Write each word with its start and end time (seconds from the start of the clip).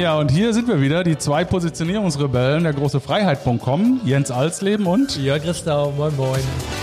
Ja, 0.00 0.16
und 0.16 0.30
hier 0.30 0.54
sind 0.54 0.66
wir 0.66 0.80
wieder, 0.80 1.04
die 1.04 1.18
zwei 1.18 1.44
Positionierungsrebellen 1.44 2.64
der 2.64 2.72
große 2.72 3.00
Freiheit.com, 3.00 4.00
Jens 4.02 4.30
Alsleben 4.30 4.86
und 4.86 5.18
Jörg 5.18 5.42
Christau, 5.42 5.92
moin 5.94 6.16
moin. 6.16 6.79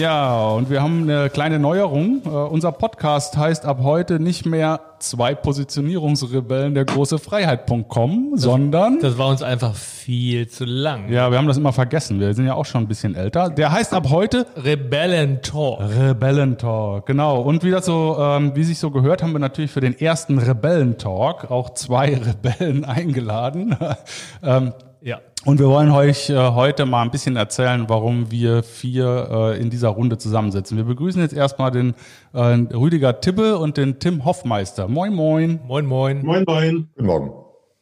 Ja, 0.00 0.48
und 0.52 0.70
wir 0.70 0.82
haben 0.82 1.02
eine 1.02 1.28
kleine 1.28 1.58
Neuerung. 1.58 2.22
Uh, 2.24 2.46
unser 2.46 2.72
Podcast 2.72 3.36
heißt 3.36 3.66
ab 3.66 3.80
heute 3.82 4.18
nicht 4.18 4.46
mehr 4.46 4.80
zwei 4.98 5.34
Positionierungsrebellen 5.34 6.72
der 6.72 6.86
große 6.86 7.18
Freiheit.com, 7.18 8.32
sondern. 8.32 9.00
Das 9.00 9.18
war 9.18 9.28
uns 9.28 9.42
einfach 9.42 9.74
viel 9.74 10.48
zu 10.48 10.64
lang. 10.64 11.10
Ja, 11.10 11.30
wir 11.30 11.36
haben 11.36 11.46
das 11.46 11.58
immer 11.58 11.74
vergessen. 11.74 12.18
Wir 12.18 12.32
sind 12.32 12.46
ja 12.46 12.54
auch 12.54 12.64
schon 12.64 12.84
ein 12.84 12.88
bisschen 12.88 13.14
älter. 13.14 13.50
Der 13.50 13.72
heißt 13.72 13.92
ab 13.92 14.08
heute 14.08 14.46
Rebellentalk. 14.56 15.80
Rebellentalk, 15.80 17.04
genau. 17.04 17.42
Und 17.42 17.62
wie 17.62 17.70
das 17.70 17.84
so, 17.84 18.16
ähm, 18.18 18.52
wie 18.54 18.64
sich 18.64 18.78
so 18.78 18.90
gehört, 18.90 19.22
haben 19.22 19.32
wir 19.32 19.38
natürlich 19.38 19.70
für 19.70 19.82
den 19.82 20.00
ersten 20.00 20.38
Rebellentalk 20.38 21.50
auch 21.50 21.74
zwei 21.74 22.14
Rebellen 22.24 22.86
eingeladen. 22.86 23.76
ähm, 24.42 24.72
ja. 25.02 25.18
Und 25.46 25.58
wir 25.58 25.68
wollen 25.68 25.90
euch 25.90 26.28
äh, 26.28 26.36
heute 26.36 26.84
mal 26.84 27.02
ein 27.02 27.10
bisschen 27.10 27.36
erzählen, 27.36 27.88
warum 27.88 28.30
wir 28.30 28.62
vier 28.62 29.28
äh, 29.30 29.60
in 29.60 29.70
dieser 29.70 29.88
Runde 29.88 30.18
zusammensitzen. 30.18 30.76
Wir 30.76 30.84
begrüßen 30.84 31.20
jetzt 31.22 31.32
erstmal 31.32 31.70
den 31.70 31.94
äh, 32.34 32.38
Rüdiger 32.38 33.20
Tibbe 33.20 33.56
und 33.56 33.78
den 33.78 33.98
Tim 33.98 34.26
Hoffmeister. 34.26 34.86
Moin, 34.86 35.14
moin. 35.14 35.60
Moin, 35.66 35.86
moin. 35.86 36.22
Moin, 36.24 36.44
moin. 36.46 36.88
Guten 36.94 37.06
Morgen. 37.06 37.32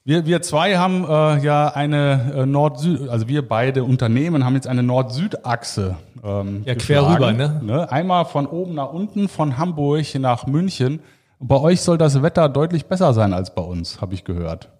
Wir, 0.04 0.24
wir 0.24 0.40
zwei 0.40 0.76
haben 0.78 1.04
äh, 1.04 1.44
ja 1.44 1.68
eine 1.68 2.32
äh, 2.34 2.46
Nord-Süd, 2.46 3.08
also 3.10 3.28
wir 3.28 3.46
beide 3.46 3.84
Unternehmen 3.84 4.44
haben 4.44 4.54
jetzt 4.54 4.66
eine 4.66 4.82
Nord-Süd-Achse. 4.82 5.96
Ähm, 6.24 6.62
ja, 6.64 6.74
quer 6.76 7.12
rüber, 7.12 7.32
ne? 7.32 7.60
ne? 7.62 7.92
Einmal 7.92 8.24
von 8.24 8.46
oben 8.46 8.74
nach 8.74 8.92
unten, 8.92 9.28
von 9.28 9.58
Hamburg 9.58 10.06
nach 10.18 10.46
München. 10.46 11.00
Bei 11.40 11.56
euch 11.60 11.82
soll 11.82 11.98
das 11.98 12.22
Wetter 12.22 12.48
deutlich 12.48 12.86
besser 12.86 13.12
sein 13.12 13.32
als 13.32 13.54
bei 13.54 13.62
uns, 13.62 14.00
habe 14.00 14.14
ich 14.14 14.24
gehört. 14.24 14.70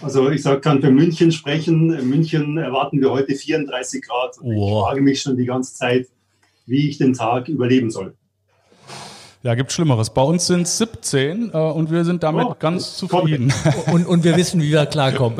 Also 0.00 0.30
ich 0.30 0.42
sag, 0.42 0.62
kann 0.62 0.80
für 0.80 0.90
München 0.90 1.32
sprechen. 1.32 1.92
In 1.92 2.08
München 2.08 2.56
erwarten 2.56 3.00
wir 3.00 3.10
heute 3.10 3.34
34 3.34 4.06
Grad. 4.06 4.36
Wow. 4.40 4.44
Ich 4.44 4.84
frage 4.84 5.00
mich 5.00 5.20
schon 5.20 5.36
die 5.36 5.44
ganze 5.44 5.74
Zeit, 5.74 6.06
wie 6.66 6.88
ich 6.88 6.98
den 6.98 7.14
Tag 7.14 7.48
überleben 7.48 7.90
soll. 7.90 8.14
Ja, 9.42 9.54
gibt 9.54 9.70
Schlimmeres. 9.70 10.10
Bei 10.10 10.22
uns 10.22 10.46
sind 10.46 10.62
es 10.62 10.78
17 10.78 11.50
äh, 11.52 11.56
und 11.56 11.92
wir 11.92 12.04
sind 12.04 12.24
damit 12.24 12.46
oh, 12.48 12.56
ganz 12.58 12.96
zufrieden. 12.96 13.52
Und, 13.86 14.06
und 14.06 14.24
wir 14.24 14.36
wissen, 14.36 14.60
wie 14.60 14.72
wir 14.72 14.84
klarkommen. 14.86 15.38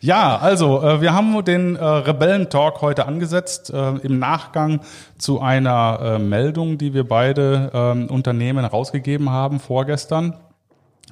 ja, 0.00 0.38
also 0.38 0.80
äh, 0.80 1.00
wir 1.00 1.12
haben 1.12 1.44
den 1.44 1.74
äh, 1.74 1.84
Rebellentalk 1.84 2.80
heute 2.82 3.06
angesetzt 3.06 3.70
äh, 3.70 3.96
im 3.98 4.20
Nachgang 4.20 4.80
zu 5.18 5.40
einer 5.40 5.98
äh, 6.00 6.18
Meldung, 6.20 6.78
die 6.78 6.94
wir 6.94 7.06
beide 7.06 7.70
äh, 7.74 8.12
Unternehmen 8.12 8.64
rausgegeben 8.64 9.30
haben 9.30 9.58
vorgestern. 9.58 10.36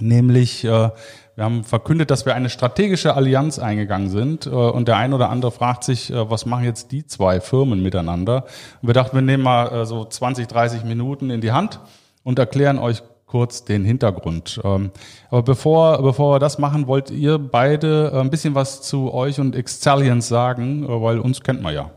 Nämlich, 0.01 0.65
äh, 0.65 0.69
wir 0.69 1.45
haben 1.45 1.65
verkündet, 1.65 2.11
dass 2.11 2.27
wir 2.27 2.35
eine 2.35 2.51
strategische 2.51 3.15
Allianz 3.15 3.59
eingegangen 3.59 4.11
sind 4.11 4.47
äh, 4.47 4.51
und 4.51 4.89
der 4.89 4.97
ein 4.97 5.13
oder 5.13 5.31
andere 5.31 5.53
fragt 5.53 5.85
sich, 5.85 6.11
äh, 6.13 6.31
was 6.31 6.47
machen 6.47 6.65
jetzt 6.65 6.91
die 6.93 7.07
zwei 7.07 7.41
Firmen 7.41 7.83
miteinander? 7.83 8.45
Und 8.83 8.89
wir 8.89 8.95
dachten, 8.95 9.17
wir 9.17 9.23
nehmen 9.23 9.45
mal 9.45 9.69
äh, 9.69 9.87
so 9.87 10.05
20, 10.05 10.47
30 10.47 10.85
Minuten 10.85 11.31
in 11.31 11.41
die 11.41 11.53
Hand 11.53 11.81
und 12.25 12.39
erklären 12.39 12.79
euch 12.79 13.03
kurz 13.29 13.65
den 13.65 13.85
Hintergrund. 13.85 14.61
Ähm, 14.65 14.91
aber 15.31 15.43
bevor, 15.43 16.03
bevor 16.03 16.35
wir 16.35 16.39
das 16.39 16.59
machen, 16.59 16.87
wollt 16.87 17.11
ihr 17.11 17.39
beide 17.39 18.11
äh, 18.13 18.21
ein 18.21 18.31
bisschen 18.31 18.55
was 18.55 18.83
zu 18.83 19.13
euch 19.13 19.39
und 19.39 19.55
Excellience 19.55 20.29
sagen, 20.29 20.85
äh, 20.85 20.89
weil 20.89 21.21
uns 21.21 21.43
kennt 21.43 21.63
man 21.63 21.75
ja. 21.75 21.91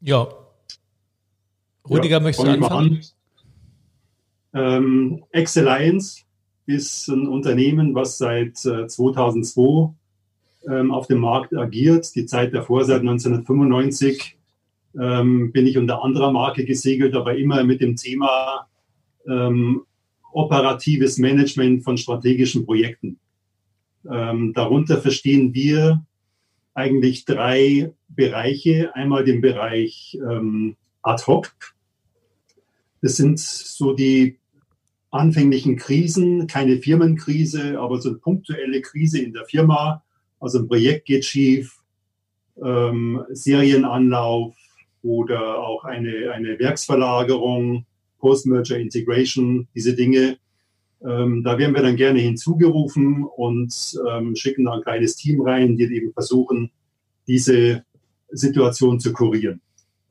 Ja. 0.00 0.28
Rüdiger, 1.88 2.16
ja, 2.16 2.20
möchtest 2.20 2.46
du 2.46 2.52
anfangen? 2.52 3.00
An. 4.52 4.60
Ähm, 4.62 5.24
Exceliance 5.30 6.24
ist 6.70 7.08
ein 7.08 7.26
Unternehmen, 7.26 7.94
was 7.94 8.18
seit 8.18 8.56
2002 8.56 9.92
äh, 10.66 10.80
ähm, 10.80 10.92
auf 10.92 11.06
dem 11.06 11.18
Markt 11.18 11.54
agiert. 11.56 12.14
Die 12.14 12.26
Zeit 12.26 12.54
davor, 12.54 12.84
seit 12.84 13.00
1995, 13.00 14.36
ähm, 14.98 15.52
bin 15.52 15.66
ich 15.66 15.78
unter 15.78 16.02
anderer 16.02 16.32
Marke 16.32 16.64
gesegelt, 16.64 17.14
aber 17.14 17.36
immer 17.36 17.64
mit 17.64 17.80
dem 17.80 17.96
Thema 17.96 18.66
ähm, 19.26 19.82
operatives 20.32 21.18
Management 21.18 21.84
von 21.84 21.96
strategischen 21.96 22.64
Projekten. 22.64 23.18
Ähm, 24.10 24.52
darunter 24.54 24.98
verstehen 24.98 25.52
wir 25.54 26.04
eigentlich 26.74 27.24
drei 27.24 27.92
Bereiche. 28.08 28.94
Einmal 28.94 29.24
den 29.24 29.40
Bereich 29.40 30.18
ähm, 30.22 30.76
Ad 31.02 31.24
hoc. 31.26 31.52
Das 33.02 33.16
sind 33.16 33.38
so 33.38 33.94
die 33.94 34.39
anfänglichen 35.10 35.76
Krisen, 35.76 36.46
keine 36.46 36.78
Firmenkrise, 36.78 37.80
aber 37.80 38.00
so 38.00 38.10
eine 38.10 38.18
punktuelle 38.18 38.80
Krise 38.80 39.20
in 39.20 39.32
der 39.32 39.44
Firma. 39.44 40.02
Also 40.38 40.60
ein 40.60 40.68
Projekt 40.68 41.06
geht 41.06 41.24
schief, 41.24 41.80
ähm, 42.62 43.22
Serienanlauf 43.30 44.54
oder 45.02 45.58
auch 45.58 45.84
eine, 45.84 46.32
eine 46.32 46.58
Werksverlagerung, 46.58 47.86
Post-Merger 48.18 48.78
Integration, 48.78 49.66
diese 49.74 49.94
Dinge. 49.94 50.38
Ähm, 51.02 51.42
da 51.42 51.58
werden 51.58 51.74
wir 51.74 51.82
dann 51.82 51.96
gerne 51.96 52.20
hinzugerufen 52.20 53.24
und 53.24 53.98
ähm, 54.08 54.36
schicken 54.36 54.66
da 54.66 54.74
ein 54.74 54.82
kleines 54.82 55.16
Team 55.16 55.40
rein, 55.40 55.76
die 55.76 55.84
eben 55.84 56.12
versuchen, 56.12 56.70
diese 57.26 57.84
Situation 58.30 59.00
zu 59.00 59.12
kurieren. 59.12 59.60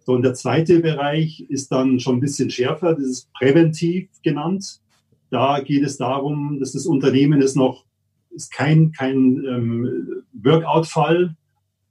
So, 0.06 0.14
und 0.14 0.24
der 0.24 0.34
zweite 0.34 0.80
Bereich 0.80 1.46
ist 1.50 1.72
dann 1.72 2.00
schon 2.00 2.18
ein 2.18 2.22
bisschen 2.22 2.50
schärfer, 2.50 2.96
das 2.96 3.06
ist 3.06 3.34
präventiv 3.34 4.10
genannt. 4.24 4.82
Da 5.30 5.60
geht 5.60 5.84
es 5.84 5.98
darum, 5.98 6.60
dass 6.60 6.74
das 6.74 6.86
Unternehmen 6.86 7.42
ist 7.42 7.56
noch 7.56 7.86
ist 8.32 8.52
kein, 8.52 8.92
kein 8.92 9.44
ähm, 9.46 10.24
Workout-Fall, 10.34 11.36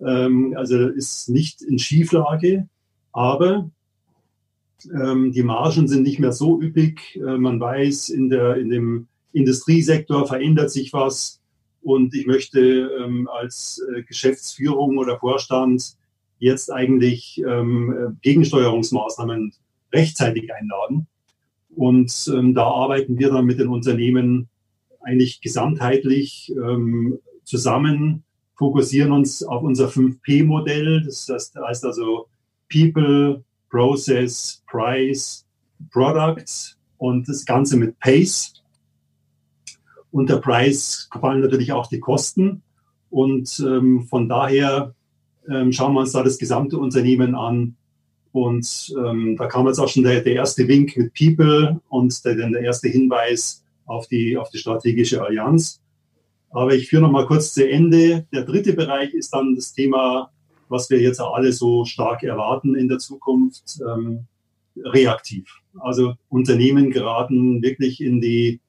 ähm, 0.01 0.55
also 0.57 0.89
ist 0.89 1.29
nicht 1.29 1.63
in 1.63 1.79
Schieflage, 1.79 2.69
aber 3.13 3.71
ähm, 4.93 5.33
die 5.33 5.43
Margen 5.43 5.89
sind 5.89 6.05
nicht 6.05 6.21
mehr 6.21 6.33
so 6.33 6.61
üppig. 6.61 7.17
Äh, 7.17 7.39
man 7.39 7.59
weiß, 7.61 8.11
in, 8.11 8.31
der, 8.31 8.57
in 8.57 8.71
dem 8.71 9.09
Industriesektor 9.33 10.27
verändert 10.27 10.71
sich 10.71 10.93
was 10.93 11.41
und 11.83 12.15
ich 12.15 12.27
möchte 12.27 12.61
ähm, 12.61 13.29
als 13.29 13.83
äh, 13.95 14.03
Geschäftsführung 14.03 14.99
oder 14.99 15.19
Vorstand 15.19 15.97
jetzt 16.39 16.73
eigentlich 16.73 17.43
ähm, 17.47 18.17
Gegensteuerungsmaßnahmen 18.23 19.53
rechtzeitig 19.93 20.53
einladen. 20.55 21.09
Und 21.79 22.29
ähm, 22.35 22.55
da 22.55 22.65
arbeiten 22.65 23.21
wir 23.21 23.31
dann 23.31 23.45
mit 23.45 23.61
den 23.61 23.69
Unternehmen 23.69 24.49
eigentlich 25.01 25.41
gesamtheitlich 25.41 26.53
ähm, 26.57 27.21
zusammen, 27.45 28.25
fokussieren 28.57 29.13
uns 29.13 29.45
auf 29.45 29.63
unser 29.63 29.87
5P-Modell. 29.87 31.05
Das 31.05 31.29
heißt 31.29 31.85
also 31.85 32.27
People, 32.69 33.45
Process, 33.71 34.61
Price, 34.69 35.47
Product 35.93 36.77
und 36.97 37.29
das 37.29 37.45
Ganze 37.47 37.77
mit 37.77 37.97
Pace. 38.01 38.55
Unter 40.11 40.39
Price 40.39 41.09
fallen 41.21 41.43
natürlich 41.43 41.71
auch 41.71 41.87
die 41.87 42.01
Kosten. 42.01 42.63
Und 43.09 43.65
ähm, 43.65 44.03
von 44.03 44.29
daher 44.29 44.97
ähm, 45.49 45.71
schauen 45.71 45.95
wir 45.95 46.01
uns 46.01 46.11
da 46.11 46.25
das 46.25 46.39
gesamte 46.39 46.77
Unternehmen 46.77 47.37
an 47.37 47.77
und 48.33 48.95
ähm, 48.99 49.37
da 49.37 49.47
kam 49.47 49.67
jetzt 49.67 49.79
auch 49.79 49.89
schon 49.89 50.05
der, 50.05 50.21
der 50.21 50.35
erste 50.35 50.69
Wink 50.69 50.97
mit 50.97 51.15
People 51.15 51.81
und 51.89 52.25
der, 52.25 52.35
der 52.35 52.61
erste 52.61 52.89
Hinweis 52.89 53.65
auf 53.87 54.07
die, 54.07 54.37
auf 54.37 54.51
die 54.51 54.59
strategische 54.59 55.23
Allianz. 55.23 55.81
Aber 56.51 56.75
ich 56.75 56.89
führe 56.89 57.03
noch 57.03 57.11
mal 57.11 57.27
kurz 57.27 57.55
zu 57.55 57.69
Ende. 57.69 58.27
Der 58.33 58.43
dritte 58.43 58.73
Bereich 58.73 59.13
ist 59.13 59.31
dann 59.35 59.55
das 59.55 59.73
Thema, 59.73 60.31
was 60.69 60.89
wir 60.91 61.01
jetzt 61.01 61.21
alle 61.21 61.53
so 61.53 61.85
stark 61.85 62.23
erwarten 62.23 62.75
in 62.75 62.89
der 62.89 62.99
Zukunft, 62.99 63.81
ähm, 63.87 64.27
reaktiv. 64.85 65.51
Also 65.81 66.15
Unternehmen 66.29 66.91
geraten 66.91 67.63
wirklich 67.63 68.01
in 68.01 68.21
die 68.21 68.61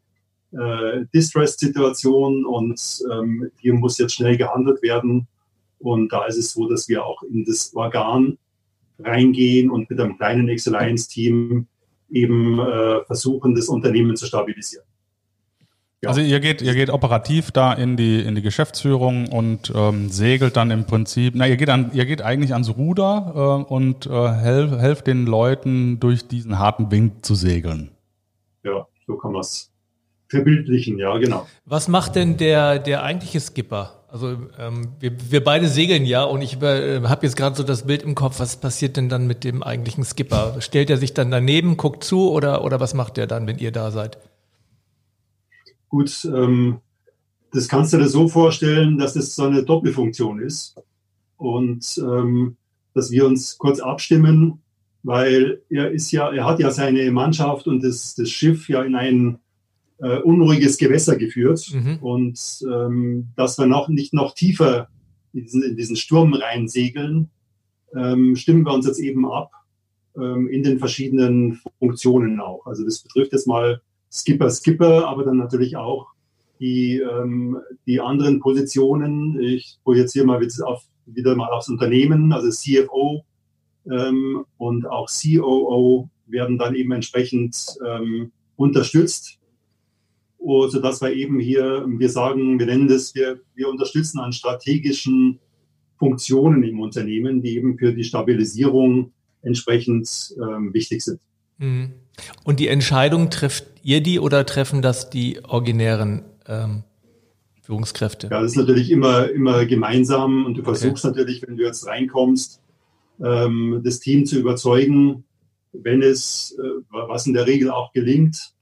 äh, 0.52 1.06
Distress-Situation 1.14 2.46
und 2.46 3.04
ähm, 3.12 3.52
hier 3.60 3.74
muss 3.74 3.98
jetzt 3.98 4.16
schnell 4.16 4.38
gehandelt 4.38 4.82
werden. 4.82 5.28
Und 5.80 6.12
da 6.12 6.26
ist 6.26 6.38
es 6.38 6.52
so, 6.52 6.68
dass 6.68 6.90
wir 6.90 7.06
auch 7.06 7.24
in 7.24 7.46
das 7.46 7.74
Organ 7.76 8.38
reingehen 9.04 9.70
und 9.70 9.90
mit 9.90 10.00
einem 10.00 10.18
kleinen 10.18 10.50
Excellence-Team 10.50 11.68
eben 12.12 12.60
äh, 12.60 13.04
versuchen, 13.06 13.56
das 13.56 13.68
Unternehmen 13.68 14.16
zu 14.16 14.26
stabilisieren. 14.26 14.86
Ja. 16.02 16.10
Also 16.10 16.22
ihr 16.22 16.40
geht, 16.40 16.62
ihr 16.62 16.76
geht 16.76 16.90
operativ 16.90 17.52
da 17.52 17.74
in 17.74 17.98
die 17.98 18.22
in 18.22 18.34
die 18.34 18.42
Geschäftsführung 18.42 19.28
und 19.28 19.72
ähm, 19.76 20.10
segelt 20.10 20.56
dann 20.56 20.72
im 20.72 20.86
Prinzip. 20.86 21.34
Na, 21.36 21.46
ihr 21.46 21.58
geht 21.58 21.70
an, 21.70 21.92
ihr 21.94 22.06
geht 22.06 22.22
eigentlich 22.22 22.54
ans 22.54 22.70
Ruder 22.78 23.66
äh, 23.68 23.74
und 23.74 24.06
äh, 24.06 24.32
helft, 24.32 24.76
helft 24.80 25.08
den 25.08 25.26
Leuten 25.26 26.00
durch 26.00 26.26
diesen 26.26 26.58
harten 26.58 26.90
Wind 26.90 27.26
zu 27.26 27.36
segeln. 27.36 27.92
Ja, 28.64 28.88
so 29.08 29.18
kann 29.18 29.34
man 29.34 29.42
es 29.42 29.74
verbildlichen. 30.30 31.00
Ja, 31.00 31.18
genau. 31.18 31.46
Was 31.66 31.90
macht 31.90 32.16
denn 32.16 32.38
der 32.38 32.80
der 32.80 33.04
eigentliche 33.04 33.42
Skipper? 33.42 33.99
Also 34.12 34.38
ähm, 34.58 34.94
wir, 35.00 35.12
wir 35.30 35.44
beide 35.44 35.68
segeln 35.68 36.04
ja 36.04 36.24
und 36.24 36.42
ich 36.42 36.60
äh, 36.62 37.02
habe 37.04 37.26
jetzt 37.26 37.36
gerade 37.36 37.56
so 37.56 37.62
das 37.62 37.86
Bild 37.86 38.02
im 38.02 38.16
Kopf, 38.16 38.40
was 38.40 38.60
passiert 38.60 38.98
denn 38.98 39.08
dann 39.08 39.28
mit 39.28 39.44
dem 39.44 39.62
eigentlichen 39.62 40.04
Skipper? 40.04 40.62
Stellt 40.62 40.90
er 40.90 40.98
sich 40.98 41.14
dann 41.14 41.30
daneben, 41.30 41.78
guckt 41.78 42.04
zu 42.04 42.32
oder, 42.32 42.64
oder 42.64 42.80
was 42.80 42.96
macht 42.96 43.20
er 43.20 43.28
dann, 43.28 43.46
wenn 43.46 43.60
ihr 43.60 43.72
da 43.72 43.92
seid? 43.92 44.18
Gut, 45.90 46.26
ähm, 46.26 46.80
das 47.52 47.68
kannst 47.68 47.94
du 47.94 47.98
dir 47.98 48.08
so 48.08 48.28
vorstellen, 48.28 48.98
dass 48.98 49.14
das 49.14 49.36
so 49.36 49.44
eine 49.44 49.64
Doppelfunktion 49.64 50.40
ist 50.42 50.76
und 51.38 51.86
ähm, 52.00 52.58
dass 52.96 53.12
wir 53.12 53.28
uns 53.28 53.60
kurz 53.60 53.80
abstimmen, 53.80 54.60
weil 55.04 55.62
er 55.70 55.92
ist 55.92 56.12
ja, 56.12 56.32
er 56.32 56.46
hat 56.46 56.60
ja 56.60 56.72
seine 56.72 57.12
Mannschaft 57.12 57.68
und 57.68 57.84
das, 57.84 58.16
das 58.16 58.30
Schiff 58.30 58.70
ja 58.70 58.82
in 58.82 58.96
ein 58.96 59.40
äh, 60.02 60.20
unruhiges 60.20 60.78
Gewässer 60.78 61.18
geführt 61.18 61.66
mhm. 61.74 61.98
und 62.02 62.40
ähm, 62.72 63.28
dass 63.36 63.58
wir 63.58 63.66
noch 63.66 63.90
nicht 63.90 64.14
noch 64.14 64.34
tiefer 64.34 64.88
in 65.34 65.44
diesen, 65.44 65.64
in 65.64 65.76
diesen 65.76 65.96
Sturm 65.96 66.34
reinsegeln, 66.34 67.30
ähm, 67.96 68.36
stimmen 68.36 68.66
wir 68.66 68.74
uns 68.74 68.86
jetzt 68.86 69.00
eben 69.00 69.30
ab 69.30 69.52
ähm, 70.18 70.48
in 70.48 70.64
den 70.64 70.80
verschiedenen 70.80 71.60
Funktionen 71.80 72.40
auch. 72.40 72.66
Also 72.66 72.84
das 72.84 73.00
betrifft 73.00 73.34
jetzt 73.34 73.48
mal 73.48 73.82
Skipper, 74.12 74.50
Skipper, 74.50 75.08
aber 75.08 75.24
dann 75.24 75.38
natürlich 75.38 75.76
auch 75.78 76.08
die, 76.60 77.00
ähm, 77.00 77.58
die 77.86 78.00
anderen 78.00 78.40
Positionen. 78.40 79.40
Ich 79.40 79.78
projiziere 79.84 80.26
mal 80.26 80.46
auf, 80.64 80.84
wieder 81.06 81.36
mal 81.36 81.50
aufs 81.50 81.70
Unternehmen, 81.70 82.34
also 82.34 82.50
CFO 82.50 83.24
ähm, 83.90 84.46
und 84.58 84.88
auch 84.88 85.10
COO 85.10 86.10
werden 86.28 86.58
dann 86.58 86.76
eben 86.76 86.92
entsprechend 86.92 87.78
ähm, 87.86 88.32
unterstützt, 88.56 89.39
sodass 90.40 91.02
wir 91.02 91.14
eben 91.14 91.40
hier, 91.40 91.86
wir 91.88 92.10
sagen, 92.10 92.60
wir 92.60 92.66
nennen 92.66 92.88
das, 92.88 93.14
wir, 93.16 93.40
wir 93.56 93.70
unterstützen 93.70 94.20
an 94.20 94.32
strategischen 94.32 95.40
Funktionen 95.98 96.64
im 96.64 96.80
Unternehmen, 96.80 97.42
die 97.42 97.56
eben 97.58 97.78
für 97.78 97.94
die 97.94 98.06
Stabilisierung 98.06 99.12
entsprechend 99.42 100.34
ähm, 100.38 100.74
wichtig 100.74 101.04
sind. 101.04 101.20
Mhm. 101.58 101.94
Und 102.44 102.60
die 102.60 102.68
Entscheidung 102.68 103.30
trifft 103.30 103.66
ihr 103.84 104.02
die 104.02 104.20
oder 104.20 104.46
treffen 104.46 104.82
das 104.82 105.10
die 105.10 105.44
originären 105.44 106.24
ähm, 106.48 106.84
Führungskräfte? 107.62 108.28
Ja, 108.32 108.42
das 108.42 108.52
ist 108.52 108.58
natürlich 108.58 108.92
immer, 108.92 109.30
immer 109.30 109.66
gemeinsam 109.66 110.46
und 110.46 110.58
du 110.58 110.64
versuchst 110.64 111.06
okay. 111.06 111.18
natürlich, 111.18 111.42
wenn 111.46 111.58
du 111.58 111.64
jetzt 111.64 111.86
reinkommst, 111.86 112.62
ähm, 113.24 113.82
das 113.84 114.00
Team 114.00 114.26
zu 114.26 114.40
überzeugen, 114.40 115.24
wenn 115.72 116.02
es, 116.02 116.58
äh, 116.60 116.82
was 116.90 117.28
in 117.28 117.34
der 117.34 117.46
Regel 117.46 117.70
auch 117.70 117.94
gelingt. 117.94 118.54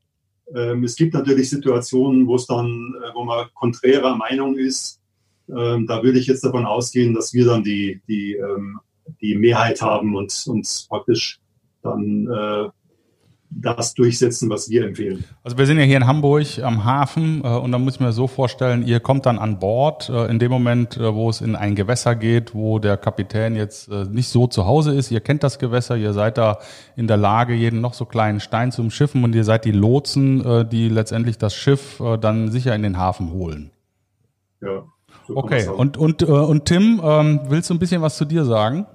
Ähm, 0.55 0.83
es 0.83 0.95
gibt 0.95 1.13
natürlich 1.13 1.49
Situationen, 1.49 2.27
wo 2.27 2.35
es 2.35 2.45
dann, 2.45 2.95
äh, 3.03 3.13
wo 3.13 3.23
man 3.23 3.47
konträrer 3.53 4.15
Meinung 4.15 4.57
ist. 4.57 5.01
Ähm, 5.49 5.87
da 5.87 6.03
würde 6.03 6.19
ich 6.19 6.27
jetzt 6.27 6.43
davon 6.43 6.65
ausgehen, 6.65 7.13
dass 7.13 7.33
wir 7.33 7.45
dann 7.45 7.63
die, 7.63 8.01
die, 8.07 8.33
ähm, 8.33 8.79
die 9.21 9.35
Mehrheit 9.35 9.81
haben 9.81 10.15
und 10.15 10.45
uns 10.47 10.87
praktisch 10.89 11.39
dann 11.81 12.27
äh, 12.27 12.69
das 13.49 13.93
durchsetzen, 13.93 14.49
was 14.49 14.69
wir 14.69 14.85
empfehlen. 14.85 15.23
Also 15.43 15.57
wir 15.57 15.65
sind 15.65 15.77
ja 15.77 15.83
hier 15.83 15.97
in 15.97 16.07
Hamburg 16.07 16.59
am 16.61 16.83
Hafen 16.83 17.41
äh, 17.43 17.47
und 17.47 17.71
da 17.71 17.79
muss 17.79 17.95
ich 17.95 17.99
mir 17.99 18.11
so 18.11 18.27
vorstellen, 18.27 18.85
ihr 18.85 18.99
kommt 18.99 19.25
dann 19.25 19.39
an 19.39 19.59
Bord 19.59 20.09
äh, 20.09 20.25
in 20.29 20.39
dem 20.39 20.51
Moment, 20.51 20.97
äh, 20.97 21.13
wo 21.13 21.29
es 21.29 21.41
in 21.41 21.55
ein 21.55 21.75
Gewässer 21.75 22.15
geht, 22.15 22.53
wo 22.53 22.79
der 22.79 22.97
Kapitän 22.97 23.55
jetzt 23.55 23.89
äh, 23.89 24.05
nicht 24.05 24.29
so 24.29 24.47
zu 24.47 24.65
Hause 24.65 24.93
ist. 24.93 25.11
Ihr 25.11 25.21
kennt 25.21 25.43
das 25.43 25.59
Gewässer, 25.59 25.95
ihr 25.95 26.13
seid 26.13 26.37
da 26.37 26.59
in 26.95 27.07
der 27.07 27.17
Lage, 27.17 27.53
jeden 27.53 27.81
noch 27.81 27.93
so 27.93 28.05
kleinen 28.05 28.39
Stein 28.39 28.71
zu 28.71 28.81
umschiffen 28.81 29.23
und 29.23 29.33
ihr 29.33 29.43
seid 29.43 29.65
die 29.65 29.71
Lotsen, 29.71 30.45
äh, 30.45 30.65
die 30.65 30.89
letztendlich 30.89 31.37
das 31.37 31.55
Schiff 31.55 31.99
äh, 31.99 32.17
dann 32.17 32.51
sicher 32.51 32.75
in 32.75 32.83
den 32.83 32.97
Hafen 32.97 33.31
holen. 33.31 33.71
Ja. 34.61 34.83
So 35.27 35.35
okay, 35.35 35.67
und, 35.67 35.97
und, 35.97 36.23
und 36.23 36.65
Tim, 36.65 37.01
ähm, 37.03 37.41
willst 37.47 37.69
du 37.69 37.73
ein 37.73 37.79
bisschen 37.79 38.01
was 38.01 38.15
zu 38.17 38.25
dir 38.25 38.45
sagen? 38.45 38.85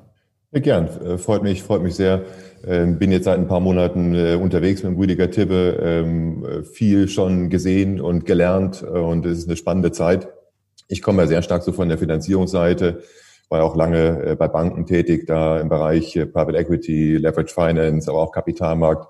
Gern, 0.55 1.19
freut 1.19 1.43
mich, 1.43 1.63
freut 1.63 1.83
mich 1.83 1.95
sehr. 1.95 2.27
Ähm, 2.67 2.99
bin 2.99 3.11
jetzt 3.11 3.25
seit 3.25 3.39
ein 3.39 3.49
paar 3.49 3.61
Monaten 3.61 4.15
äh, 4.15 4.35
unterwegs 4.35 4.83
mit 4.83 4.99
Rüdiger 4.99 5.31
Tibbe, 5.31 5.81
ähm, 5.83 6.65
viel 6.71 7.09
schon 7.09 7.49
gesehen 7.49 8.03
und 8.03 8.27
gelernt 8.27 8.83
äh, 8.83 8.99
und 8.99 9.25
es 9.25 9.39
ist 9.39 9.49
eine 9.49 9.57
spannende 9.57 9.93
Zeit. 9.93 10.29
Ich 10.89 11.01
komme 11.01 11.23
ja 11.23 11.27
sehr 11.27 11.41
stark 11.43 11.63
so 11.63 11.73
von 11.73 11.89
der 11.89 11.97
Finanzierungsseite, 11.97 13.03
war 13.49 13.61
ja 13.61 13.65
auch 13.65 13.77
lange 13.77 14.25
äh, 14.27 14.37
bei 14.37 14.47
Banken 14.47 14.85
tätig, 14.85 15.27
da 15.27 15.59
im 15.59 15.71
Bereich 15.71 16.13
Private 16.13 16.59
Equity, 16.59 17.17
Leverage 17.17 17.55
Finance, 17.55 18.11
aber 18.11 18.21
auch 18.21 18.33
Kapitalmarkt, 18.33 19.07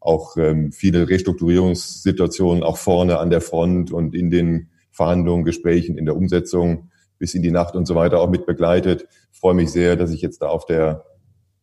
auch 0.00 0.36
ähm, 0.38 0.72
viele 0.72 1.08
Restrukturierungssituationen 1.08 2.64
auch 2.64 2.78
vorne 2.78 3.18
an 3.18 3.30
der 3.30 3.40
Front 3.40 3.92
und 3.92 4.12
in 4.12 4.28
den 4.28 4.70
Verhandlungen, 4.90 5.44
Gesprächen, 5.44 5.96
in 5.96 6.04
der 6.04 6.16
Umsetzung 6.16 6.89
bis 7.20 7.34
in 7.34 7.42
die 7.42 7.52
Nacht 7.52 7.76
und 7.76 7.86
so 7.86 7.94
weiter 7.94 8.18
auch 8.18 8.28
mit 8.28 8.46
begleitet. 8.46 9.06
Ich 9.32 9.38
freue 9.38 9.54
mich 9.54 9.70
sehr, 9.70 9.94
dass 9.94 10.10
ich 10.10 10.22
jetzt 10.22 10.42
da 10.42 10.48
auf 10.48 10.66
der 10.66 11.04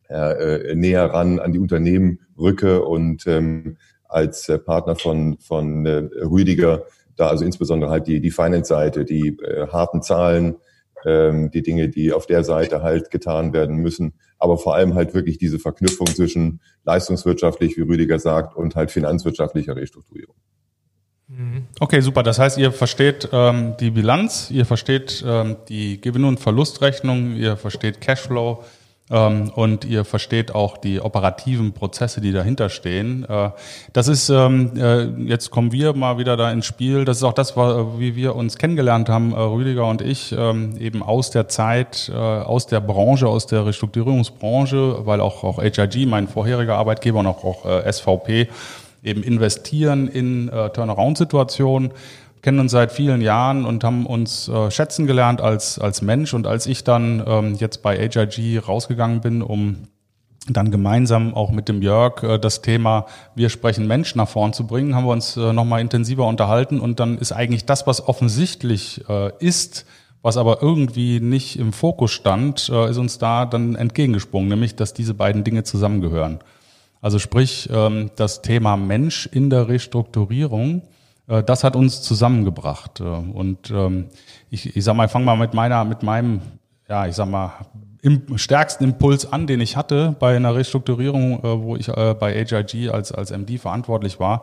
äh, 0.08 0.74
näher 0.74 1.04
ran 1.04 1.38
an 1.38 1.52
die 1.52 1.58
Unternehmen 1.58 2.20
rücke 2.38 2.82
und 2.82 3.26
ähm, 3.26 3.76
als 4.08 4.48
äh, 4.48 4.58
Partner 4.58 4.96
von, 4.96 5.36
von 5.38 5.84
äh, 5.84 6.08
Rüdiger 6.24 6.84
da 7.18 7.28
also 7.28 7.44
insbesondere 7.44 7.90
halt 7.90 8.06
die, 8.06 8.20
die 8.20 8.30
Finance-Seite, 8.30 9.04
die 9.04 9.36
äh, 9.42 9.66
harten 9.68 10.02
Zahlen, 10.02 10.56
ähm, 11.04 11.50
die 11.50 11.62
Dinge, 11.62 11.88
die 11.88 12.12
auf 12.12 12.26
der 12.26 12.44
Seite 12.44 12.82
halt 12.82 13.10
getan 13.10 13.52
werden 13.52 13.76
müssen, 13.76 14.14
aber 14.38 14.56
vor 14.56 14.76
allem 14.76 14.94
halt 14.94 15.14
wirklich 15.14 15.36
diese 15.36 15.58
Verknüpfung 15.58 16.06
zwischen 16.06 16.60
leistungswirtschaftlich, 16.84 17.76
wie 17.76 17.82
Rüdiger 17.82 18.18
sagt, 18.18 18.56
und 18.56 18.76
halt 18.76 18.90
finanzwirtschaftlicher 18.90 19.76
Restrukturierung. 19.76 20.36
Mhm. 21.38 21.66
Okay, 21.78 22.00
super. 22.00 22.24
Das 22.24 22.40
heißt, 22.40 22.58
ihr 22.58 22.72
versteht 22.72 23.28
ähm, 23.32 23.76
die 23.78 23.90
Bilanz, 23.90 24.50
ihr 24.50 24.66
versteht 24.66 25.24
ähm, 25.24 25.56
die 25.68 26.00
Gewinn- 26.00 26.24
und 26.24 26.40
Verlustrechnung, 26.40 27.36
ihr 27.36 27.56
versteht 27.56 28.00
Cashflow, 28.00 28.64
ähm, 29.10 29.50
und 29.54 29.84
ihr 29.84 30.04
versteht 30.04 30.54
auch 30.54 30.76
die 30.76 31.00
operativen 31.00 31.72
Prozesse, 31.72 32.20
die 32.20 32.32
dahinter 32.32 32.68
stehen. 32.68 33.24
Äh, 33.28 33.50
das 33.92 34.08
ist, 34.08 34.28
ähm, 34.28 34.72
äh, 34.76 35.04
jetzt 35.28 35.50
kommen 35.50 35.72
wir 35.72 35.94
mal 35.94 36.18
wieder 36.18 36.36
da 36.36 36.50
ins 36.50 36.66
Spiel. 36.66 37.04
Das 37.04 37.18
ist 37.18 37.22
auch 37.22 37.32
das, 37.32 37.56
wie 37.56 38.16
wir 38.16 38.34
uns 38.34 38.58
kennengelernt 38.58 39.08
haben, 39.08 39.32
äh, 39.32 39.36
Rüdiger 39.36 39.86
und 39.86 40.02
ich, 40.02 40.34
ähm, 40.36 40.76
eben 40.78 41.02
aus 41.02 41.30
der 41.30 41.48
Zeit, 41.48 42.10
aus 42.14 42.66
der 42.66 42.80
Branche, 42.80 43.28
aus 43.28 43.46
der 43.46 43.66
Restrukturierungsbranche, 43.66 45.06
weil 45.06 45.20
auch, 45.20 45.44
auch 45.44 45.62
HIG, 45.62 46.06
mein 46.06 46.28
vorheriger 46.28 46.76
Arbeitgeber 46.76 47.20
und 47.20 47.26
auch, 47.26 47.44
auch 47.44 47.64
SVP, 47.64 48.48
eben 49.02 49.22
investieren 49.22 50.08
in 50.08 50.48
Turnaround-Situationen 50.48 51.92
kennen 52.42 52.60
uns 52.60 52.72
seit 52.72 52.92
vielen 52.92 53.20
Jahren 53.20 53.64
und 53.64 53.84
haben 53.84 54.06
uns 54.06 54.48
äh, 54.48 54.70
schätzen 54.70 55.06
gelernt 55.06 55.40
als, 55.40 55.78
als 55.78 56.02
Mensch. 56.02 56.34
Und 56.34 56.46
als 56.46 56.66
ich 56.66 56.84
dann 56.84 57.22
ähm, 57.26 57.54
jetzt 57.54 57.82
bei 57.82 57.96
HIG 57.96 58.66
rausgegangen 58.66 59.20
bin, 59.20 59.42
um 59.42 59.88
dann 60.48 60.70
gemeinsam 60.70 61.34
auch 61.34 61.50
mit 61.50 61.68
dem 61.68 61.82
Jörg 61.82 62.22
äh, 62.22 62.38
das 62.38 62.62
Thema 62.62 63.06
Wir 63.34 63.50
sprechen 63.50 63.86
Mensch 63.86 64.14
nach 64.14 64.28
vorn 64.28 64.52
zu 64.52 64.66
bringen, 64.66 64.94
haben 64.94 65.04
wir 65.04 65.12
uns 65.12 65.36
äh, 65.36 65.52
nochmal 65.52 65.80
intensiver 65.80 66.26
unterhalten. 66.26 66.80
Und 66.80 67.00
dann 67.00 67.18
ist 67.18 67.32
eigentlich 67.32 67.64
das, 67.64 67.86
was 67.86 68.06
offensichtlich 68.06 69.04
äh, 69.08 69.30
ist, 69.40 69.84
was 70.22 70.36
aber 70.36 70.62
irgendwie 70.62 71.20
nicht 71.20 71.58
im 71.58 71.72
Fokus 71.72 72.12
stand, 72.12 72.68
äh, 72.72 72.90
ist 72.90 72.98
uns 72.98 73.18
da 73.18 73.46
dann 73.46 73.74
entgegengesprungen, 73.74 74.48
nämlich 74.48 74.76
dass 74.76 74.94
diese 74.94 75.14
beiden 75.14 75.44
Dinge 75.44 75.64
zusammengehören. 75.64 76.40
Also 77.00 77.18
sprich, 77.18 77.68
ähm, 77.72 78.10
das 78.16 78.42
Thema 78.42 78.76
Mensch 78.76 79.26
in 79.26 79.50
der 79.50 79.68
Restrukturierung 79.68 80.82
äh, 81.28 81.42
das 81.42 81.62
hat 81.64 81.76
uns 81.76 82.02
zusammengebracht. 82.02 83.00
Äh, 83.00 83.04
und 83.04 83.70
ähm, 83.70 84.06
ich, 84.50 84.76
ich 84.76 84.84
sag 84.84 84.96
mal, 84.96 85.08
fange 85.08 85.26
mal 85.26 85.36
mit 85.36 85.54
meiner, 85.54 85.84
mit 85.84 86.02
meinem, 86.02 86.40
ja, 86.88 87.06
ich 87.06 87.14
sag 87.14 87.28
mal, 87.28 87.52
im 88.00 88.38
stärksten 88.38 88.84
Impuls 88.84 89.30
an, 89.30 89.46
den 89.48 89.60
ich 89.60 89.76
hatte 89.76 90.14
bei 90.18 90.36
einer 90.36 90.54
Restrukturierung, 90.54 91.42
äh, 91.42 91.62
wo 91.62 91.76
ich 91.76 91.86
bei 91.88 92.32
HIG 92.32 92.90
als, 92.90 93.12
als 93.12 93.30
MD 93.30 93.58
verantwortlich 93.58 94.20
war. 94.20 94.42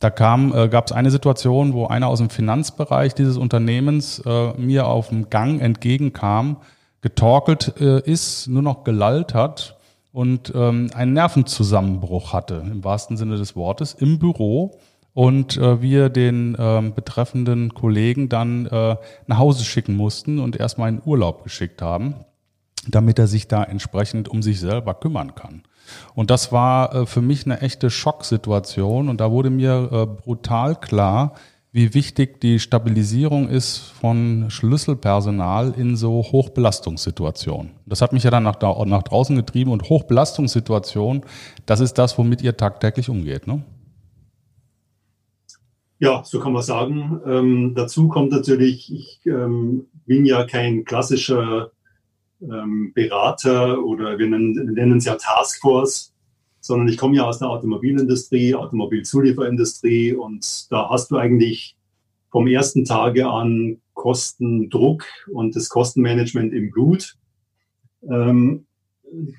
Da 0.00 0.10
kam, 0.10 0.52
gab 0.70 0.86
es 0.86 0.92
eine 0.92 1.10
Situation, 1.10 1.72
wo 1.72 1.86
einer 1.86 2.08
aus 2.08 2.18
dem 2.18 2.28
Finanzbereich 2.28 3.14
dieses 3.14 3.38
Unternehmens 3.38 4.22
mir 4.58 4.86
auf 4.88 5.08
dem 5.08 5.30
Gang 5.30 5.62
entgegenkam, 5.62 6.58
getorkelt 7.00 7.68
ist, 7.68 8.46
nur 8.46 8.60
noch 8.60 8.84
gelallt 8.84 9.32
hat 9.32 9.75
und 10.16 10.50
ähm, 10.54 10.88
einen 10.94 11.12
Nervenzusammenbruch 11.12 12.32
hatte, 12.32 12.64
im 12.64 12.82
wahrsten 12.82 13.18
Sinne 13.18 13.36
des 13.36 13.54
Wortes, 13.54 13.92
im 13.92 14.18
Büro 14.18 14.78
und 15.12 15.58
äh, 15.58 15.82
wir 15.82 16.08
den 16.08 16.54
äh, 16.54 16.90
betreffenden 16.94 17.74
Kollegen 17.74 18.30
dann 18.30 18.64
äh, 18.64 18.96
nach 19.26 19.36
Hause 19.36 19.66
schicken 19.66 19.94
mussten 19.94 20.38
und 20.38 20.56
erstmal 20.56 20.88
in 20.88 21.02
Urlaub 21.04 21.44
geschickt 21.44 21.82
haben, 21.82 22.14
damit 22.88 23.18
er 23.18 23.26
sich 23.26 23.46
da 23.46 23.62
entsprechend 23.62 24.30
um 24.30 24.42
sich 24.42 24.58
selber 24.58 24.94
kümmern 24.94 25.34
kann. 25.34 25.64
Und 26.14 26.30
das 26.30 26.50
war 26.50 26.94
äh, 26.94 27.04
für 27.04 27.20
mich 27.20 27.44
eine 27.44 27.60
echte 27.60 27.90
Schocksituation 27.90 29.10
und 29.10 29.20
da 29.20 29.30
wurde 29.30 29.50
mir 29.50 29.90
äh, 29.92 30.06
brutal 30.06 30.76
klar, 30.76 31.34
wie 31.76 31.92
wichtig 31.92 32.40
die 32.40 32.58
Stabilisierung 32.58 33.50
ist 33.50 33.76
von 33.76 34.46
Schlüsselpersonal 34.48 35.74
in 35.76 35.94
so 35.94 36.22
Hochbelastungssituationen. 36.22 37.72
Das 37.84 38.00
hat 38.00 38.14
mich 38.14 38.22
ja 38.22 38.30
dann 38.30 38.44
nach, 38.44 38.58
nach 38.86 39.02
draußen 39.02 39.36
getrieben 39.36 39.70
und 39.72 39.90
Hochbelastungssituation, 39.90 41.20
das 41.66 41.80
ist 41.80 41.98
das, 41.98 42.16
womit 42.16 42.40
ihr 42.40 42.56
tagtäglich 42.56 43.10
umgeht, 43.10 43.46
ne? 43.46 43.62
Ja, 45.98 46.24
so 46.24 46.40
kann 46.40 46.54
man 46.54 46.62
sagen. 46.62 47.20
Ähm, 47.26 47.74
dazu 47.76 48.08
kommt 48.08 48.32
natürlich, 48.32 48.90
ich 48.90 49.20
ähm, 49.26 49.84
bin 50.06 50.24
ja 50.24 50.46
kein 50.46 50.86
klassischer 50.86 51.72
ähm, 52.40 52.92
Berater 52.94 53.84
oder 53.84 54.18
wir 54.18 54.28
nennen, 54.28 54.54
wir 54.56 54.72
nennen 54.72 54.96
es 54.96 55.04
ja 55.04 55.16
Taskforce, 55.16 56.14
sondern 56.66 56.88
ich 56.88 56.96
komme 56.96 57.16
ja 57.16 57.24
aus 57.26 57.38
der 57.38 57.48
Automobilindustrie, 57.48 58.54
Automobilzulieferindustrie 58.54 60.14
und 60.14 60.70
da 60.70 60.88
hast 60.90 61.10
du 61.10 61.16
eigentlich 61.16 61.76
vom 62.30 62.46
ersten 62.46 62.84
Tage 62.84 63.28
an 63.28 63.78
Kostendruck 63.94 65.04
und 65.32 65.56
das 65.56 65.68
Kostenmanagement 65.68 66.52
im 66.52 66.70
Blut. 66.70 67.16
Ähm, 68.08 68.66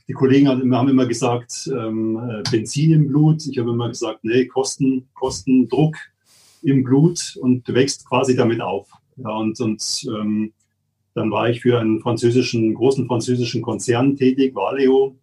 die 0.07 0.13
Kollegen 0.13 0.47
haben 0.47 0.89
immer 0.89 1.05
gesagt, 1.05 1.69
ähm, 1.71 2.17
äh, 2.17 2.43
Benzin 2.49 2.93
im 2.93 3.07
Blut. 3.07 3.45
Ich 3.45 3.59
habe 3.59 3.71
immer 3.71 3.89
gesagt, 3.89 4.23
nee, 4.23 4.45
Kosten, 4.45 5.09
Kostendruck 5.13 5.95
im 6.63 6.83
Blut 6.83 7.37
und 7.41 7.67
du 7.67 7.73
wächst 7.73 8.07
quasi 8.07 8.35
damit 8.35 8.61
auf. 8.61 8.89
Ja, 9.17 9.29
und 9.29 9.59
und 9.59 10.07
ähm, 10.07 10.53
dann 11.13 11.31
war 11.31 11.49
ich 11.49 11.61
für 11.61 11.79
einen 11.79 11.99
französischen, 11.99 12.73
großen 12.73 13.07
französischen 13.07 13.61
Konzern 13.61 14.15
tätig, 14.15 14.55
Valeo. 14.55 15.15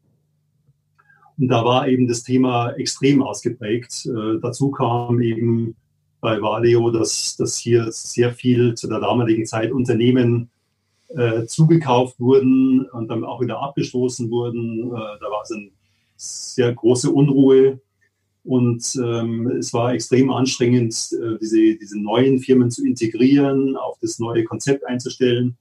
Und 1.39 1.49
da 1.49 1.65
war 1.65 1.89
eben 1.89 2.07
das 2.07 2.23
Thema 2.23 2.71
extrem 2.73 3.23
ausgeprägt. 3.23 4.07
Äh, 4.07 4.39
dazu 4.41 4.71
kam 4.71 5.21
eben 5.21 5.77
bei 6.21 6.41
Valeo, 6.41 6.91
dass, 6.91 7.37
dass 7.37 7.57
hier 7.57 7.91
sehr 7.91 8.33
viel 8.33 8.75
zu 8.75 8.89
der 8.89 9.01
damaligen 9.01 9.45
Zeit 9.47 9.73
Unternehmen 9.73 10.49
äh, 11.09 11.45
zugekauft 11.47 12.19
wurden 12.19 12.87
und 12.87 13.09
dann 13.09 13.25
auch 13.25 13.41
wieder 13.41 13.61
abgestoßen 13.61 14.31
wurden. 14.31 14.87
Äh, 14.89 14.91
da 14.91 15.31
war 15.31 15.43
es 15.43 15.53
eine 15.53 15.71
sehr 16.17 16.73
große 16.73 17.11
Unruhe 17.11 17.81
und 18.45 18.95
ähm, 19.03 19.51
es 19.59 19.73
war 19.73 19.95
extrem 19.95 20.31
anstrengend, 20.31 20.95
äh, 21.13 21.39
diese, 21.41 21.77
diese 21.77 21.99
neuen 22.01 22.39
Firmen 22.39 22.71
zu 22.71 22.87
integrieren, 22.87 23.77
auf 23.77 23.99
das 24.01 24.19
neue 24.19 24.45
Konzept 24.45 24.87
einzustellen. 24.87 25.57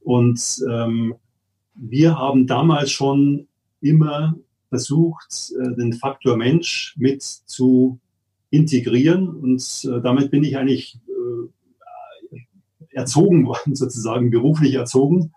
Und 0.00 0.62
ähm, 0.70 1.14
wir 1.74 2.18
haben 2.18 2.46
damals 2.46 2.90
schon 2.90 3.48
immer 3.80 4.34
versucht, 4.74 5.52
äh, 5.60 5.76
den 5.76 5.92
Faktor 5.92 6.36
Mensch 6.36 6.96
mit 6.98 7.22
zu 7.22 8.00
integrieren. 8.50 9.28
Und 9.28 9.62
äh, 9.84 10.00
damit 10.02 10.32
bin 10.32 10.42
ich 10.42 10.56
eigentlich 10.56 10.98
äh, 11.06 12.38
erzogen 12.90 13.46
worden, 13.46 13.74
sozusagen 13.82 14.30
beruflich 14.30 14.74
erzogen. 14.74 15.32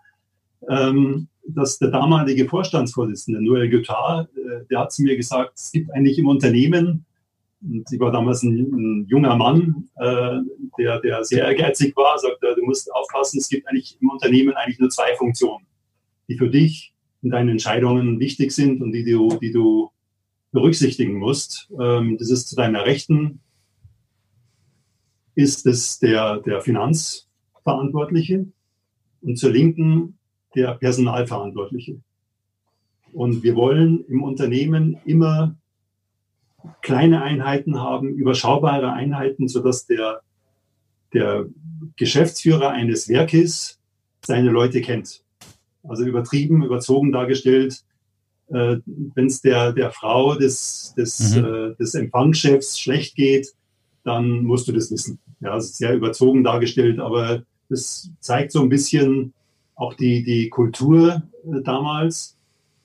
Ähm, 0.68 1.28
dass 1.50 1.78
der 1.78 1.90
damalige 1.90 2.46
Vorstandsvorsitzende, 2.46 3.40
Noel 3.40 3.70
Götar, 3.70 4.28
der 4.70 4.80
hat 4.80 4.92
zu 4.92 5.02
mir 5.02 5.16
gesagt, 5.16 5.52
es 5.56 5.72
gibt 5.72 5.90
eigentlich 5.94 6.18
im 6.18 6.28
Unternehmen, 6.28 7.06
und 7.62 7.90
ich 7.90 7.98
war 7.98 8.12
damals 8.12 8.42
ein, 8.42 9.06
junger 9.08 9.34
Mann, 9.34 9.88
der, 9.98 11.00
der 11.00 11.24
sehr 11.24 11.46
ehrgeizig 11.46 11.96
war, 11.96 12.18
sagte, 12.18 12.54
du 12.54 12.66
musst 12.66 12.92
aufpassen, 12.92 13.38
es 13.38 13.48
gibt 13.48 13.66
eigentlich 13.66 13.96
im 13.98 14.10
Unternehmen 14.10 14.52
eigentlich 14.56 14.78
nur 14.78 14.90
zwei 14.90 15.16
Funktionen, 15.16 15.64
die 16.28 16.36
für 16.36 16.50
dich 16.50 16.92
in 17.28 17.32
deinen 17.32 17.50
Entscheidungen 17.50 18.20
wichtig 18.20 18.52
sind 18.52 18.80
und 18.80 18.92
die 18.92 19.04
du, 19.04 19.36
die 19.38 19.52
du 19.52 19.90
berücksichtigen 20.50 21.18
musst. 21.18 21.70
Ähm, 21.78 22.16
das 22.18 22.30
ist 22.30 22.48
zu 22.48 22.56
deiner 22.56 22.86
Rechten, 22.86 23.40
ist 25.34 25.66
es 25.66 25.98
der, 25.98 26.38
der 26.38 26.62
Finanzverantwortliche 26.62 28.46
und 29.20 29.38
zur 29.38 29.50
Linken 29.50 30.18
der 30.54 30.72
Personalverantwortliche. 30.72 32.00
Und 33.12 33.42
wir 33.42 33.54
wollen 33.54 34.06
im 34.06 34.22
Unternehmen 34.22 34.96
immer 35.04 35.54
kleine 36.80 37.20
Einheiten 37.20 37.78
haben, 37.78 38.08
überschaubare 38.14 38.94
Einheiten, 38.94 39.48
sodass 39.48 39.84
der, 39.86 40.22
der 41.12 41.46
Geschäftsführer 41.96 42.70
eines 42.70 43.06
Werkes 43.10 43.78
seine 44.24 44.50
Leute 44.50 44.80
kennt. 44.80 45.22
Also 45.88 46.04
übertrieben, 46.04 46.62
überzogen 46.62 47.12
dargestellt, 47.12 47.82
äh, 48.48 48.76
wenn 48.86 49.26
es 49.26 49.40
der, 49.40 49.72
der 49.72 49.90
Frau 49.90 50.34
des, 50.34 50.94
des, 50.96 51.36
mhm. 51.36 51.44
äh, 51.44 51.74
des 51.76 51.94
Empfangschefs 51.94 52.78
schlecht 52.78 53.14
geht, 53.14 53.48
dann 54.04 54.44
musst 54.44 54.68
du 54.68 54.72
das 54.72 54.90
wissen. 54.90 55.18
Ja, 55.40 55.56
es 55.56 55.66
ist 55.66 55.78
sehr 55.78 55.94
überzogen 55.94 56.44
dargestellt, 56.44 56.98
aber 56.98 57.42
das 57.68 58.10
zeigt 58.20 58.52
so 58.52 58.62
ein 58.62 58.68
bisschen, 58.68 59.34
auch 59.74 59.94
die, 59.94 60.24
die 60.24 60.48
Kultur 60.48 61.22
äh, 61.44 61.62
damals, 61.62 62.36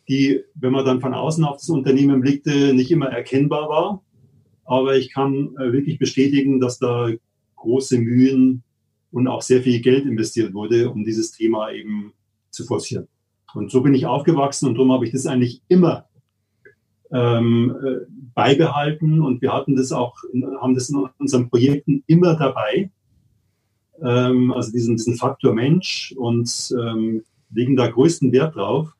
die, 0.07 0.41
wenn 0.55 0.73
man 0.73 0.85
dann 0.85 1.01
von 1.01 1.13
außen 1.13 1.43
auf 1.43 1.57
das 1.57 1.69
Unternehmen 1.69 2.21
blickte, 2.21 2.73
nicht 2.73 2.91
immer 2.91 3.07
erkennbar 3.07 3.69
war. 3.69 4.03
Aber 4.65 4.95
ich 4.95 5.11
kann 5.11 5.55
äh, 5.57 5.71
wirklich 5.73 5.97
bestätigen, 5.97 6.59
dass 6.59 6.79
da 6.79 7.09
große 7.55 7.97
Mühen 7.97 8.63
und 9.11 9.27
auch 9.27 9.41
sehr 9.41 9.61
viel 9.61 9.79
Geld 9.81 10.05
investiert 10.05 10.53
wurde, 10.53 10.89
um 10.89 11.03
dieses 11.03 11.31
Thema 11.31 11.71
eben 11.71 12.13
zu 12.53 12.65
forcieren. 12.65 13.07
Und 13.53 13.71
so 13.71 13.81
bin 13.81 13.93
ich 13.93 14.05
aufgewachsen 14.05 14.67
und 14.67 14.75
darum 14.75 14.91
habe 14.91 15.05
ich 15.05 15.11
das 15.11 15.27
eigentlich 15.27 15.61
immer 15.67 16.05
ähm, 17.11 17.75
äh, 17.83 18.05
beibehalten 18.33 19.21
und 19.21 19.41
wir 19.41 19.53
hatten 19.53 19.75
das 19.75 19.91
auch, 19.91 20.15
haben 20.59 20.73
das 20.73 20.89
in 20.89 21.07
unseren 21.19 21.49
Projekten 21.49 22.03
immer 22.07 22.35
dabei 22.35 22.89
ähm, 24.01 24.51
also 24.51 24.71
diesen, 24.71 24.95
diesen 24.97 25.15
Faktor 25.15 25.53
Mensch 25.53 26.13
und 26.17 26.73
ähm, 26.79 27.23
legen 27.51 27.75
da 27.75 27.87
größten 27.87 28.31
Wert 28.31 28.55
drauf. 28.55 28.93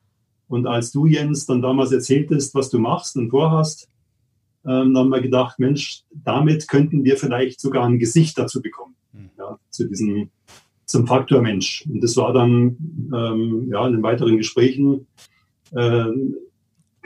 Und 0.48 0.66
als 0.66 0.92
du, 0.92 1.06
Jens, 1.06 1.46
dann 1.46 1.62
damals 1.62 1.92
erzähltest, 1.92 2.54
was 2.54 2.70
du 2.70 2.78
machst 2.78 3.16
und 3.16 3.30
vorhast, 3.30 3.88
ähm, 4.64 4.94
dann 4.94 4.96
haben 4.96 5.08
wir 5.10 5.20
gedacht, 5.20 5.58
Mensch, 5.58 6.02
damit 6.12 6.68
könnten 6.68 7.04
wir 7.04 7.16
vielleicht 7.16 7.60
sogar 7.60 7.84
ein 7.84 7.98
Gesicht 7.98 8.38
dazu 8.38 8.62
bekommen, 8.62 8.94
hm. 9.12 9.30
ja, 9.36 9.58
zu 9.70 9.88
diesem, 9.88 10.30
zum 10.86 11.06
Faktor 11.06 11.40
Mensch. 11.42 11.84
Und 11.88 12.02
das 12.02 12.16
war 12.16 12.32
dann, 12.32 13.10
ähm, 13.14 13.68
ja, 13.70 13.86
in 13.86 13.92
den 13.94 14.02
weiteren 14.02 14.36
Gesprächen, 14.36 15.06
äh, 15.72 16.06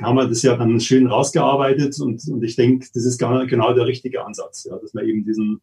haben 0.02 0.16
wir 0.16 0.28
das 0.28 0.42
ja 0.42 0.56
dann 0.56 0.80
schön 0.80 1.06
rausgearbeitet 1.06 1.98
und, 2.00 2.22
und 2.28 2.42
ich 2.44 2.56
denke, 2.56 2.86
das 2.94 3.04
ist 3.04 3.18
genau 3.18 3.72
der 3.72 3.86
richtige 3.86 4.24
Ansatz, 4.24 4.64
ja, 4.64 4.78
dass 4.78 4.94
man 4.94 5.06
eben 5.06 5.24
diesen, 5.24 5.60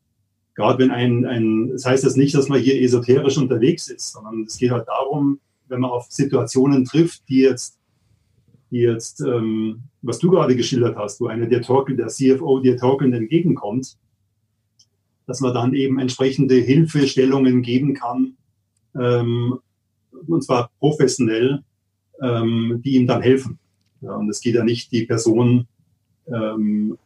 gerade 0.55 0.79
wenn 0.79 0.91
ein, 0.91 1.25
ein, 1.25 1.69
das 1.71 1.85
heißt 1.85 2.03
das 2.03 2.15
nicht, 2.15 2.35
dass 2.35 2.49
man 2.49 2.59
hier 2.59 2.81
esoterisch 2.81 3.37
unterwegs 3.37 3.87
ist, 3.87 4.11
sondern 4.11 4.43
es 4.43 4.57
geht 4.57 4.71
halt 4.71 4.87
darum, 4.87 5.39
wenn 5.67 5.79
man 5.79 5.91
auf 5.91 6.07
Situationen 6.09 6.85
trifft, 6.85 7.23
die 7.29 7.39
jetzt, 7.39 7.79
die 8.71 8.79
jetzt, 8.79 9.21
ähm, 9.21 9.83
was 10.01 10.19
du 10.19 10.29
gerade 10.29 10.55
geschildert 10.55 10.97
hast, 10.97 11.21
wo 11.21 11.27
einer 11.27 11.47
der 11.47 11.61
Torkel, 11.61 11.95
der 11.95 12.07
CFO 12.07 12.59
dir 12.59 12.77
Torkeln 12.77 13.13
entgegenkommt, 13.13 13.97
dass 15.27 15.41
man 15.41 15.53
dann 15.53 15.73
eben 15.73 15.99
entsprechende 15.99 16.55
Hilfestellungen 16.55 17.61
geben 17.61 17.93
kann, 17.93 18.35
ähm, 18.99 19.59
und 20.27 20.43
zwar 20.43 20.71
professionell, 20.79 21.63
ähm, 22.21 22.81
die 22.83 22.95
ihm 22.95 23.07
dann 23.07 23.21
helfen. 23.21 23.59
Ja, 24.01 24.15
und 24.15 24.29
es 24.29 24.39
geht 24.39 24.55
ja 24.55 24.63
nicht, 24.63 24.91
die 24.91 25.05
Person 25.05 25.67
ähm, 26.27 26.97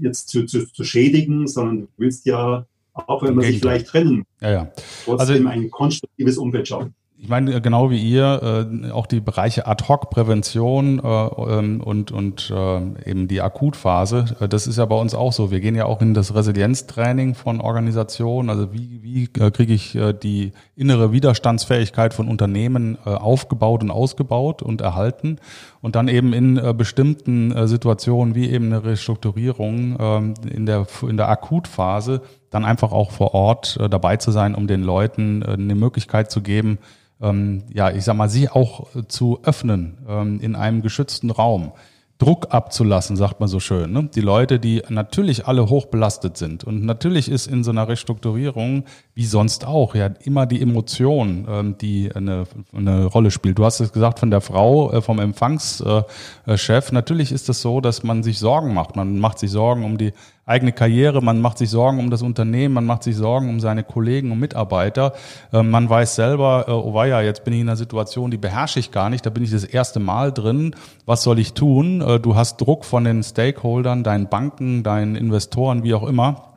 jetzt 0.00 0.28
zu, 0.28 0.46
zu, 0.46 0.70
zu 0.72 0.84
schädigen, 0.84 1.48
sondern 1.48 1.80
du 1.80 1.88
willst 1.96 2.26
ja, 2.26 2.66
auch 2.92 3.22
wenn 3.22 3.34
man 3.34 3.44
sich 3.44 3.60
vielleicht 3.60 3.86
trennen, 3.86 4.24
ja, 4.40 4.50
ja. 4.50 4.72
trotzdem 5.04 5.46
also, 5.46 5.48
ein 5.48 5.70
konstruktives 5.70 6.38
Umfeld 6.38 6.68
schaffen 6.68 6.94
ich 7.22 7.28
meine, 7.28 7.54
äh, 7.54 7.60
genau 7.60 7.90
wie 7.90 7.98
ihr, 7.98 8.68
äh, 8.86 8.90
auch 8.90 9.06
die 9.06 9.20
Bereiche 9.20 9.66
Ad-Hoc-Prävention 9.66 11.00
äh, 11.00 11.04
ähm, 11.04 11.80
und, 11.82 12.12
und 12.12 12.50
äh, 12.50 13.10
eben 13.10 13.28
die 13.28 13.42
Akutphase, 13.42 14.36
äh, 14.40 14.48
das 14.48 14.66
ist 14.66 14.78
ja 14.78 14.86
bei 14.86 14.96
uns 14.96 15.14
auch 15.14 15.32
so. 15.32 15.50
Wir 15.50 15.60
gehen 15.60 15.74
ja 15.74 15.84
auch 15.84 16.00
in 16.00 16.14
das 16.14 16.34
Resilienztraining 16.34 17.34
von 17.34 17.60
Organisationen. 17.60 18.48
Also 18.48 18.72
wie, 18.72 19.02
wie 19.02 19.24
äh, 19.38 19.50
kriege 19.50 19.74
ich 19.74 19.98
die 20.22 20.52
innere 20.76 21.12
Widerstandsfähigkeit 21.12 22.14
von 22.14 22.28
Unternehmen 22.28 22.96
aufgebaut 23.04 23.82
und 23.82 23.90
ausgebaut 23.90 24.62
und 24.62 24.80
erhalten 24.80 25.38
und 25.82 25.96
dann 25.96 26.08
eben 26.08 26.32
in 26.32 26.60
bestimmten 26.76 27.66
Situationen 27.66 28.34
wie 28.34 28.48
eben 28.48 28.66
eine 28.66 28.84
Restrukturierung 28.84 29.98
äh, 29.98 30.54
in, 30.54 30.66
der, 30.66 30.86
in 31.02 31.16
der 31.16 31.28
Akutphase 31.28 32.22
dann 32.50 32.64
einfach 32.64 32.92
auch 32.92 33.10
vor 33.10 33.34
Ort 33.34 33.78
dabei 33.90 34.16
zu 34.16 34.30
sein, 34.30 34.54
um 34.54 34.66
den 34.66 34.82
Leuten 34.82 35.42
eine 35.42 35.74
Möglichkeit 35.74 36.30
zu 36.30 36.40
geben, 36.40 36.78
ähm, 37.20 37.64
ja, 37.72 37.90
ich 37.90 38.04
sag 38.04 38.16
mal, 38.16 38.28
sie 38.28 38.48
auch 38.48 38.94
äh, 38.94 39.06
zu 39.06 39.40
öffnen 39.42 39.98
ähm, 40.08 40.40
in 40.40 40.54
einem 40.54 40.82
geschützten 40.82 41.30
Raum. 41.30 41.72
Druck 42.18 42.48
abzulassen, 42.50 43.16
sagt 43.16 43.40
man 43.40 43.48
so 43.48 43.60
schön. 43.60 43.92
Ne? 43.92 44.10
Die 44.14 44.20
Leute, 44.20 44.60
die 44.60 44.82
natürlich 44.90 45.46
alle 45.46 45.70
hochbelastet 45.70 46.36
sind. 46.36 46.64
Und 46.64 46.84
natürlich 46.84 47.30
ist 47.30 47.46
in 47.46 47.64
so 47.64 47.70
einer 47.70 47.88
Restrukturierung, 47.88 48.84
wie 49.20 49.26
sonst 49.26 49.66
auch, 49.66 49.94
ja 49.94 50.08
immer 50.24 50.46
die 50.46 50.62
Emotion, 50.62 51.46
ähm, 51.46 51.76
die 51.78 52.10
eine, 52.14 52.44
eine 52.74 53.04
Rolle 53.04 53.30
spielt. 53.30 53.58
Du 53.58 53.66
hast 53.66 53.78
es 53.78 53.92
gesagt 53.92 54.18
von 54.18 54.30
der 54.30 54.40
Frau, 54.40 54.90
äh, 54.92 55.02
vom 55.02 55.18
Empfangschef. 55.18 56.90
Natürlich 56.90 57.30
ist 57.30 57.50
es 57.50 57.60
so, 57.60 57.82
dass 57.82 58.02
man 58.02 58.22
sich 58.22 58.38
Sorgen 58.38 58.72
macht. 58.72 58.96
Man 58.96 59.18
macht 59.18 59.38
sich 59.38 59.50
Sorgen 59.50 59.84
um 59.84 59.98
die 59.98 60.14
eigene 60.46 60.72
Karriere, 60.72 61.20
man 61.20 61.38
macht 61.38 61.58
sich 61.58 61.68
Sorgen 61.68 61.98
um 61.98 62.08
das 62.08 62.22
Unternehmen, 62.22 62.72
man 62.72 62.86
macht 62.86 63.02
sich 63.02 63.14
Sorgen 63.14 63.50
um 63.50 63.60
seine 63.60 63.84
Kollegen 63.84 64.32
und 64.32 64.38
Mitarbeiter. 64.38 65.12
Ähm, 65.52 65.68
man 65.68 65.90
weiß 65.90 66.14
selber, 66.14 66.64
äh, 66.66 66.70
oh 66.70 66.94
weia, 66.94 67.20
jetzt 67.20 67.44
bin 67.44 67.52
ich 67.52 67.60
in 67.60 67.68
einer 67.68 67.76
Situation, 67.76 68.30
die 68.30 68.38
beherrsche 68.38 68.80
ich 68.80 68.90
gar 68.90 69.10
nicht, 69.10 69.26
da 69.26 69.28
bin 69.28 69.44
ich 69.44 69.50
das 69.50 69.64
erste 69.64 70.00
Mal 70.00 70.32
drin. 70.32 70.74
Was 71.04 71.24
soll 71.24 71.38
ich 71.40 71.52
tun? 71.52 72.00
Äh, 72.00 72.20
du 72.20 72.36
hast 72.36 72.56
Druck 72.56 72.86
von 72.86 73.04
den 73.04 73.22
Stakeholdern, 73.22 74.02
deinen 74.02 74.30
Banken, 74.30 74.82
deinen 74.82 75.14
Investoren, 75.14 75.84
wie 75.84 75.92
auch 75.92 76.08
immer 76.08 76.49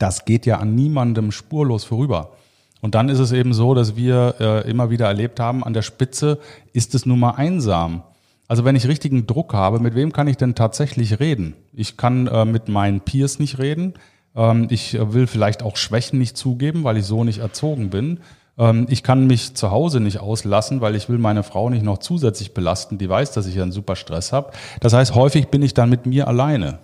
das 0.00 0.24
geht 0.24 0.46
ja 0.46 0.58
an 0.58 0.74
niemandem 0.74 1.30
spurlos 1.30 1.84
vorüber. 1.84 2.32
Und 2.80 2.94
dann 2.94 3.08
ist 3.08 3.18
es 3.18 3.32
eben 3.32 3.52
so, 3.52 3.74
dass 3.74 3.94
wir 3.94 4.34
äh, 4.40 4.70
immer 4.70 4.90
wieder 4.90 5.06
erlebt 5.06 5.38
haben, 5.38 5.62
an 5.62 5.74
der 5.74 5.82
Spitze 5.82 6.38
ist 6.72 6.94
es 6.94 7.06
nun 7.06 7.20
mal 7.20 7.32
einsam. 7.32 8.02
Also 8.48 8.64
wenn 8.64 8.74
ich 8.74 8.88
richtigen 8.88 9.26
Druck 9.26 9.52
habe, 9.52 9.78
mit 9.78 9.94
wem 9.94 10.12
kann 10.12 10.26
ich 10.26 10.36
denn 10.36 10.54
tatsächlich 10.54 11.20
reden? 11.20 11.54
Ich 11.72 11.96
kann 11.96 12.26
äh, 12.26 12.44
mit 12.44 12.68
meinen 12.68 13.00
Peers 13.00 13.38
nicht 13.38 13.58
reden. 13.58 13.94
Ähm, 14.34 14.66
ich 14.70 14.98
will 14.98 15.26
vielleicht 15.26 15.62
auch 15.62 15.76
Schwächen 15.76 16.18
nicht 16.18 16.36
zugeben, 16.36 16.82
weil 16.82 16.96
ich 16.96 17.04
so 17.04 17.22
nicht 17.22 17.38
erzogen 17.38 17.90
bin. 17.90 18.20
Ähm, 18.58 18.86
ich 18.88 19.02
kann 19.02 19.26
mich 19.26 19.54
zu 19.54 19.70
Hause 19.70 20.00
nicht 20.00 20.18
auslassen, 20.18 20.80
weil 20.80 20.96
ich 20.96 21.10
will 21.10 21.18
meine 21.18 21.42
Frau 21.42 21.68
nicht 21.68 21.84
noch 21.84 21.98
zusätzlich 21.98 22.54
belasten. 22.54 22.96
Die 22.96 23.08
weiß, 23.08 23.32
dass 23.32 23.46
ich 23.46 23.60
einen 23.60 23.72
super 23.72 23.94
Stress 23.94 24.32
habe. 24.32 24.52
Das 24.80 24.94
heißt, 24.94 25.14
häufig 25.14 25.48
bin 25.48 25.62
ich 25.62 25.74
dann 25.74 25.90
mit 25.90 26.06
mir 26.06 26.26
alleine. 26.26 26.78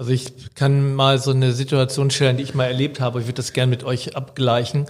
Also 0.00 0.12
ich 0.12 0.54
kann 0.54 0.94
mal 0.94 1.18
so 1.18 1.30
eine 1.30 1.52
Situation 1.52 2.10
schildern, 2.10 2.38
die 2.38 2.42
ich 2.42 2.54
mal 2.54 2.64
erlebt 2.64 3.00
habe. 3.00 3.20
Ich 3.20 3.26
würde 3.26 3.34
das 3.34 3.52
gerne 3.52 3.68
mit 3.68 3.84
euch 3.84 4.16
abgleichen. 4.16 4.86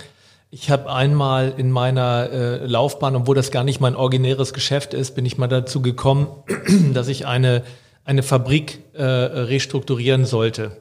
Ich 0.53 0.71
habe 0.71 0.89
einmal 0.89 1.53
in 1.57 1.73
meiner 1.73 2.31
äh, 2.31 2.65
Laufbahn, 2.65 3.17
obwohl 3.17 3.35
das 3.35 3.51
gar 3.51 3.65
nicht 3.65 3.81
mein 3.81 3.97
originäres 3.97 4.55
Geschäft 4.55 4.95
ist, 4.95 5.17
bin 5.17 5.27
ich 5.27 5.37
mal 5.37 5.49
dazu 5.49 5.83
gekommen, 5.83 6.29
dass 6.95 7.09
ich 7.09 7.27
eine, 7.27 7.65
eine 8.05 8.23
Fabrik 8.23 8.85
äh, 8.93 9.03
restrukturieren 9.03 10.27
sollte. 10.27 10.77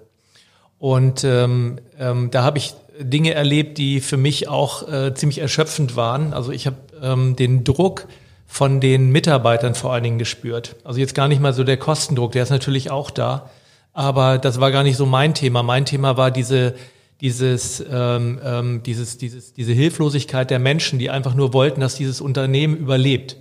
Und 0.78 1.24
ähm, 1.24 1.80
ähm, 1.98 2.30
da 2.30 2.44
habe 2.44 2.60
ich 2.60 2.76
Dinge 3.00 3.34
erlebt, 3.34 3.80
die 3.80 4.00
für 4.00 4.18
mich 4.18 4.48
auch 4.48 4.88
äh, 4.88 5.16
ziemlich 5.16 5.40
erschöpfend 5.40 5.96
waren. 5.96 6.34
Also 6.34 6.52
ich 6.52 6.68
habe 6.68 6.78
ähm, 7.02 7.36
den 7.36 7.64
Druck 7.64 8.06
von 8.46 8.80
den 8.80 9.10
Mitarbeitern 9.10 9.74
vor 9.74 9.92
allen 9.92 10.04
Dingen 10.04 10.20
gespürt. 10.20 10.76
Also 10.84 11.00
jetzt 11.00 11.16
gar 11.16 11.28
nicht 11.28 11.42
mal 11.42 11.54
so 11.54 11.64
der 11.64 11.78
Kostendruck, 11.78 12.34
der 12.34 12.44
ist 12.44 12.52
natürlich 12.52 12.92
auch 12.92 13.10
da, 13.10 13.50
aber 13.94 14.38
das 14.38 14.60
war 14.60 14.72
gar 14.72 14.84
nicht 14.84 14.98
so 14.98 15.06
mein 15.06 15.34
Thema. 15.34 15.64
Mein 15.64 15.86
Thema 15.86 16.18
war 16.18 16.32
diese 16.32 16.76
dieses, 17.22 17.84
ähm, 17.92 18.40
ähm, 18.44 18.84
dieses, 18.84 19.18
dieses, 19.18 19.54
diese 19.54 19.74
Hilflosigkeit 19.74 20.50
der 20.50 20.60
Menschen, 20.60 21.00
die 21.00 21.10
einfach 21.10 21.36
nur 21.36 21.54
wollten, 21.54 21.82
dass 21.82 21.96
dieses 21.96 22.22
Unternehmen 22.22 22.78
überlebt. 22.78 23.38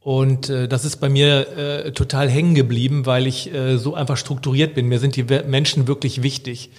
Und 0.00 0.48
äh, 0.48 0.66
das 0.66 0.86
ist 0.86 0.96
bei 0.96 1.10
mir 1.10 1.56
äh, 1.56 1.92
total 1.92 2.30
hängen 2.30 2.54
geblieben, 2.54 3.04
weil 3.04 3.26
ich 3.26 3.52
äh, 3.52 3.76
so 3.76 3.94
einfach 3.94 4.16
strukturiert 4.16 4.74
bin. 4.74 4.88
Mir 4.88 4.98
sind 4.98 5.16
die 5.16 5.24
Menschen 5.24 5.86
wirklich 5.86 6.22
wichtig. 6.22 6.70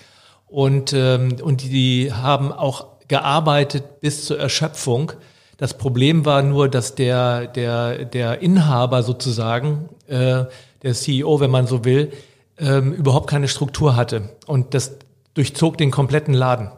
Und, 0.48 0.94
ähm, 0.94 1.36
und 1.41 1.62
die 1.62 2.12
haben 2.12 2.51
auch 2.51 2.88
gearbeitet 3.08 4.01
bis 4.01 4.25
zur 4.25 4.39
Erschöpfung. 4.39 5.12
Das 5.58 5.77
Problem 5.77 6.25
war 6.25 6.41
nur, 6.41 6.68
dass 6.68 6.96
der, 6.96 7.46
der, 7.46 8.06
der 8.06 8.41
Inhaber 8.41 9.03
sozusagen, 9.03 9.89
äh, 10.08 10.46
der 10.82 10.94
CEO, 10.96 11.39
wenn 11.39 11.51
man 11.51 11.68
so 11.68 11.86
will, 11.86 12.12
ähm, 12.58 12.93
überhaupt 12.93 13.29
keine 13.29 13.48
Struktur 13.48 13.96
hatte. 13.96 14.29
Und 14.46 14.74
das 14.74 14.98
durchzog 15.34 15.77
den 15.77 15.91
kompletten 15.91 16.34
Laden. 16.34 16.72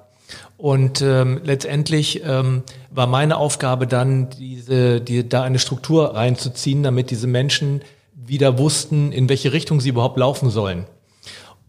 Und 0.57 1.01
ähm, 1.01 1.41
letztendlich 1.43 2.23
ähm, 2.23 2.63
war 2.89 3.07
meine 3.07 3.37
Aufgabe 3.37 3.87
dann, 3.87 4.29
diese, 4.29 5.01
die, 5.01 5.27
da 5.27 5.43
eine 5.43 5.59
Struktur 5.59 6.15
reinzuziehen, 6.15 6.83
damit 6.83 7.11
diese 7.11 7.27
Menschen 7.27 7.81
wieder 8.15 8.57
wussten, 8.57 9.11
in 9.11 9.27
welche 9.27 9.51
Richtung 9.51 9.81
sie 9.81 9.89
überhaupt 9.89 10.17
laufen 10.17 10.49
sollen. 10.49 10.85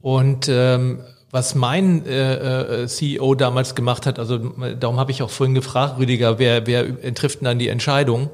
Und 0.00 0.49
ähm, 0.49 1.00
was 1.30 1.56
mein 1.56 2.06
äh, 2.06 2.82
äh 2.82 2.87
CEO 2.87 3.34
damals 3.34 3.75
gemacht 3.75 4.06
hat, 4.06 4.20
also 4.20 4.38
darum 4.38 5.00
habe 5.00 5.11
ich 5.11 5.23
auch 5.23 5.30
vorhin 5.30 5.54
gefragt, 5.54 5.99
Rüdiger, 5.99 6.38
wer, 6.38 6.66
wer 6.66 7.14
trifft 7.14 7.40
denn 7.40 7.46
dann 7.46 7.58
die 7.58 7.68
Entscheidung? 7.68 8.30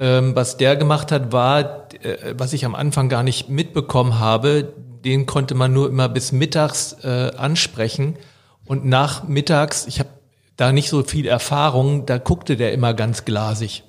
Ähm, 0.00 0.34
was 0.34 0.56
der 0.56 0.74
gemacht 0.74 1.12
hat, 1.12 1.30
war, 1.32 1.88
äh, 2.02 2.34
was 2.36 2.52
ich 2.52 2.64
am 2.64 2.74
Anfang 2.74 3.08
gar 3.08 3.22
nicht 3.22 3.48
mitbekommen 3.48 4.18
habe, 4.18 4.72
den 5.06 5.24
konnte 5.24 5.54
man 5.54 5.72
nur 5.72 5.88
immer 5.88 6.08
bis 6.08 6.32
mittags 6.32 6.96
äh, 7.04 7.30
ansprechen 7.36 8.16
und 8.64 8.84
nachmittags, 8.84 9.86
ich 9.86 10.00
habe 10.00 10.08
da 10.56 10.72
nicht 10.72 10.88
so 10.88 11.04
viel 11.04 11.26
Erfahrung, 11.26 12.06
da 12.06 12.18
guckte 12.18 12.56
der 12.56 12.72
immer 12.72 12.92
ganz 12.92 13.24
glasig. 13.24 13.84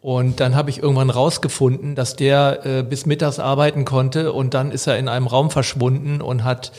Und 0.00 0.40
dann 0.40 0.54
habe 0.54 0.70
ich 0.70 0.82
irgendwann 0.82 1.10
rausgefunden, 1.10 1.94
dass 1.94 2.16
der 2.16 2.64
äh, 2.64 2.82
bis 2.82 3.04
mittags 3.04 3.38
arbeiten 3.38 3.84
konnte 3.84 4.32
und 4.32 4.54
dann 4.54 4.70
ist 4.70 4.86
er 4.86 4.96
in 4.96 5.08
einem 5.08 5.26
Raum 5.26 5.50
verschwunden 5.50 6.22
und 6.22 6.44
hat 6.44 6.72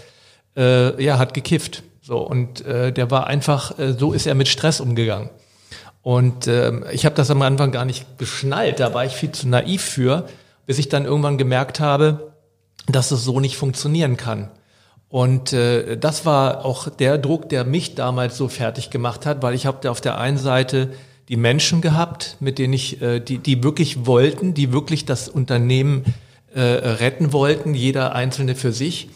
äh, 0.57 1.01
ja 1.03 1.19
hat 1.19 1.33
gekifft. 1.35 1.83
So 2.01 2.17
und 2.19 2.65
äh, 2.65 2.91
der 2.91 3.11
war 3.11 3.27
einfach, 3.27 3.77
äh, 3.77 3.93
so 3.93 4.13
ist 4.13 4.25
er 4.25 4.33
mit 4.35 4.47
Stress 4.47 4.79
umgegangen. 4.79 5.29
Und 6.01 6.47
äh, 6.47 6.91
ich 6.91 7.05
habe 7.05 7.13
das 7.13 7.29
am 7.29 7.41
Anfang 7.43 7.71
gar 7.71 7.85
nicht 7.85 8.17
geschnallt, 8.17 8.79
da 8.79 8.95
war 8.95 9.05
ich 9.05 9.13
viel 9.13 9.31
zu 9.31 9.47
naiv 9.47 9.83
für, 9.83 10.27
bis 10.65 10.79
ich 10.79 10.89
dann 10.89 11.05
irgendwann 11.05 11.37
gemerkt 11.37 11.79
habe, 11.79 12.28
dass 12.87 13.11
es 13.11 13.23
so 13.23 13.39
nicht 13.39 13.57
funktionieren 13.57 14.17
kann. 14.17 14.49
Und 15.09 15.53
äh, 15.53 15.97
das 15.97 16.25
war 16.25 16.65
auch 16.65 16.87
der 16.89 17.17
Druck, 17.17 17.49
der 17.49 17.65
mich 17.65 17.95
damals 17.95 18.37
so 18.37 18.47
fertig 18.47 18.91
gemacht 18.91 19.25
hat, 19.25 19.41
weil 19.41 19.55
ich 19.55 19.65
habe 19.65 19.89
auf 19.89 20.01
der 20.01 20.19
einen 20.19 20.37
Seite 20.37 20.91
die 21.29 21.37
Menschen 21.37 21.81
gehabt, 21.81 22.37
mit 22.39 22.59
denen 22.59 22.73
ich, 22.73 23.01
äh, 23.01 23.19
die, 23.19 23.39
die 23.39 23.63
wirklich 23.63 24.05
wollten, 24.05 24.53
die 24.53 24.71
wirklich 24.71 25.05
das 25.05 25.27
Unternehmen 25.27 26.03
äh, 26.53 26.61
retten 26.61 27.33
wollten, 27.33 27.73
jeder 27.73 28.13
einzelne 28.13 28.55
für 28.55 28.71
sich. 28.71 29.09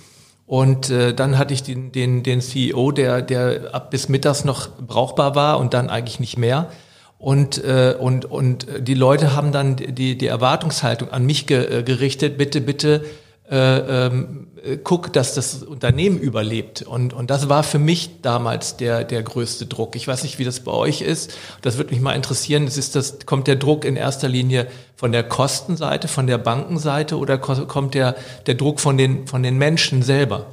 Und 0.45 0.89
äh, 0.89 1.13
dann 1.13 1.37
hatte 1.37 1.53
ich 1.53 1.63
den, 1.63 1.91
den, 1.91 2.23
den 2.23 2.41
CEO, 2.41 2.91
der, 2.91 3.21
der 3.21 3.73
ab 3.73 3.91
bis 3.91 4.09
mittags 4.09 4.45
noch 4.45 4.69
brauchbar 4.69 5.35
war 5.35 5.59
und 5.59 5.73
dann 5.73 5.89
eigentlich 5.89 6.19
nicht 6.19 6.37
mehr. 6.37 6.69
Und, 7.17 7.63
äh, 7.63 7.95
und, 7.97 8.25
und 8.25 8.67
die 8.79 8.95
Leute 8.95 9.35
haben 9.35 9.51
dann 9.51 9.77
die, 9.77 10.17
die 10.17 10.27
Erwartungshaltung 10.27 11.09
an 11.09 11.25
mich 11.25 11.47
ge, 11.47 11.79
äh, 11.79 11.83
gerichtet, 11.83 12.37
bitte, 12.37 12.61
bitte 12.61 13.05
äh, 13.49 14.05
ähm, 14.07 14.47
guck, 14.83 15.11
dass 15.11 15.33
das 15.33 15.63
Unternehmen 15.63 16.17
überlebt. 16.17 16.81
Und, 16.81 17.13
und 17.13 17.29
das 17.29 17.49
war 17.49 17.63
für 17.63 17.79
mich 17.79 18.21
damals 18.21 18.77
der, 18.77 19.03
der 19.03 19.21
größte 19.21 19.65
Druck. 19.65 19.95
Ich 19.95 20.07
weiß 20.07 20.23
nicht, 20.23 20.39
wie 20.39 20.45
das 20.45 20.61
bei 20.61 20.71
euch 20.71 21.01
ist. 21.01 21.37
Das 21.61 21.77
würde 21.77 21.91
mich 21.91 22.01
mal 22.01 22.13
interessieren. 22.13 22.63
Es 22.63 22.77
ist 22.77 22.95
das, 22.95 23.25
kommt 23.25 23.47
der 23.47 23.57
Druck 23.57 23.83
in 23.83 23.95
erster 23.95 24.29
Linie 24.29 24.67
von 24.95 25.11
der 25.11 25.23
Kostenseite, 25.23 26.07
von 26.07 26.27
der 26.27 26.37
Bankenseite 26.37 27.17
oder 27.17 27.37
kommt 27.37 27.93
der, 27.93 28.15
der 28.47 28.55
Druck 28.55 28.79
von 28.79 28.97
den, 28.97 29.27
von 29.27 29.43
den 29.43 29.57
Menschen 29.57 30.01
selber? 30.03 30.45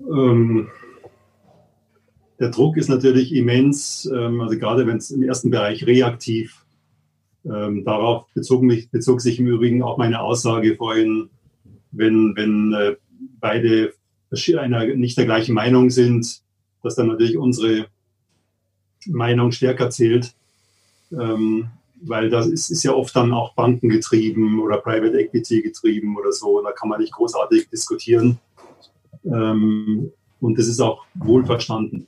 Ähm, 0.00 0.68
der 2.38 2.50
Druck 2.50 2.76
ist 2.76 2.88
natürlich 2.88 3.34
immens, 3.34 4.10
ähm, 4.14 4.42
also 4.42 4.58
gerade 4.58 4.86
wenn 4.86 4.98
es 4.98 5.10
im 5.10 5.22
ersten 5.22 5.50
Bereich 5.50 5.86
reaktiv 5.86 6.63
ähm, 7.44 7.84
darauf 7.84 8.26
bezog, 8.34 8.62
mich, 8.62 8.90
bezog 8.90 9.20
sich 9.20 9.38
im 9.38 9.46
Übrigen 9.46 9.82
auch 9.82 9.98
meine 9.98 10.20
Aussage 10.20 10.76
vorhin, 10.76 11.28
wenn, 11.90 12.34
wenn 12.36 12.72
äh, 12.72 12.96
beide 13.40 13.94
einer, 14.58 14.86
nicht 14.86 15.16
der 15.16 15.26
gleichen 15.26 15.54
Meinung 15.54 15.90
sind, 15.90 16.42
dass 16.82 16.96
dann 16.96 17.06
natürlich 17.06 17.38
unsere 17.38 17.86
Meinung 19.06 19.52
stärker 19.52 19.90
zählt. 19.90 20.34
Ähm, 21.12 21.68
weil 22.06 22.28
das 22.28 22.46
ist, 22.46 22.70
ist, 22.70 22.82
ja 22.82 22.92
oft 22.92 23.14
dann 23.16 23.32
auch 23.32 23.54
bankengetrieben 23.54 24.60
oder 24.60 24.78
Private 24.78 25.18
Equity 25.18 25.62
getrieben 25.62 26.16
oder 26.16 26.32
so. 26.32 26.60
Da 26.62 26.72
kann 26.72 26.88
man 26.88 27.00
nicht 27.00 27.12
großartig 27.12 27.68
diskutieren. 27.70 28.38
Ähm, 29.24 30.10
und 30.40 30.58
das 30.58 30.66
ist 30.66 30.80
auch 30.80 31.04
wohlverstanden. 31.14 32.06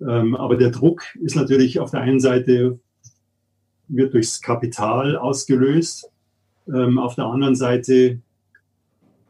Ähm, 0.00 0.34
aber 0.34 0.56
der 0.56 0.70
Druck 0.70 1.02
ist 1.22 1.36
natürlich 1.36 1.80
auf 1.80 1.90
der 1.90 2.00
einen 2.00 2.20
Seite 2.20 2.78
wird 3.90 4.14
durchs 4.14 4.40
Kapital 4.40 5.16
ausgelöst. 5.16 6.10
Ähm, 6.68 6.98
auf 6.98 7.14
der 7.14 7.26
anderen 7.26 7.56
Seite 7.56 8.20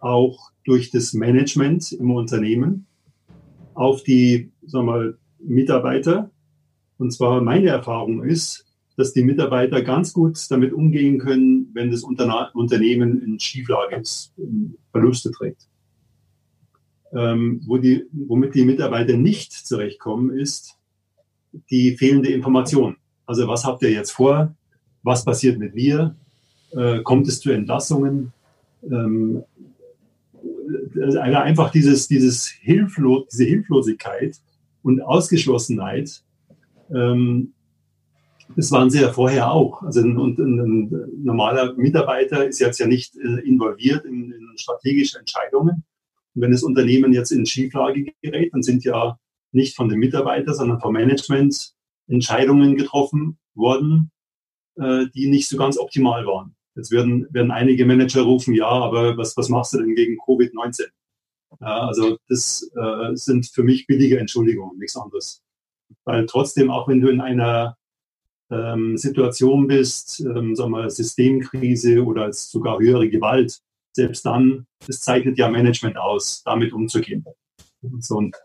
auch 0.01 0.51
durch 0.65 0.91
das 0.91 1.13
Management 1.13 1.93
im 1.93 2.11
Unternehmen 2.11 2.87
auf 3.75 4.03
die 4.03 4.51
sagen 4.63 4.87
wir 4.87 4.93
mal, 4.93 5.19
Mitarbeiter. 5.39 6.31
Und 6.99 7.13
zwar 7.13 7.41
meine 7.41 7.69
Erfahrung 7.69 8.23
ist, 8.23 8.67
dass 8.97 9.13
die 9.13 9.25
Mitarbeiter 9.25 9.83
ganz 9.83 10.13
gut 10.13 10.39
damit 10.51 10.73
umgehen 10.73 11.19
können, 11.19 11.71
wenn 11.73 11.91
das 11.91 12.03
Unternehmen 12.03 13.23
in 13.23 13.41
Schieflage 13.41 13.97
ist, 13.97 14.35
Verluste 14.93 15.31
trägt. 15.31 15.69
Ähm, 17.13 17.63
wo 17.67 17.79
die, 17.79 18.05
womit 18.13 18.55
die 18.55 18.65
Mitarbeiter 18.65 19.17
nicht 19.17 19.53
zurechtkommen, 19.53 20.31
ist 20.31 20.79
die 21.71 21.97
fehlende 21.97 22.29
Information. 22.29 22.97
Also 23.31 23.47
was 23.47 23.65
habt 23.65 23.81
ihr 23.83 23.93
jetzt 23.93 24.11
vor? 24.11 24.53
Was 25.05 25.25
passiert 25.25 25.57
mit 25.57 25.73
mir? 25.73 26.17
Äh, 26.73 27.01
kommt 27.03 27.29
es 27.29 27.39
zu 27.39 27.53
Entlassungen? 27.53 28.33
Ähm, 28.83 29.45
also 31.01 31.21
einfach 31.21 31.71
dieses, 31.71 32.09
dieses 32.09 32.49
Hilflo 32.49 33.29
diese 33.31 33.45
Hilflosigkeit 33.45 34.37
und 34.83 35.01
Ausgeschlossenheit, 35.01 36.25
ähm, 36.93 37.53
das 38.57 38.73
waren 38.73 38.91
sie 38.91 39.01
ja 39.01 39.13
vorher 39.13 39.53
auch. 39.53 39.85
Also 39.85 40.01
ein, 40.01 40.19
ein, 40.19 40.37
ein, 40.37 41.23
normaler 41.23 41.75
Mitarbeiter 41.75 42.49
ist 42.49 42.59
jetzt 42.59 42.81
ja 42.81 42.89
nicht 42.89 43.15
äh, 43.15 43.47
involviert 43.47 44.07
in, 44.07 44.33
in, 44.33 44.49
strategische 44.57 45.21
Entscheidungen. 45.21 45.85
Und 46.35 46.43
wenn 46.43 46.51
das 46.51 46.65
Unternehmen 46.65 47.13
jetzt 47.13 47.31
in 47.31 47.47
Schieflage 47.47 48.13
gerät, 48.23 48.53
dann 48.53 48.65
sind 48.65 48.83
ja 48.83 49.21
nicht 49.53 49.77
von 49.77 49.89
den 49.89 50.01
Mitarbeitern, 50.01 50.55
sondern 50.55 50.81
vom 50.81 50.95
Management 50.95 51.77
Entscheidungen 52.11 52.77
getroffen 52.77 53.39
worden, 53.55 54.11
äh, 54.77 55.07
die 55.15 55.29
nicht 55.29 55.49
so 55.49 55.57
ganz 55.57 55.79
optimal 55.79 56.27
waren. 56.27 56.55
Jetzt 56.77 56.91
werden, 56.91 57.27
werden 57.31 57.51
einige 57.51 57.87
Manager 57.87 58.23
rufen, 58.23 58.55
ja, 58.55 58.69
aber 58.69 59.17
was, 59.17 59.37
was 59.37 59.49
machst 59.49 59.73
du 59.75 59.79
denn 59.79 59.95
gegen 59.95 60.19
Covid-19? 60.21 60.87
Ja, 61.61 61.87
also 61.89 62.17
das 62.29 62.71
äh, 62.77 63.15
sind 63.15 63.47
für 63.47 63.63
mich 63.63 63.87
billige 63.87 64.19
Entschuldigungen, 64.19 64.79
nichts 64.79 64.97
anderes. 64.97 65.43
Weil 66.05 66.27
trotzdem, 66.27 66.71
auch 66.71 66.87
wenn 66.89 67.01
du 67.01 67.09
in 67.09 67.21
einer 67.21 67.77
ähm, 68.51 68.97
Situation 68.97 69.67
bist, 69.67 70.21
ähm, 70.21 70.55
sagen 70.55 70.71
wir, 70.71 70.91
Systemkrise 70.91 72.05
oder 72.05 72.33
sogar 72.33 72.79
höhere 72.79 73.09
Gewalt, 73.09 73.61
selbst 73.93 74.25
dann, 74.25 74.67
das 74.87 75.01
zeichnet 75.01 75.39
ja 75.39 75.49
Management 75.49 75.97
aus, 75.97 76.43
damit 76.45 76.73
umzugehen. 76.73 77.25
So, 77.99 78.17
und, 78.17 78.37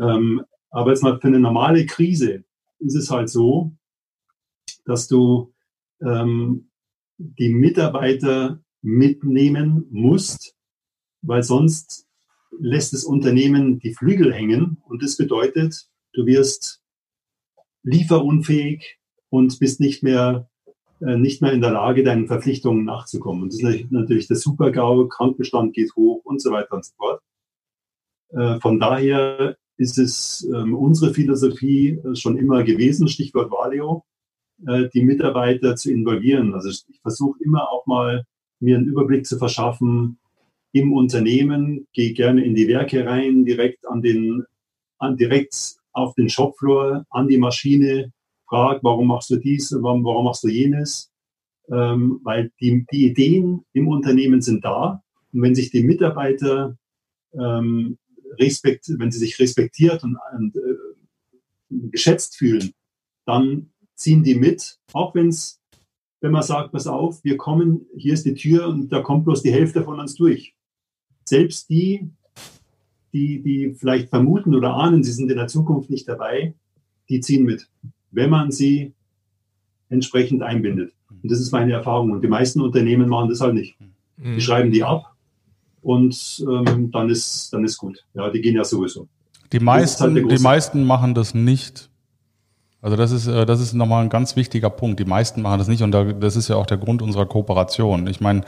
ähm, 0.00 0.44
aber 0.70 0.90
jetzt 0.90 1.02
mal 1.02 1.18
für 1.18 1.28
eine 1.28 1.40
normale 1.40 1.86
Krise 1.86 2.44
ist 2.78 2.94
es 2.94 3.10
halt 3.10 3.28
so, 3.28 3.72
dass 4.84 5.08
du 5.08 5.52
ähm, 6.00 6.70
die 7.18 7.52
Mitarbeiter 7.52 8.62
mitnehmen 8.82 9.86
musst, 9.90 10.54
weil 11.22 11.42
sonst 11.42 12.06
lässt 12.58 12.92
das 12.92 13.04
Unternehmen 13.04 13.78
die 13.78 13.94
Flügel 13.94 14.32
hängen 14.32 14.82
und 14.84 15.02
das 15.02 15.16
bedeutet, 15.16 15.88
du 16.12 16.26
wirst 16.26 16.82
lieferunfähig 17.82 18.98
und 19.28 19.58
bist 19.58 19.80
nicht 19.80 20.02
mehr 20.02 20.48
äh, 21.00 21.16
nicht 21.18 21.42
mehr 21.42 21.52
in 21.52 21.60
der 21.60 21.72
Lage, 21.72 22.02
deinen 22.04 22.26
Verpflichtungen 22.26 22.84
nachzukommen. 22.84 23.42
Und 23.42 23.52
das 23.52 23.60
ist 23.60 23.90
natürlich 23.90 24.28
der 24.28 24.36
Super-GAU, 24.36 25.08
Krankenbestand 25.08 25.74
geht 25.74 25.94
hoch 25.94 26.22
und 26.24 26.40
so 26.40 26.52
weiter 26.52 26.72
und 26.72 26.84
so 26.84 26.94
fort. 26.96 27.22
Äh, 28.30 28.60
von 28.60 28.80
daher 28.80 29.56
ist 29.76 29.98
es 29.98 30.48
ähm, 30.54 30.74
unsere 30.74 31.12
Philosophie 31.12 31.90
äh, 31.90 32.14
schon 32.14 32.38
immer 32.38 32.64
gewesen, 32.64 33.08
Stichwort 33.08 33.50
Valeo, 33.50 34.04
die 34.58 35.04
Mitarbeiter 35.04 35.76
zu 35.76 35.92
involvieren. 35.92 36.54
Also 36.54 36.70
ich 36.70 37.00
versuche 37.02 37.38
immer 37.44 37.70
auch 37.70 37.84
mal 37.84 38.24
mir 38.58 38.78
einen 38.78 38.86
Überblick 38.86 39.26
zu 39.26 39.36
verschaffen 39.36 40.18
im 40.72 40.92
Unternehmen, 40.92 41.86
gehe 41.92 42.12
gerne 42.12 42.44
in 42.44 42.54
die 42.54 42.68
Werke 42.68 43.04
rein, 43.04 43.44
direkt 43.44 43.86
an 43.86 44.02
den, 44.02 44.44
an, 44.98 45.16
direkt 45.16 45.76
auf 45.92 46.14
den 46.14 46.28
Shopfloor, 46.28 47.04
an 47.10 47.28
die 47.28 47.38
Maschine, 47.38 48.12
fragt, 48.48 48.84
warum 48.84 49.08
machst 49.08 49.30
du 49.30 49.36
dies, 49.36 49.74
warum, 49.80 50.04
warum 50.04 50.24
machst 50.24 50.44
du 50.44 50.48
jenes, 50.48 51.10
ähm, 51.70 52.20
weil 52.22 52.50
die, 52.60 52.86
die 52.92 53.06
Ideen 53.06 53.64
im 53.72 53.88
Unternehmen 53.88 54.40
sind 54.40 54.64
da. 54.64 55.02
Und 55.32 55.42
wenn 55.42 55.54
sich 55.54 55.70
die 55.70 55.82
Mitarbeiter 55.82 56.76
ähm, 57.32 57.98
respekt, 58.38 58.86
wenn 58.98 59.10
sie 59.10 59.18
sich 59.18 59.38
respektiert 59.38 60.04
und, 60.04 60.16
und 60.36 60.56
äh, 60.56 61.88
geschätzt 61.90 62.36
fühlen, 62.36 62.72
dann 63.24 63.70
ziehen 63.94 64.22
die 64.22 64.34
mit, 64.34 64.78
auch 64.92 65.14
wenn 65.14 65.28
es, 65.28 65.60
wenn 66.20 66.32
man 66.32 66.42
sagt, 66.42 66.72
pass 66.72 66.86
auf, 66.86 67.22
wir 67.24 67.36
kommen, 67.36 67.86
hier 67.96 68.14
ist 68.14 68.26
die 68.26 68.34
Tür 68.34 68.68
und 68.68 68.90
da 68.90 69.00
kommt 69.00 69.24
bloß 69.24 69.42
die 69.42 69.52
Hälfte 69.52 69.82
von 69.82 70.00
uns 70.00 70.14
durch. 70.14 70.54
Selbst 71.24 71.68
die, 71.70 72.08
die, 73.12 73.42
die 73.42 73.74
vielleicht 73.74 74.10
vermuten 74.10 74.54
oder 74.54 74.74
ahnen, 74.74 75.02
sie 75.02 75.12
sind 75.12 75.30
in 75.30 75.36
der 75.36 75.48
Zukunft 75.48 75.90
nicht 75.90 76.08
dabei, 76.08 76.54
die 77.08 77.20
ziehen 77.20 77.44
mit 77.44 77.68
wenn 78.16 78.30
man 78.30 78.50
sie 78.50 78.94
entsprechend 79.88 80.42
einbindet. 80.42 80.92
Und 81.10 81.30
das 81.30 81.38
ist 81.38 81.52
meine 81.52 81.72
Erfahrung. 81.72 82.10
Und 82.10 82.22
die 82.22 82.28
meisten 82.28 82.60
Unternehmen 82.60 83.08
machen 83.08 83.28
das 83.28 83.40
halt 83.40 83.54
nicht. 83.54 83.76
Die 84.16 84.28
mhm. 84.28 84.40
schreiben 84.40 84.70
die 84.70 84.82
ab 84.82 85.14
und 85.86 86.44
ähm, 86.50 86.90
dann, 86.90 87.08
ist, 87.08 87.52
dann 87.52 87.64
ist 87.64 87.78
gut. 87.78 88.04
Ja, 88.14 88.28
die 88.28 88.40
gehen 88.40 88.56
ja 88.56 88.64
sowieso. 88.64 89.06
Die 89.52 89.60
meisten, 89.60 90.16
halt 90.16 90.32
die 90.32 90.42
meisten 90.42 90.84
machen 90.84 91.14
das 91.14 91.32
nicht. 91.32 91.88
Also 92.82 92.96
das 92.96 93.12
ist, 93.12 93.28
äh, 93.28 93.46
das 93.46 93.60
ist 93.60 93.72
nochmal 93.72 94.02
ein 94.02 94.08
ganz 94.08 94.34
wichtiger 94.34 94.68
Punkt. 94.68 94.98
Die 94.98 95.04
meisten 95.04 95.42
machen 95.42 95.60
das 95.60 95.68
nicht 95.68 95.82
und 95.82 95.92
das 95.92 96.34
ist 96.34 96.48
ja 96.48 96.56
auch 96.56 96.66
der 96.66 96.78
Grund 96.78 97.02
unserer 97.02 97.26
Kooperation. 97.26 98.08
Ich 98.08 98.20
meine, 98.20 98.40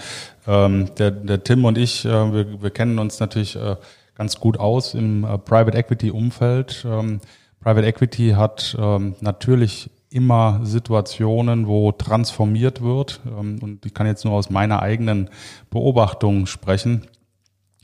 ähm, 0.49 0.91
der, 0.99 1.13
der 1.13 1.45
Tim 1.45 1.65
und 1.65 1.79
ich, 1.79 2.05
äh, 2.05 2.33
wir, 2.33 2.61
wir 2.61 2.71
kennen 2.71 2.99
uns 2.99 3.21
natürlich 3.21 3.55
äh, 3.55 3.77
ganz 4.17 4.41
gut 4.41 4.59
aus 4.59 4.95
im 4.95 5.25
Private 5.45 5.79
Equity 5.79 6.11
Umfeld. 6.11 6.85
Ähm, 6.91 7.21
Private 7.61 7.87
Equity 7.87 8.31
hat 8.31 8.77
ähm, 8.81 9.15
natürlich 9.21 9.91
immer 10.11 10.61
Situationen, 10.65 11.69
wo 11.69 11.93
transformiert 11.93 12.83
wird. 12.83 13.21
Ähm, 13.27 13.61
und 13.63 13.87
ich 13.87 13.95
kann 13.95 14.09
jetzt 14.09 14.25
nur 14.25 14.35
aus 14.35 14.51
meiner 14.51 14.83
eigenen 14.83 15.31
Beobachtung 15.71 16.47
sprechen. 16.47 17.07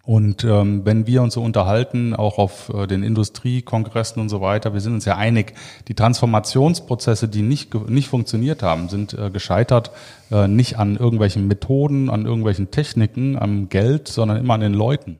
Und 0.06 0.44
ähm, 0.44 0.84
wenn 0.84 1.06
wir 1.06 1.22
uns 1.22 1.32
so 1.32 1.42
unterhalten, 1.42 2.14
auch 2.14 2.36
auf 2.36 2.68
äh, 2.68 2.86
den 2.86 3.02
Industriekongressen 3.02 4.20
und 4.20 4.28
so 4.28 4.42
weiter, 4.42 4.74
wir 4.74 4.80
sind 4.80 4.92
uns 4.92 5.06
ja 5.06 5.16
einig, 5.16 5.54
die 5.88 5.94
Transformationsprozesse, 5.94 7.26
die 7.26 7.40
nicht, 7.40 7.72
nicht 7.88 8.08
funktioniert 8.08 8.62
haben, 8.62 8.90
sind 8.90 9.14
äh, 9.14 9.30
gescheitert 9.30 9.92
äh, 10.30 10.46
nicht 10.46 10.78
an 10.78 10.96
irgendwelchen 10.96 11.48
Methoden, 11.48 12.10
an 12.10 12.26
irgendwelchen 12.26 12.70
Techniken, 12.70 13.38
am 13.38 13.70
Geld, 13.70 14.08
sondern 14.08 14.36
immer 14.36 14.54
an 14.54 14.60
den 14.60 14.74
Leuten. 14.74 15.18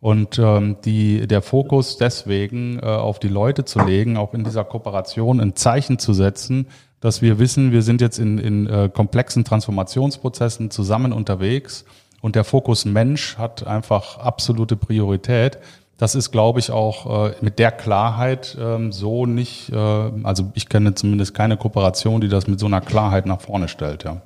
Und 0.00 0.38
ähm, 0.38 0.76
die, 0.84 1.26
der 1.26 1.42
Fokus 1.42 1.98
deswegen 1.98 2.78
äh, 2.78 2.86
auf 2.86 3.18
die 3.18 3.28
Leute 3.28 3.64
zu 3.64 3.80
legen, 3.80 4.16
auch 4.16 4.32
in 4.32 4.44
dieser 4.44 4.64
Kooperation 4.64 5.40
ein 5.40 5.56
Zeichen 5.56 5.98
zu 5.98 6.14
setzen, 6.14 6.68
dass 7.00 7.20
wir 7.20 7.38
wissen, 7.38 7.72
wir 7.72 7.82
sind 7.82 8.00
jetzt 8.00 8.18
in, 8.18 8.38
in 8.38 8.66
äh, 8.68 8.90
komplexen 8.92 9.44
Transformationsprozessen 9.44 10.70
zusammen 10.70 11.12
unterwegs 11.12 11.84
und 12.20 12.36
der 12.36 12.44
Fokus 12.44 12.84
Mensch 12.84 13.38
hat 13.38 13.66
einfach 13.66 14.18
absolute 14.18 14.76
Priorität. 14.76 15.58
Das 15.96 16.14
ist, 16.14 16.30
glaube 16.30 16.60
ich, 16.60 16.70
auch 16.70 17.28
äh, 17.28 17.34
mit 17.40 17.58
der 17.58 17.72
Klarheit 17.72 18.56
ähm, 18.58 18.90
so 18.90 19.26
nicht, 19.26 19.70
äh, 19.70 19.76
also 19.76 20.50
ich 20.54 20.68
kenne 20.68 20.94
zumindest 20.94 21.34
keine 21.34 21.56
Kooperation, 21.56 22.20
die 22.20 22.28
das 22.28 22.46
mit 22.46 22.58
so 22.58 22.66
einer 22.66 22.80
Klarheit 22.80 23.26
nach 23.26 23.40
vorne 23.40 23.68
stellt, 23.68 24.04
ja. 24.04 24.22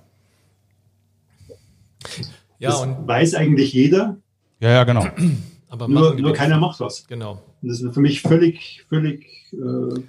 Ja, 2.59 2.71
das 2.71 2.81
und 2.83 3.09
weiß 3.09 3.35
eigentlich 3.35 3.73
jeder. 3.73 4.17
Ja, 4.61 4.71
ja, 4.71 4.85
genau. 4.85 5.07
Aber 5.69 5.89
nur, 5.89 6.15
nur 6.15 6.33
keiner 6.33 6.59
macht 6.59 6.79
was. 6.81 7.07
Genau. 7.09 7.43
Und 7.61 7.69
das 7.69 7.81
ist 7.81 7.93
für 7.93 8.01
mich 8.01 8.23
völlig, 8.23 8.85
völlig. 8.89 9.27
Äh, 9.53 10.01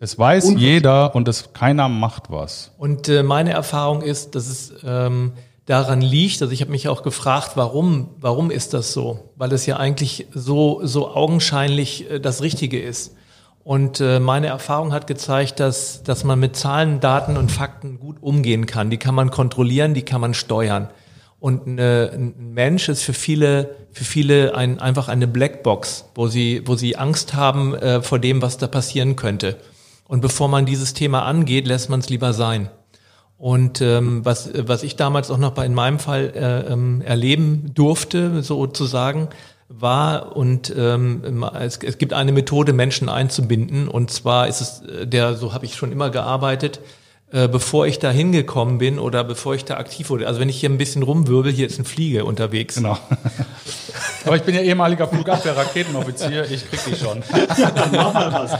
es 0.00 0.18
weiß 0.18 0.54
jeder 0.56 1.14
und 1.14 1.26
es 1.26 1.52
keiner 1.52 1.88
macht 1.88 2.30
was. 2.30 2.72
Und 2.76 3.08
äh, 3.08 3.22
meine 3.22 3.50
Erfahrung 3.50 4.02
ist, 4.02 4.34
dass 4.34 4.46
es 4.48 4.74
ähm, 4.84 5.32
daran 5.68 6.00
liegt, 6.00 6.40
also 6.40 6.52
ich 6.52 6.62
habe 6.62 6.70
mich 6.70 6.88
auch 6.88 7.02
gefragt, 7.02 7.52
warum, 7.54 8.08
warum 8.18 8.50
ist 8.50 8.72
das 8.72 8.94
so? 8.94 9.30
Weil 9.36 9.52
es 9.52 9.66
ja 9.66 9.76
eigentlich 9.76 10.26
so, 10.32 10.80
so 10.82 11.14
augenscheinlich 11.14 12.10
äh, 12.10 12.20
das 12.20 12.40
Richtige 12.40 12.80
ist. 12.80 13.14
Und 13.64 14.00
äh, 14.00 14.18
meine 14.18 14.46
Erfahrung 14.46 14.94
hat 14.94 15.06
gezeigt, 15.06 15.60
dass, 15.60 16.02
dass 16.02 16.24
man 16.24 16.40
mit 16.40 16.56
Zahlen, 16.56 17.00
Daten 17.00 17.36
und 17.36 17.52
Fakten 17.52 18.00
gut 18.00 18.16
umgehen 18.22 18.64
kann. 18.64 18.88
Die 18.88 18.96
kann 18.96 19.14
man 19.14 19.30
kontrollieren, 19.30 19.92
die 19.92 20.02
kann 20.02 20.22
man 20.22 20.32
steuern. 20.32 20.88
Und 21.38 21.66
eine, 21.66 22.12
ein 22.14 22.54
Mensch 22.54 22.88
ist 22.88 23.02
für 23.02 23.12
viele, 23.12 23.76
für 23.92 24.04
viele 24.04 24.54
ein, 24.54 24.80
einfach 24.80 25.08
eine 25.08 25.28
Blackbox, 25.28 26.06
wo 26.14 26.28
sie, 26.28 26.62
wo 26.64 26.76
sie 26.76 26.96
Angst 26.96 27.34
haben 27.34 27.74
äh, 27.74 28.00
vor 28.00 28.18
dem, 28.18 28.40
was 28.40 28.56
da 28.56 28.68
passieren 28.68 29.16
könnte. 29.16 29.58
Und 30.06 30.22
bevor 30.22 30.48
man 30.48 30.64
dieses 30.64 30.94
Thema 30.94 31.26
angeht, 31.26 31.66
lässt 31.66 31.90
man 31.90 32.00
es 32.00 32.08
lieber 32.08 32.32
sein. 32.32 32.70
Und 33.38 33.80
ähm, 33.80 34.24
was, 34.24 34.50
was 34.66 34.82
ich 34.82 34.96
damals 34.96 35.30
auch 35.30 35.38
noch 35.38 35.52
bei 35.52 35.64
in 35.64 35.72
meinem 35.72 36.00
Fall 36.00 36.32
äh, 36.34 36.72
ähm, 36.72 37.00
erleben 37.02 37.70
durfte, 37.72 38.42
sozusagen, 38.42 39.28
war 39.68 40.34
und 40.34 40.74
ähm, 40.76 41.44
es, 41.60 41.78
es 41.78 41.98
gibt 41.98 42.14
eine 42.14 42.32
Methode, 42.32 42.72
Menschen 42.72 43.08
einzubinden. 43.08 43.86
Und 43.86 44.10
zwar 44.10 44.48
ist 44.48 44.60
es 44.60 44.82
äh, 44.82 45.06
der, 45.06 45.34
so 45.34 45.54
habe 45.54 45.66
ich 45.66 45.76
schon 45.76 45.92
immer 45.92 46.10
gearbeitet, 46.10 46.80
äh, 47.30 47.46
bevor 47.46 47.86
ich 47.86 47.98
da 47.98 48.10
hingekommen 48.10 48.78
bin 48.78 48.98
oder 48.98 49.22
bevor 49.22 49.54
ich 49.54 49.66
da 49.66 49.76
aktiv 49.76 50.08
wurde. 50.08 50.26
Also 50.26 50.40
wenn 50.40 50.48
ich 50.48 50.60
hier 50.60 50.70
ein 50.70 50.78
bisschen 50.78 51.02
rumwirbel, 51.02 51.52
hier 51.52 51.66
ist 51.66 51.78
ein 51.78 51.84
Fliege 51.84 52.24
unterwegs. 52.24 52.76
Genau. 52.76 52.96
Aber 54.24 54.36
ich 54.36 54.42
bin 54.42 54.54
ja 54.54 54.62
ehemaliger 54.62 55.06
Flugabwehr-Raketenoffizier, 55.06 56.50
ich 56.50 56.68
krieg 56.68 56.84
dich 56.84 56.98
schon. 56.98 57.22
Mach 57.92 58.14
mal 58.14 58.32
was. 58.32 58.58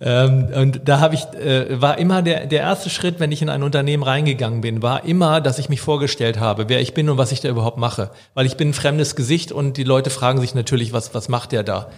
ähm, 0.00 0.48
und 0.54 0.80
da 0.84 1.00
habe 1.00 1.16
ich, 1.16 1.24
äh, 1.34 1.80
war 1.80 1.98
immer 1.98 2.22
der, 2.22 2.46
der 2.46 2.60
erste 2.60 2.88
Schritt, 2.88 3.18
wenn 3.18 3.32
ich 3.32 3.42
in 3.42 3.48
ein 3.48 3.62
Unternehmen 3.62 4.04
reingegangen 4.04 4.60
bin, 4.60 4.80
war 4.80 5.04
immer, 5.04 5.40
dass 5.40 5.58
ich 5.58 5.68
mich 5.68 5.80
vorgestellt 5.80 6.38
habe, 6.38 6.68
wer 6.68 6.80
ich 6.80 6.94
bin 6.94 7.08
und 7.10 7.18
was 7.18 7.32
ich 7.32 7.40
da 7.40 7.48
überhaupt 7.48 7.78
mache. 7.78 8.10
Weil 8.34 8.46
ich 8.46 8.56
bin 8.56 8.70
ein 8.70 8.74
fremdes 8.74 9.16
Gesicht 9.16 9.50
und 9.50 9.76
die 9.76 9.84
Leute 9.84 10.10
fragen 10.10 10.40
sich 10.40 10.54
natürlich, 10.54 10.92
was, 10.92 11.14
was 11.14 11.28
macht 11.28 11.52
der 11.52 11.64
da? 11.64 11.88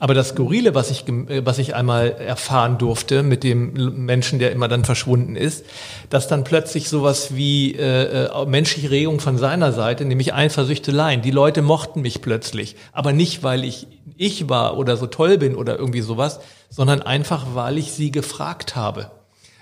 Aber 0.00 0.14
das 0.14 0.30
Skurrile, 0.30 0.74
was 0.74 0.90
ich, 0.90 1.04
was 1.06 1.58
ich 1.58 1.74
einmal 1.74 2.12
erfahren 2.12 2.78
durfte 2.78 3.22
mit 3.22 3.44
dem 3.44 4.04
Menschen, 4.04 4.38
der 4.38 4.50
immer 4.50 4.66
dann 4.66 4.84
verschwunden 4.84 5.36
ist, 5.36 5.64
dass 6.08 6.26
dann 6.26 6.42
plötzlich 6.42 6.88
sowas 6.88 7.36
wie 7.36 7.74
äh, 7.74 8.24
äh 8.24 8.46
menschliche 8.46 8.90
Regung 8.90 9.20
von 9.20 9.36
seiner 9.36 9.72
Seite, 9.72 10.06
nämlich 10.06 10.32
Eifersüchteleien. 10.32 11.20
Die 11.20 11.30
Leute 11.30 11.60
mochten 11.60 12.00
mich 12.00 12.22
plötzlich, 12.22 12.76
aber 12.92 13.12
nicht, 13.12 13.42
weil 13.42 13.62
ich 13.62 13.86
ich 14.16 14.48
war 14.48 14.76
oder 14.76 14.96
so 14.96 15.06
toll 15.06 15.38
bin 15.38 15.54
oder 15.54 15.78
irgendwie 15.78 16.00
sowas, 16.00 16.40
sondern 16.68 17.02
einfach, 17.02 17.54
weil 17.54 17.78
ich 17.78 17.92
sie 17.92 18.10
gefragt 18.10 18.76
habe. 18.76 19.10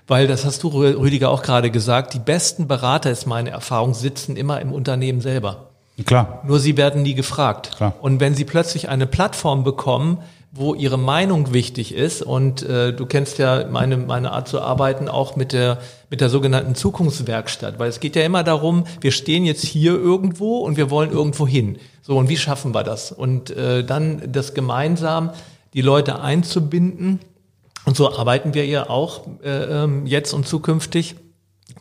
Weil, 0.08 0.26
das 0.26 0.44
hast 0.44 0.62
du, 0.62 0.68
Rüdiger, 0.68 1.30
auch 1.30 1.42
gerade 1.42 1.70
gesagt, 1.70 2.14
die 2.14 2.18
besten 2.18 2.66
Berater, 2.66 3.10
ist 3.10 3.26
meine 3.26 3.50
Erfahrung, 3.50 3.92
sitzen 3.92 4.36
immer 4.36 4.60
im 4.60 4.72
Unternehmen 4.72 5.20
selber. 5.20 5.67
Klar. 6.04 6.42
Nur 6.46 6.60
sie 6.60 6.76
werden 6.76 7.02
nie 7.02 7.14
gefragt. 7.14 7.76
Klar. 7.76 7.94
Und 8.00 8.20
wenn 8.20 8.34
sie 8.34 8.44
plötzlich 8.44 8.88
eine 8.88 9.06
Plattform 9.06 9.64
bekommen, 9.64 10.18
wo 10.50 10.74
ihre 10.74 10.98
Meinung 10.98 11.52
wichtig 11.52 11.94
ist. 11.94 12.22
Und 12.22 12.62
äh, 12.62 12.92
du 12.92 13.06
kennst 13.06 13.38
ja 13.38 13.66
meine, 13.70 13.96
meine 13.96 14.32
Art 14.32 14.48
zu 14.48 14.60
arbeiten 14.60 15.08
auch 15.08 15.36
mit 15.36 15.52
der, 15.52 15.78
mit 16.10 16.20
der 16.20 16.30
sogenannten 16.30 16.74
Zukunftswerkstatt. 16.74 17.78
Weil 17.78 17.88
es 17.88 18.00
geht 18.00 18.16
ja 18.16 18.22
immer 18.22 18.44
darum, 18.44 18.84
wir 19.00 19.12
stehen 19.12 19.44
jetzt 19.44 19.64
hier 19.64 19.92
irgendwo 19.92 20.58
und 20.58 20.76
wir 20.76 20.90
wollen 20.90 21.10
irgendwo 21.10 21.46
hin. 21.46 21.78
So, 22.02 22.16
und 22.16 22.28
wie 22.28 22.36
schaffen 22.36 22.74
wir 22.74 22.82
das? 22.82 23.12
Und 23.12 23.50
äh, 23.50 23.84
dann 23.84 24.32
das 24.32 24.54
gemeinsam 24.54 25.30
die 25.74 25.82
Leute 25.82 26.20
einzubinden. 26.20 27.20
Und 27.84 27.96
so 27.96 28.10
arbeiten 28.10 28.54
wir 28.54 28.66
ja 28.66 28.88
auch 28.88 29.26
äh, 29.42 29.50
ähm, 29.50 30.06
jetzt 30.06 30.32
und 30.32 30.46
zukünftig 30.46 31.16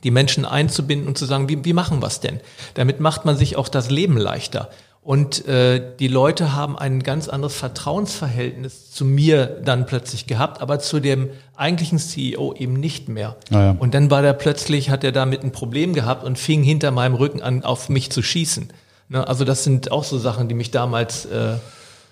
die 0.04 0.12
Menschen 0.12 0.46
einzubinden 0.46 1.08
und 1.08 1.18
zu 1.18 1.26
sagen, 1.26 1.50
wie, 1.50 1.64
wie 1.66 1.74
machen 1.74 2.02
wir 2.02 2.08
es 2.08 2.20
denn? 2.20 2.40
Damit 2.74 3.00
macht 3.00 3.26
man 3.26 3.38
sich 3.38 3.56
auch 3.56 3.70
das 3.70 3.90
Leben 3.90 4.18
leichter. 4.18 4.70
Und 5.08 5.48
äh, 5.48 5.82
die 6.00 6.10
Leute 6.10 6.54
haben 6.54 6.78
ein 6.78 7.02
ganz 7.02 7.30
anderes 7.30 7.56
Vertrauensverhältnis 7.56 8.92
zu 8.92 9.06
mir 9.06 9.46
dann 9.46 9.86
plötzlich 9.86 10.28
gehabt, 10.28 10.62
aber 10.62 10.80
zu 10.80 11.00
dem 11.00 11.30
eigentlichen 11.56 11.98
CEO 11.98 12.54
eben 12.56 12.74
nicht 12.74 13.08
mehr. 13.08 13.38
Ah 13.50 13.62
ja. 13.62 13.76
Und 13.80 13.94
dann 13.94 14.12
war 14.12 14.22
der 14.22 14.34
plötzlich, 14.34 14.90
hat 14.90 15.06
er 15.06 15.14
damit 15.14 15.44
ein 15.44 15.54
Problem 15.54 15.94
gehabt 15.94 16.26
und 16.26 16.38
fing 16.38 16.62
hinter 16.62 16.92
meinem 16.92 17.16
Rücken 17.16 17.42
an, 17.42 17.64
auf 17.64 17.88
mich 17.88 18.12
zu 18.12 18.22
schießen. 18.22 18.68
Ne? 19.08 19.26
Also 19.26 19.46
das 19.46 19.64
sind 19.64 19.94
auch 19.94 20.04
so 20.04 20.18
Sachen, 20.18 20.50
die 20.50 20.56
mich 20.56 20.72
damals 20.72 21.26
äh, 21.26 21.56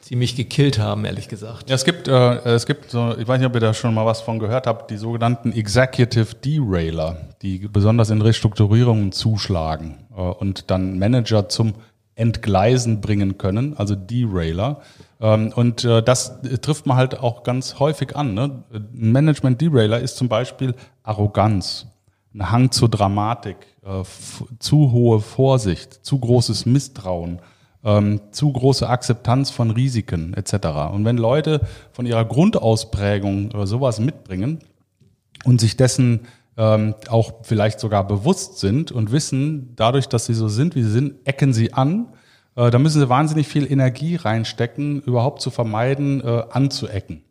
ziemlich 0.05 0.35
gekillt 0.35 0.77
haben, 0.77 1.03
ehrlich 1.03 1.27
gesagt. 1.29 1.67
Ja, 1.67 1.75
es 1.75 1.83
gibt, 1.83 2.07
äh, 2.07 2.35
es 2.43 2.67
gibt 2.67 2.91
so, 2.91 3.17
ich 3.17 3.27
weiß 3.27 3.39
nicht, 3.39 3.47
ob 3.47 3.55
ihr 3.55 3.59
da 3.59 3.73
schon 3.73 3.91
mal 3.91 4.05
was 4.05 4.21
von 4.21 4.37
gehört 4.37 4.67
habt, 4.67 4.91
die 4.91 4.97
sogenannten 4.97 5.51
Executive 5.51 6.35
Derailer, 6.35 7.17
die 7.41 7.67
besonders 7.67 8.11
in 8.11 8.21
Restrukturierungen 8.21 9.11
zuschlagen 9.11 10.05
äh, 10.15 10.21
und 10.21 10.69
dann 10.69 10.99
Manager 10.99 11.49
zum 11.49 11.73
Entgleisen 12.13 13.01
bringen 13.01 13.39
können, 13.39 13.75
also 13.77 13.95
Derailer. 13.95 14.81
Ähm, 15.19 15.51
und 15.55 15.83
äh, 15.83 16.03
das 16.03 16.39
trifft 16.61 16.85
man 16.85 16.97
halt 16.97 17.19
auch 17.19 17.41
ganz 17.41 17.79
häufig 17.79 18.15
an. 18.15 18.35
Ne? 18.35 18.63
Ein 18.73 19.11
Management-Derailer 19.11 19.99
ist 19.99 20.17
zum 20.17 20.29
Beispiel 20.29 20.75
Arroganz, 21.01 21.87
ein 22.31 22.51
Hang 22.51 22.69
zur 22.69 22.89
Dramatik, 22.89 23.57
äh, 23.83 24.03
zu 24.59 24.91
hohe 24.91 25.19
Vorsicht, 25.19 26.05
zu 26.05 26.19
großes 26.19 26.67
Misstrauen, 26.67 27.39
ähm, 27.85 28.19
zu 28.31 28.51
große 28.51 28.89
Akzeptanz 28.89 29.51
von 29.51 29.71
Risiken 29.71 30.33
etc. 30.33 30.91
Und 30.91 31.05
wenn 31.05 31.17
Leute 31.17 31.61
von 31.93 32.05
ihrer 32.05 32.25
Grundausprägung 32.25 33.51
oder 33.51 33.67
sowas 33.67 33.99
mitbringen 33.99 34.59
und 35.45 35.61
sich 35.61 35.77
dessen 35.77 36.21
ähm, 36.57 36.95
auch 37.09 37.33
vielleicht 37.43 37.79
sogar 37.79 38.05
bewusst 38.07 38.59
sind 38.59 38.91
und 38.91 39.11
wissen, 39.11 39.73
dadurch, 39.75 40.07
dass 40.07 40.25
sie 40.25 40.33
so 40.33 40.47
sind, 40.47 40.75
wie 40.75 40.83
sie 40.83 40.91
sind, 40.91 41.15
ecken 41.25 41.53
sie 41.53 41.73
an, 41.73 42.07
äh, 42.55 42.71
da 42.71 42.79
müssen 42.79 42.99
sie 42.99 43.09
wahnsinnig 43.09 43.47
viel 43.47 43.71
Energie 43.71 44.15
reinstecken, 44.15 45.01
überhaupt 45.01 45.41
zu 45.41 45.51
vermeiden, 45.51 46.21
äh, 46.21 46.43
anzuecken. 46.49 47.24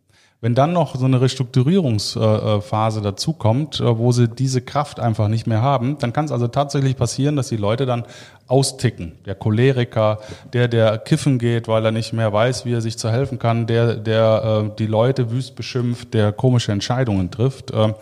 Wenn 0.44 0.54
dann 0.54 0.74
noch 0.74 0.94
so 0.94 1.06
eine 1.06 1.22
Restrukturierungsphase 1.22 3.00
dazukommt, 3.00 3.80
äh, 3.80 3.96
wo 3.96 4.12
sie 4.12 4.28
diese 4.28 4.60
Kraft 4.60 5.00
einfach 5.00 5.28
nicht 5.28 5.46
mehr 5.46 5.62
haben, 5.62 5.96
dann 6.00 6.12
kann 6.12 6.26
es 6.26 6.32
also 6.32 6.48
tatsächlich 6.48 6.98
passieren, 6.98 7.34
dass 7.34 7.48
die 7.48 7.56
Leute 7.56 7.86
dann 7.86 8.04
austicken. 8.46 9.12
Der 9.24 9.36
Choleriker, 9.36 10.18
der, 10.52 10.68
der 10.68 10.98
kiffen 10.98 11.38
geht, 11.38 11.66
weil 11.66 11.82
er 11.86 11.92
nicht 11.92 12.12
mehr 12.12 12.30
weiß, 12.30 12.66
wie 12.66 12.74
er 12.74 12.82
sich 12.82 12.98
zu 12.98 13.10
helfen 13.10 13.38
kann, 13.38 13.66
der, 13.66 13.94
der 13.94 14.66
äh, 14.66 14.76
die 14.78 14.86
Leute 14.86 15.30
wüst 15.30 15.56
beschimpft, 15.56 16.12
der 16.12 16.30
komische 16.30 16.72
Entscheidungen 16.72 17.30
trifft. 17.30 17.70
Äh, 17.70 17.94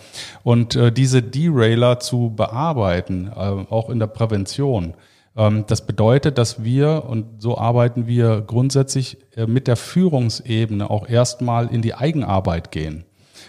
und 0.42 0.74
äh, 0.74 0.90
diese 0.90 1.22
Derailer 1.22 2.00
zu 2.00 2.33
bearbeiten, 2.35 3.31
auch 3.33 3.88
in 3.88 4.00
der 4.00 4.09
Prävention, 4.09 4.87
ähm, 4.87 4.94
das 5.34 5.86
bedeutet, 5.86 6.36
dass 6.36 6.62
wir, 6.62 7.04
und 7.08 7.40
so 7.40 7.56
arbeiten 7.56 8.06
wir 8.06 8.42
grundsätzlich 8.42 9.16
äh, 9.34 9.46
mit 9.46 9.66
der 9.66 9.76
Führungsebene 9.76 10.90
auch 10.90 11.08
erstmal 11.08 11.68
in 11.68 11.80
die 11.80 11.94
Eigenarbeit 11.94 12.70
gehen. 12.70 13.04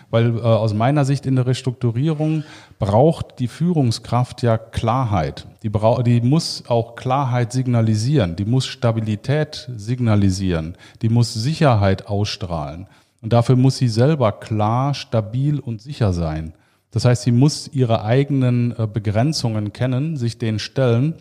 Weil 0.10 0.38
äh, 0.38 0.42
aus 0.42 0.74
meiner 0.74 1.04
Sicht 1.04 1.26
in 1.26 1.36
der 1.36 1.46
Restrukturierung 1.46 2.46
braucht 2.80 3.40
die 3.40 3.50
Führungskraft 3.50 4.44
ja 4.44 4.58
Klarheit. 4.58 5.46
Die, 5.62 5.70
braucht, 5.70 6.08
die 6.08 6.22
muss 6.22 6.64
auch 6.68 6.96
Klarheit 6.96 7.52
signalisieren, 7.52 8.38
die 8.38 8.46
muss 8.46 8.66
Stabilität 8.66 9.70
signalisieren, 9.76 10.78
die 11.02 11.10
muss 11.10 11.34
Sicherheit 11.34 12.08
ausstrahlen. 12.08 12.88
Und 13.22 13.34
dafür 13.34 13.58
muss 13.58 13.78
sie 13.78 13.90
selber 13.90 14.32
klar, 14.32 14.94
stabil 14.94 15.60
und 15.60 15.82
sicher 15.82 16.14
sein. 16.14 16.54
Das 16.92 17.06
heißt, 17.06 17.24
sie 17.24 17.32
muss 17.32 17.70
ihre 17.74 18.06
eigenen 18.06 18.74
äh, 18.78 18.88
Begrenzungen 18.88 19.74
kennen, 19.74 20.16
sich 20.16 20.38
denen 20.38 20.60
stellen 20.60 21.16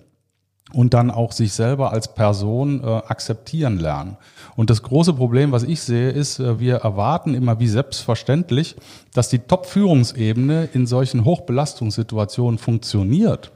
und 0.72 0.94
dann 0.94 1.10
auch 1.10 1.32
sich 1.32 1.52
selber 1.52 1.92
als 1.92 2.14
Person 2.14 2.82
äh, 2.82 2.86
akzeptieren 2.86 3.78
lernen. 3.78 4.16
Und 4.56 4.70
das 4.70 4.82
große 4.82 5.12
Problem, 5.14 5.52
was 5.52 5.62
ich 5.64 5.82
sehe, 5.82 6.10
ist, 6.10 6.38
äh, 6.38 6.58
wir 6.60 6.76
erwarten 6.76 7.34
immer 7.34 7.58
wie 7.60 7.68
selbstverständlich, 7.68 8.76
dass 9.12 9.28
die 9.28 9.40
Top-Führungsebene 9.40 10.68
in 10.72 10.86
solchen 10.86 11.24
Hochbelastungssituationen 11.24 12.58
funktioniert. 12.58 13.52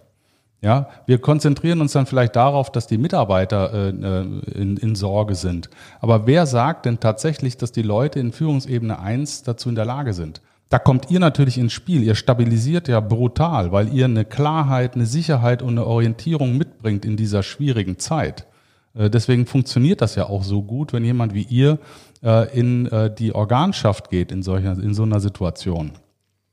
Ja, 0.62 0.88
wir 1.06 1.20
konzentrieren 1.20 1.80
uns 1.80 1.92
dann 1.92 2.06
vielleicht 2.06 2.34
darauf, 2.34 2.72
dass 2.72 2.86
die 2.86 2.98
Mitarbeiter 2.98 3.72
äh, 3.72 3.88
äh 3.90 4.22
in, 4.54 4.76
in 4.78 4.94
Sorge 4.94 5.34
sind. 5.34 5.68
Aber 6.00 6.26
wer 6.26 6.46
sagt 6.46 6.86
denn 6.86 6.98
tatsächlich, 6.98 7.56
dass 7.56 7.72
die 7.72 7.82
Leute 7.82 8.18
in 8.18 8.32
Führungsebene 8.32 8.98
eins 8.98 9.42
dazu 9.42 9.68
in 9.68 9.74
der 9.74 9.84
Lage 9.84 10.12
sind? 10.14 10.40
Da 10.68 10.80
kommt 10.80 11.10
ihr 11.10 11.20
natürlich 11.20 11.58
ins 11.58 11.72
Spiel. 11.72 12.02
Ihr 12.02 12.16
stabilisiert 12.16 12.88
ja 12.88 12.98
brutal, 13.00 13.70
weil 13.70 13.92
ihr 13.92 14.06
eine 14.06 14.24
Klarheit, 14.24 14.94
eine 14.94 15.06
Sicherheit 15.06 15.62
und 15.62 15.70
eine 15.70 15.86
Orientierung 15.86 16.56
mitbringt 16.56 17.04
in 17.04 17.16
dieser 17.16 17.44
schwierigen 17.44 17.98
Zeit. 17.98 18.46
Äh, 18.94 19.10
deswegen 19.10 19.46
funktioniert 19.46 20.00
das 20.00 20.16
ja 20.16 20.28
auch 20.28 20.42
so 20.42 20.62
gut, 20.62 20.92
wenn 20.92 21.04
jemand 21.04 21.34
wie 21.34 21.42
ihr 21.42 21.78
äh, 22.22 22.58
in 22.58 22.86
äh, 22.86 23.14
die 23.14 23.32
Organschaft 23.32 24.10
geht 24.10 24.32
in, 24.32 24.42
solcher, 24.42 24.72
in 24.72 24.92
so 24.92 25.04
einer 25.04 25.20
Situation. 25.20 25.92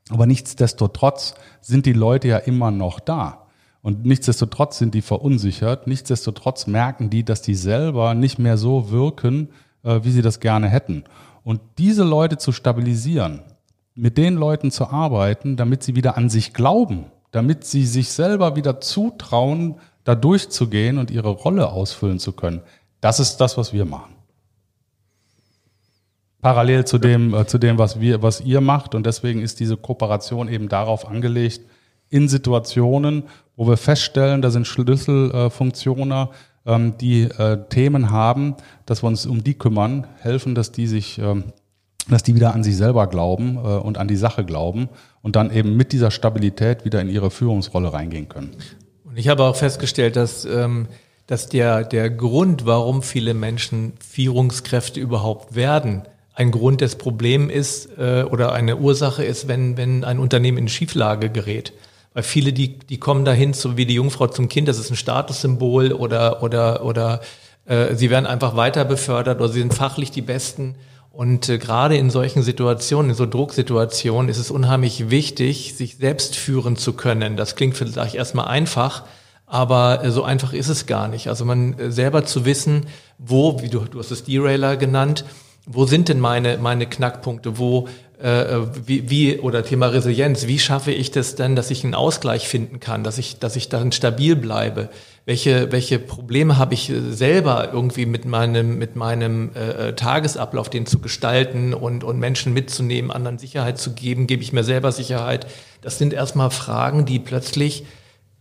Aber 0.09 0.27
nichtsdestotrotz 0.27 1.33
sind 1.61 1.87
die 1.87 1.93
Leute 1.93 2.27
ja 2.27 2.37
immer 2.37 2.69
noch 2.69 2.99
da. 2.99 3.47
Und 3.81 4.05
nichtsdestotrotz 4.05 4.77
sind 4.77 4.93
die 4.93 5.01
verunsichert. 5.01 5.87
Nichtsdestotrotz 5.87 6.67
merken 6.67 7.09
die, 7.09 7.23
dass 7.23 7.41
die 7.41 7.55
selber 7.55 8.13
nicht 8.13 8.37
mehr 8.37 8.57
so 8.57 8.91
wirken, 8.91 9.49
wie 9.81 10.11
sie 10.11 10.21
das 10.21 10.39
gerne 10.39 10.69
hätten. 10.69 11.03
Und 11.43 11.59
diese 11.77 12.05
Leute 12.05 12.37
zu 12.37 12.53
stabilisieren, 12.53 13.41
mit 13.95 14.17
den 14.17 14.35
Leuten 14.35 14.71
zu 14.71 14.87
arbeiten, 14.87 15.55
damit 15.55 15.83
sie 15.83 15.95
wieder 15.95 16.17
an 16.17 16.29
sich 16.29 16.53
glauben, 16.53 17.05
damit 17.31 17.65
sie 17.65 17.85
sich 17.85 18.09
selber 18.09 18.55
wieder 18.55 18.79
zutrauen, 18.81 19.75
da 20.03 20.15
durchzugehen 20.15 20.97
und 20.97 21.11
ihre 21.11 21.29
Rolle 21.29 21.69
ausfüllen 21.69 22.19
zu 22.19 22.33
können. 22.33 22.61
Das 23.01 23.19
ist 23.19 23.37
das, 23.37 23.57
was 23.57 23.73
wir 23.73 23.85
machen. 23.85 24.13
Parallel 26.41 26.85
zu 26.85 26.97
dem, 26.97 27.33
äh, 27.33 27.47
zu 27.47 27.57
dem, 27.57 27.77
was 27.77 28.01
wir, 28.01 28.21
was 28.21 28.41
ihr 28.41 28.59
macht. 28.59 28.95
Und 28.95 29.05
deswegen 29.05 29.41
ist 29.41 29.61
diese 29.61 29.77
Kooperation 29.77 30.49
eben 30.49 30.67
darauf 30.67 31.07
angelegt, 31.07 31.61
in 32.09 32.27
Situationen, 32.27 33.23
wo 33.55 33.67
wir 33.67 33.77
feststellen, 33.77 34.41
da 34.41 34.51
sind 34.51 34.67
Schlüsselfunktionen, 34.67 36.27
ähm, 36.65 36.97
die 36.97 37.23
äh, 37.23 37.57
Themen 37.69 38.11
haben, 38.11 38.55
dass 38.85 39.03
wir 39.03 39.07
uns 39.07 39.25
um 39.25 39.43
die 39.43 39.53
kümmern, 39.53 40.05
helfen, 40.19 40.53
dass 40.53 40.71
die 40.71 40.85
sich 40.85 41.17
ähm, 41.17 41.45
dass 42.09 42.23
die 42.23 42.35
wieder 42.35 42.53
an 42.53 42.63
sich 42.63 42.75
selber 42.75 43.07
glauben 43.07 43.55
äh, 43.57 43.59
und 43.59 43.97
an 43.97 44.07
die 44.07 44.15
Sache 44.15 44.43
glauben 44.43 44.89
und 45.21 45.35
dann 45.35 45.51
eben 45.51 45.75
mit 45.75 45.93
dieser 45.93 46.11
Stabilität 46.11 46.85
wieder 46.85 47.01
in 47.01 47.09
ihre 47.09 47.31
Führungsrolle 47.31 47.93
reingehen 47.93 48.29
können. 48.29 48.51
Und 49.05 49.17
ich 49.17 49.27
habe 49.27 49.43
auch 49.43 49.55
festgestellt, 49.55 50.15
dass, 50.15 50.45
ähm, 50.45 50.87
dass 51.27 51.47
der, 51.47 51.83
der 51.83 52.09
Grund, 52.09 52.65
warum 52.65 53.03
viele 53.03 53.33
Menschen 53.33 53.93
Führungskräfte 54.05 54.99
überhaupt 54.99 55.55
werden, 55.55 56.03
ein 56.35 56.51
Grund 56.51 56.81
des 56.81 56.95
Problems 56.95 57.53
ist 57.53 57.97
äh, 57.97 58.23
oder 58.23 58.53
eine 58.53 58.77
Ursache 58.77 59.23
ist, 59.23 59.47
wenn, 59.47 59.77
wenn 59.77 60.03
ein 60.03 60.19
Unternehmen 60.19 60.57
in 60.57 60.67
Schieflage 60.67 61.29
gerät. 61.29 61.73
Weil 62.13 62.23
viele, 62.23 62.53
die, 62.53 62.79
die 62.79 62.97
kommen 62.97 63.23
dahin, 63.23 63.53
so 63.53 63.77
wie 63.77 63.85
die 63.85 63.95
Jungfrau 63.95 64.27
zum 64.27 64.49
Kind, 64.49 64.67
das 64.67 64.79
ist 64.79 64.89
ein 64.89 64.95
Statussymbol 64.95 65.93
oder, 65.93 66.43
oder, 66.43 66.83
oder 66.83 67.21
äh, 67.65 67.95
sie 67.95 68.09
werden 68.09 68.25
einfach 68.25 68.55
weiter 68.55 68.83
befördert 68.85 69.39
oder 69.39 69.49
sie 69.49 69.59
sind 69.59 69.73
fachlich 69.73 70.11
die 70.11 70.21
Besten 70.21 70.75
und 71.13 71.47
äh, 71.47 71.59
gerade 71.59 71.95
in 71.95 72.09
solchen 72.09 72.41
Situationen, 72.41 73.11
in 73.11 73.15
so 73.15 73.27
Drucksituationen, 73.27 74.29
ist 74.29 74.39
es 74.39 74.49
unheimlich 74.49 75.11
wichtig, 75.11 75.75
sich 75.75 75.97
selbst 75.97 76.35
führen 76.35 76.75
zu 76.75 76.93
können. 76.93 77.37
Das 77.37 77.55
klingt 77.55 77.77
vielleicht 77.77 78.15
erstmal 78.15 78.47
einfach, 78.47 79.03
aber 79.45 80.03
äh, 80.03 80.09
so 80.09 80.23
einfach 80.23 80.53
ist 80.53 80.69
es 80.69 80.87
gar 80.87 81.07
nicht. 81.07 81.27
Also 81.27 81.45
man 81.45 81.77
äh, 81.77 81.91
selber 81.91 82.25
zu 82.25 82.45
wissen, 82.45 82.87
wo, 83.19 83.61
wie 83.61 83.69
du, 83.69 83.81
du 83.81 83.99
hast 83.99 84.09
es 84.09 84.23
Derailer 84.23 84.75
genannt, 84.75 85.23
wo 85.67 85.85
sind 85.85 86.09
denn 86.09 86.19
meine, 86.19 86.57
meine 86.57 86.87
Knackpunkte, 86.87 87.59
wo, 87.59 87.87
äh, 88.23 88.61
wie, 88.85 89.09
wie, 89.09 89.39
oder 89.39 89.63
Thema 89.63 89.87
Resilienz, 89.87 90.47
wie 90.47 90.59
schaffe 90.59 90.91
ich 90.91 91.11
das 91.11 91.35
denn, 91.35 91.55
dass 91.55 91.69
ich 91.71 91.83
einen 91.83 91.95
Ausgleich 91.95 92.47
finden 92.47 92.79
kann, 92.79 93.03
dass 93.03 93.17
ich, 93.17 93.39
dass 93.39 93.55
ich 93.55 93.69
dann 93.69 93.91
stabil 93.91 94.35
bleibe? 94.35 94.89
welche, 95.25 95.71
welche 95.71 95.99
Probleme 95.99 96.57
habe 96.57 96.73
ich 96.73 96.91
selber 97.09 97.69
irgendwie 97.71 98.05
mit 98.05 98.25
meinem, 98.25 98.77
mit 98.77 98.95
meinem 98.95 99.51
äh, 99.55 99.89
äh, 99.89 99.95
Tagesablauf, 99.95 100.69
den 100.69 100.85
zu 100.85 100.99
gestalten 100.99 101.73
und, 101.73 102.03
und 102.03 102.19
Menschen 102.19 102.53
mitzunehmen, 102.53 103.09
anderen 103.09 103.37
Sicherheit 103.37 103.77
zu 103.77 103.93
geben, 103.93 104.27
gebe 104.27 104.43
ich 104.43 104.51
mir 104.51 104.65
selber 104.65 104.91
Sicherheit. 104.91 105.47
Das 105.81 105.97
sind 105.97 106.11
erstmal 106.13 106.51
Fragen, 106.51 107.05
die 107.05 107.19
plötzlich 107.19 107.85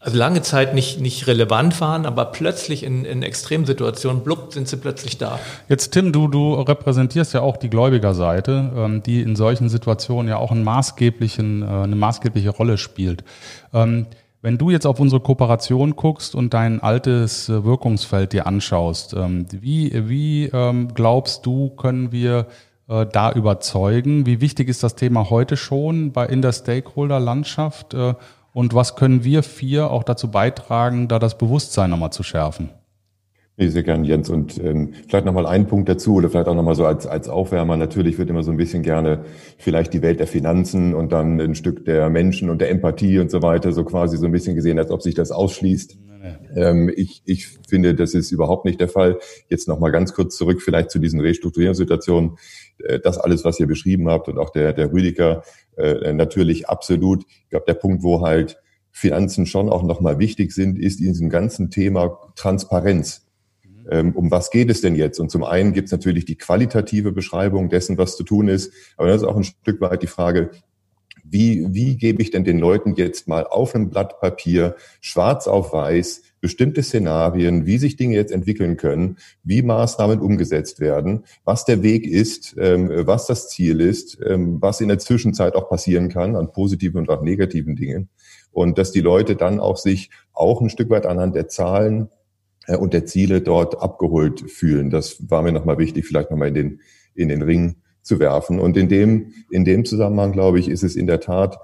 also 0.03 0.19
lange 0.19 0.43
Zeit 0.43 0.75
nicht, 0.75 1.01
nicht 1.01 1.29
relevant 1.29 1.81
waren, 1.81 2.07
aber 2.07 2.27
plötzlich 2.27 2.83
in, 2.83 3.05
in 3.05 3.23
Extremsituationen, 3.23 4.25
blub, 4.25 4.53
sind 4.53 4.67
sie 4.67 4.77
plötzlich 4.77 5.17
da. 5.17 5.39
Jetzt 5.69 5.93
Tim, 5.93 6.13
du, 6.13 6.27
du 6.27 6.55
repräsentierst 6.55 7.35
ja 7.35 7.41
auch 7.41 7.57
die 7.57 7.71
Gläubigerseite, 7.71 8.73
ähm, 8.77 9.03
die 9.05 9.23
in 9.23 9.37
solchen 9.37 9.69
Situationen 9.69 10.29
ja 10.29 10.39
auch 10.39 10.51
einen 10.51 10.65
maßgeblichen, 10.65 11.63
äh, 11.63 11.67
eine 11.67 11.95
maßgebliche 11.95 12.51
Rolle 12.51 12.79
spielt. 12.79 13.23
Ähm, 13.73 14.07
wenn 14.41 14.59
du 14.59 14.71
jetzt 14.71 14.87
auf 14.87 14.99
unsere 14.99 15.21
Kooperation 15.21 15.95
guckst 15.95 16.35
und 16.35 16.53
dein 16.53 16.83
altes 16.83 17.49
äh, 17.49 17.63
Wirkungsfeld 17.63 18.33
dir 18.33 18.49
anschaust, 18.49 19.15
ähm, 19.15 19.47
wie, 19.53 20.09
wie 20.09 20.47
ähm, 20.47 20.89
glaubst 20.95 21.47
du, 21.47 21.71
können 21.71 22.11
wir 22.11 22.49
äh, 22.89 23.07
da 23.07 23.31
überzeugen? 23.31 24.27
Wie 24.27 24.41
wichtig 24.41 24.69
ist 24.69 24.83
das 24.83 24.97
Thema 24.97 25.31
heute 25.31 25.57
schon 25.57 26.11
bei, 26.11 26.27
in 26.27 26.43
der 26.43 26.53
Stakeholder-Landschaft? 26.53 27.95
Äh, 27.95 28.15
und 28.53 28.75
was 28.75 28.97
können 28.97 29.25
wir 29.25 29.43
vier 29.43 29.91
auch 29.91 30.05
dazu 30.05 30.31
beitragen, 30.31 31.09
da 31.09 31.19
das 31.19 31.39
Bewusstsein 31.39 31.91
nochmal 31.91 32.13
zu 32.13 32.23
schärfen? 32.23 32.71
Nee, 33.59 33.69
sehr 33.69 33.83
gern, 33.83 34.05
Jens. 34.05 34.31
Und 34.31 34.59
ähm, 34.59 34.95
vielleicht 35.09 35.27
nochmal 35.27 35.47
ein 35.47 35.67
Punkt 35.67 35.89
dazu 35.89 36.15
oder 36.15 36.31
vielleicht 36.31 36.49
auch 36.49 36.55
nochmal 36.55 36.75
so 36.75 36.87
als, 36.87 37.07
als 37.07 37.29
Aufwärmer. 37.29 37.77
Natürlich 37.77 38.19
wird 38.19 38.31
immer 38.31 38.43
so 38.43 38.51
ein 38.51 38.57
bisschen 38.57 38.83
gerne 38.83 39.25
vielleicht 39.59 39.93
die 39.93 40.01
Welt 40.01 40.21
der 40.21 40.27
Finanzen 40.27 40.95
und 40.95 41.13
dann 41.13 41.39
ein 41.39 41.55
Stück 41.55 41.85
der 41.85 42.09
Menschen 42.09 42.49
und 42.49 42.61
der 42.61 42.71
Empathie 42.71 43.19
und 43.19 43.31
so 43.31 43.43
weiter 43.43 43.73
so 43.73 43.85
quasi 43.85 44.17
so 44.17 44.25
ein 44.25 44.33
bisschen 44.33 44.55
gesehen, 44.55 44.79
als 44.79 44.91
ob 44.91 45.03
sich 45.03 45.15
das 45.15 45.31
ausschließt. 45.31 45.99
Ähm, 46.55 46.91
ich, 46.95 47.23
ich 47.25 47.47
finde, 47.69 47.95
das 47.95 48.15
ist 48.15 48.31
überhaupt 48.33 48.65
nicht 48.65 48.81
der 48.81 48.89
Fall. 48.89 49.19
Jetzt 49.49 49.69
nochmal 49.69 49.93
ganz 49.93 50.13
kurz 50.13 50.37
zurück 50.37 50.63
vielleicht 50.63 50.91
zu 50.91 50.99
diesen 50.99 51.21
Restrukturierungssituationen. 51.21 52.39
Äh, 52.85 53.01
das 53.01 53.19
alles, 53.19 53.45
was 53.45 53.59
ihr 53.61 53.67
beschrieben 53.67 54.09
habt 54.09 54.29
und 54.29 54.39
auch 54.39 54.51
der, 54.51 54.73
der 54.73 54.93
Rüdiger, 54.93 55.43
äh, 55.77 56.13
natürlich 56.13 56.69
absolut. 56.69 57.25
Ich 57.29 57.51
glaube, 57.51 57.65
der 57.67 57.75
Punkt, 57.75 58.03
wo 58.03 58.21
halt 58.21 58.59
Finanzen 58.91 59.47
schon 59.47 59.69
auch 59.69 59.83
nochmal 59.83 60.19
wichtig 60.19 60.53
sind, 60.53 60.79
ist 60.79 61.01
in 61.01 61.13
diesem 61.13 61.31
ganzen 61.31 61.71
Thema 61.71 62.19
Transparenz. 62.37 63.27
Ähm, 63.91 64.13
um 64.15 64.31
was 64.31 64.51
geht 64.51 64.71
es 64.71 64.81
denn 64.81 64.95
jetzt? 64.95 65.19
Und 65.19 65.31
zum 65.31 65.45
einen 65.45 65.73
gibt 65.73 65.87
es 65.87 65.93
natürlich 65.93 66.25
die 66.25 66.37
qualitative 66.37 67.11
Beschreibung 67.11 67.69
dessen, 67.69 67.99
was 67.99 68.17
zu 68.17 68.23
tun 68.23 68.49
ist, 68.49 68.73
aber 68.97 69.09
das 69.09 69.23
ist 69.23 69.29
auch 69.29 69.37
ein 69.37 69.45
Stück 69.45 69.81
weit 69.81 70.03
die 70.03 70.09
Frage, 70.09 70.51
wie, 71.25 71.67
wie 71.73 71.97
gebe 71.97 72.23
ich 72.23 72.31
denn 72.31 72.45
den 72.45 72.59
Leuten 72.59 72.95
jetzt 72.95 73.27
mal 73.27 73.47
auf 73.47 73.75
einem 73.75 73.89
Blatt 73.89 74.21
Papier, 74.21 74.77
schwarz 75.01 75.49
auf 75.49 75.73
weiß, 75.73 76.23
bestimmte 76.43 76.83
Szenarien, 76.83 77.65
wie 77.67 77.79
sich 77.79 77.97
Dinge 77.97 78.17
jetzt 78.17 78.33
entwickeln 78.33 78.77
können, 78.77 79.17
wie 79.45 79.63
Maßnahmen 79.63 80.21
umgesetzt 80.21 80.81
werden, 80.81 81.25
was 81.45 81.65
der 81.65 81.83
Weg 81.83 82.05
ist, 82.05 82.57
ähm, 82.59 82.91
was 83.07 83.27
das 83.27 83.49
Ziel 83.49 83.81
ist, 83.81 84.19
ähm, 84.27 84.61
was 84.61 84.81
in 84.81 84.89
der 84.89 84.99
Zwischenzeit 84.99 85.55
auch 85.55 85.71
passieren 85.71 86.09
kann 86.09 86.37
an 86.37 86.53
positiven 86.53 86.99
und 86.99 87.09
auch 87.09 87.23
negativen 87.23 87.77
Dingen. 87.77 88.11
Und 88.51 88.77
dass 88.77 88.91
die 88.91 89.01
Leute 89.01 89.37
dann 89.37 89.61
auch 89.61 89.77
sich 89.77 90.11
auch 90.33 90.61
ein 90.61 90.69
Stück 90.69 90.91
weit 90.91 91.07
anhand 91.07 91.37
der 91.37 91.47
Zahlen 91.49 92.09
äh, 92.67 92.77
und 92.77 92.93
der 92.93 93.07
Ziele 93.07 93.41
dort 93.41 93.81
abgeholt 93.81 94.51
fühlen. 94.51 94.91
Das 94.91 95.31
war 95.31 95.43
mir 95.43 95.53
nochmal 95.53 95.79
wichtig, 95.79 96.07
vielleicht 96.07 96.33
nochmal 96.33 96.49
in 96.49 96.55
den, 96.55 96.81
in 97.15 97.29
den 97.29 97.43
Ring 97.43 97.77
zu 98.03 98.19
werfen. 98.19 98.59
Und 98.59 98.77
in 98.77 98.89
dem, 98.89 99.33
in 99.49 99.65
dem 99.65 99.85
Zusammenhang, 99.85 100.33
glaube 100.33 100.59
ich, 100.59 100.69
ist 100.69 100.83
es 100.83 100.97
in 100.97 101.07
der 101.07 101.21
Tat 101.21 101.59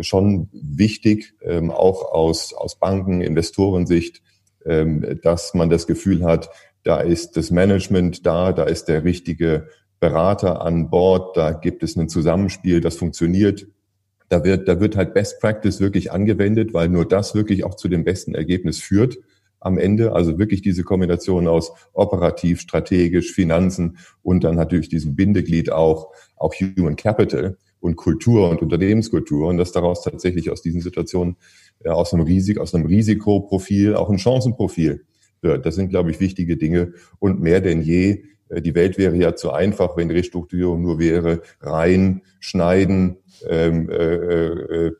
schon 0.00 0.48
wichtig, 0.52 1.34
ähm, 1.42 1.70
auch 1.70 2.12
aus, 2.12 2.54
aus 2.54 2.78
Banken, 2.78 3.20
Investorensicht, 3.20 4.22
ähm, 4.64 5.18
dass 5.22 5.54
man 5.54 5.70
das 5.70 5.86
Gefühl 5.86 6.24
hat, 6.24 6.50
da 6.84 7.00
ist 7.00 7.36
das 7.36 7.50
Management 7.50 8.26
da, 8.26 8.52
da 8.52 8.64
ist 8.64 8.84
der 8.84 9.02
richtige 9.02 9.68
Berater 9.98 10.62
an 10.62 10.88
Bord, 10.90 11.36
da 11.36 11.52
gibt 11.52 11.82
es 11.82 11.96
ein 11.96 12.08
Zusammenspiel, 12.08 12.80
das 12.80 12.96
funktioniert. 12.96 13.66
Da 14.28 14.44
wird, 14.44 14.68
da 14.68 14.80
wird 14.80 14.96
halt 14.96 15.14
Best 15.14 15.40
Practice 15.40 15.80
wirklich 15.80 16.12
angewendet, 16.12 16.74
weil 16.74 16.88
nur 16.88 17.06
das 17.06 17.34
wirklich 17.34 17.64
auch 17.64 17.74
zu 17.74 17.88
dem 17.88 18.04
besten 18.04 18.34
Ergebnis 18.34 18.80
führt 18.80 19.18
am 19.60 19.78
Ende. 19.78 20.12
Also 20.12 20.38
wirklich 20.38 20.62
diese 20.62 20.82
Kombination 20.82 21.48
aus 21.48 21.72
operativ, 21.92 22.60
strategisch, 22.60 23.32
Finanzen 23.32 23.98
und 24.22 24.44
dann 24.44 24.56
natürlich 24.56 24.88
diesem 24.88 25.16
Bindeglied 25.16 25.72
auch, 25.72 26.12
auch 26.36 26.54
Human 26.54 26.96
Capital 26.96 27.56
und 27.86 27.96
Kultur 27.96 28.50
und 28.50 28.62
Unternehmenskultur 28.62 29.48
und 29.48 29.58
dass 29.58 29.70
daraus 29.70 30.02
tatsächlich 30.02 30.50
aus 30.50 30.60
diesen 30.60 30.80
Situationen 30.80 31.36
ja, 31.84 31.92
aus 31.92 32.12
einem 32.12 32.24
Risik, 32.24 32.58
aus 32.58 32.74
einem 32.74 32.86
Risikoprofil 32.86 33.94
auch 33.94 34.10
ein 34.10 34.18
Chancenprofil 34.18 35.04
wird. 35.40 35.64
Das 35.64 35.76
sind, 35.76 35.90
glaube 35.90 36.10
ich, 36.10 36.18
wichtige 36.18 36.56
Dinge 36.56 36.94
und 37.20 37.40
mehr 37.40 37.60
denn 37.60 37.80
je. 37.82 38.24
Äh, 38.48 38.60
die 38.60 38.74
Welt 38.74 38.98
wäre 38.98 39.16
ja 39.16 39.36
zu 39.36 39.52
einfach, 39.52 39.96
wenn 39.96 40.10
Restrukturierung 40.10 40.82
nur 40.82 40.98
wäre, 40.98 41.42
rein, 41.60 42.22
schneiden, 42.40 43.18
ähm, 43.48 43.88
äh, 43.88 44.14
äh, 44.14 44.92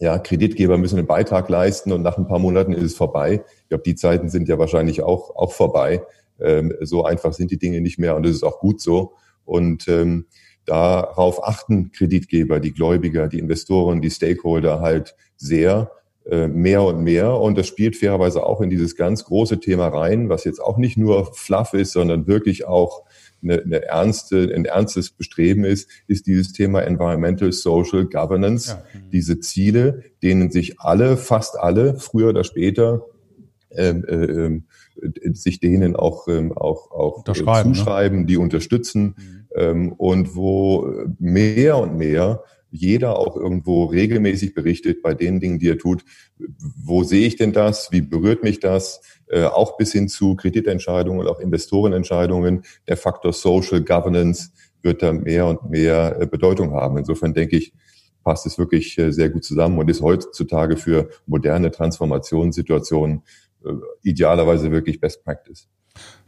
ja, 0.00 0.18
Kreditgeber 0.18 0.76
müssen 0.76 0.98
einen 0.98 1.06
Beitrag 1.06 1.48
leisten 1.48 1.92
und 1.92 2.02
nach 2.02 2.18
ein 2.18 2.26
paar 2.26 2.40
Monaten 2.40 2.72
ist 2.72 2.82
es 2.82 2.96
vorbei. 2.96 3.44
Ich 3.62 3.68
glaube, 3.68 3.84
die 3.86 3.94
Zeiten 3.94 4.28
sind 4.28 4.48
ja 4.48 4.58
wahrscheinlich 4.58 5.02
auch, 5.02 5.36
auch 5.36 5.52
vorbei. 5.52 6.02
Ähm, 6.40 6.74
so 6.80 7.04
einfach 7.04 7.32
sind 7.32 7.52
die 7.52 7.58
Dinge 7.58 7.80
nicht 7.80 8.00
mehr 8.00 8.16
und 8.16 8.24
das 8.24 8.32
ist 8.32 8.42
auch 8.42 8.58
gut 8.58 8.80
so. 8.80 9.12
Und 9.44 9.86
ähm, 9.86 10.26
darauf 10.66 11.46
achten 11.46 11.92
Kreditgeber, 11.92 12.60
die 12.60 12.72
Gläubiger, 12.72 13.28
die 13.28 13.38
Investoren, 13.38 14.00
die 14.00 14.10
Stakeholder 14.10 14.80
halt 14.80 15.14
sehr, 15.36 15.90
äh, 16.26 16.48
mehr 16.48 16.82
und 16.82 17.02
mehr. 17.02 17.38
Und 17.38 17.58
das 17.58 17.66
spielt 17.66 17.96
fairerweise 17.96 18.46
auch 18.46 18.62
in 18.62 18.70
dieses 18.70 18.96
ganz 18.96 19.24
große 19.24 19.60
Thema 19.60 19.88
rein, 19.88 20.30
was 20.30 20.44
jetzt 20.44 20.58
auch 20.58 20.78
nicht 20.78 20.96
nur 20.96 21.34
fluff 21.34 21.74
ist, 21.74 21.92
sondern 21.92 22.26
wirklich 22.26 22.66
auch 22.66 23.04
eine, 23.42 23.60
eine 23.60 23.82
ernste, 23.82 24.50
ein 24.54 24.64
ernstes 24.64 25.10
Bestreben 25.10 25.64
ist, 25.64 25.90
ist 26.06 26.26
dieses 26.26 26.54
Thema 26.54 26.80
Environmental 26.80 27.52
Social 27.52 28.06
Governance. 28.06 28.70
Ja. 28.70 29.00
Diese 29.12 29.38
Ziele, 29.40 30.02
denen 30.22 30.50
sich 30.50 30.80
alle, 30.80 31.18
fast 31.18 31.58
alle, 31.58 31.98
früher 31.98 32.30
oder 32.30 32.44
später, 32.44 33.04
ähm, 33.70 34.04
äh, 34.08 34.14
ähm, 34.14 34.64
sich 35.34 35.60
denen 35.60 35.94
auch, 35.94 36.26
ähm, 36.28 36.52
auch, 36.56 36.90
auch 36.90 37.24
äh, 37.26 37.30
ne? 37.30 37.74
zuschreiben, 37.74 38.20
ne? 38.20 38.26
die 38.26 38.38
unterstützen 38.38 39.14
mhm. 39.18 39.43
Ähm, 39.54 39.92
und 39.92 40.36
wo 40.36 40.90
mehr 41.18 41.78
und 41.78 41.96
mehr 41.96 42.42
jeder 42.70 43.16
auch 43.18 43.36
irgendwo 43.36 43.84
regelmäßig 43.84 44.52
berichtet 44.52 45.00
bei 45.00 45.14
den 45.14 45.38
Dingen, 45.38 45.60
die 45.60 45.68
er 45.68 45.78
tut. 45.78 46.04
Wo 46.58 47.04
sehe 47.04 47.24
ich 47.24 47.36
denn 47.36 47.52
das? 47.52 47.92
Wie 47.92 48.00
berührt 48.00 48.42
mich 48.42 48.58
das? 48.58 49.00
Äh, 49.28 49.44
auch 49.44 49.76
bis 49.76 49.92
hin 49.92 50.08
zu 50.08 50.34
Kreditentscheidungen 50.34 51.20
und 51.20 51.28
auch 51.28 51.38
Investorenentscheidungen. 51.38 52.64
Der 52.88 52.96
Faktor 52.96 53.32
Social 53.32 53.80
Governance 53.80 54.50
wird 54.82 55.02
da 55.02 55.12
mehr 55.12 55.46
und 55.46 55.70
mehr 55.70 56.20
äh, 56.20 56.26
Bedeutung 56.26 56.72
haben. 56.72 56.98
Insofern 56.98 57.32
denke 57.32 57.56
ich, 57.56 57.72
passt 58.24 58.44
es 58.46 58.58
wirklich 58.58 58.98
äh, 58.98 59.12
sehr 59.12 59.30
gut 59.30 59.44
zusammen 59.44 59.78
und 59.78 59.88
ist 59.88 60.02
heutzutage 60.02 60.76
für 60.76 61.08
moderne 61.26 61.70
Transformationssituationen 61.70 63.22
äh, 63.64 63.70
idealerweise 64.02 64.72
wirklich 64.72 65.00
Best 65.00 65.22
Practice. 65.24 65.68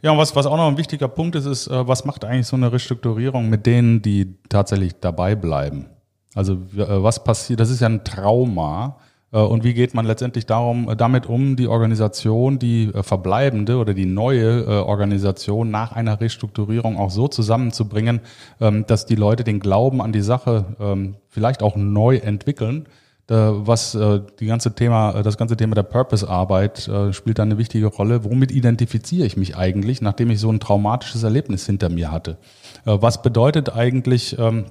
Ja, 0.01 0.11
und 0.11 0.17
was, 0.17 0.35
was 0.35 0.45
auch 0.45 0.57
noch 0.57 0.67
ein 0.67 0.77
wichtiger 0.77 1.07
Punkt 1.07 1.35
ist, 1.35 1.45
ist, 1.45 1.67
äh, 1.67 1.87
was 1.87 2.05
macht 2.05 2.23
eigentlich 2.23 2.47
so 2.47 2.55
eine 2.55 2.71
Restrukturierung 2.71 3.49
mit 3.49 3.65
denen, 3.65 4.01
die 4.01 4.35
tatsächlich 4.49 4.93
dabei 4.99 5.35
bleiben? 5.35 5.87
Also 6.35 6.53
äh, 6.53 7.03
was 7.03 7.23
passiert, 7.23 7.59
das 7.59 7.69
ist 7.69 7.81
ja 7.81 7.89
ein 7.89 8.03
Trauma. 8.03 8.97
Und 9.29 9.65
wie 9.65 9.73
geht 9.73 9.93
man 9.93 10.05
letztendlich 10.05 10.45
darum, 10.45 10.89
damit 10.97 11.25
um, 11.25 11.57
die 11.57 11.67
Organisation, 11.67 12.59
die 12.59 12.93
verbleibende 13.01 13.75
oder 13.75 13.93
die 13.93 14.05
neue 14.05 14.85
Organisation 14.85 15.69
nach 15.69 15.91
einer 15.91 16.21
Restrukturierung 16.21 16.97
auch 16.97 17.11
so 17.11 17.27
zusammenzubringen, 17.27 18.21
ähm, 18.61 18.85
dass 18.87 19.05
die 19.05 19.15
Leute 19.15 19.43
den 19.43 19.59
Glauben 19.59 20.01
an 20.01 20.13
die 20.13 20.21
Sache 20.21 20.77
ähm, 20.79 21.17
vielleicht 21.27 21.61
auch 21.61 21.75
neu 21.75 22.15
entwickeln 22.15 22.85
äh, 22.85 23.06
was 23.35 23.95
äh, 23.95 24.21
die 24.39 24.45
ganze 24.45 24.73
Thema, 24.73 25.19
äh, 25.19 25.23
das 25.23 25.37
ganze 25.37 25.57
Thema 25.57 25.75
der 25.75 25.83
Purpose-Arbeit 25.83 26.89
spielt 27.11 27.39
da 27.39 27.43
eine 27.43 27.57
wichtige 27.57 27.87
Rolle. 27.87 28.23
Womit 28.23 28.51
identifiziere 28.51 29.25
ich 29.25 29.37
mich 29.37 29.57
eigentlich, 29.57 30.01
nachdem 30.01 30.29
ich 30.29 30.39
so 30.39 30.51
ein 30.51 30.59
traumatisches 30.59 31.23
Erlebnis 31.23 31.65
hinter 31.65 31.89
mir 31.89 32.11
hatte? 32.11 32.37
Was 32.85 33.21
bedeutet 33.21 33.73
eigentlich 33.73 34.37
ähm, 34.39 34.65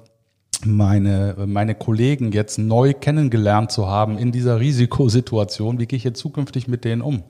meine, 0.64 1.34
meine 1.46 1.74
Kollegen 1.74 2.32
jetzt 2.32 2.58
neu 2.58 2.94
kennengelernt 2.94 3.70
zu 3.70 3.88
haben 3.88 4.18
in 4.18 4.32
dieser 4.32 4.58
Risikosituation. 4.60 5.78
Wie 5.78 5.86
gehe 5.86 5.96
ich 5.96 6.04
jetzt 6.04 6.20
zukünftig 6.20 6.68
mit 6.68 6.84
denen 6.84 7.02
um? 7.02 7.24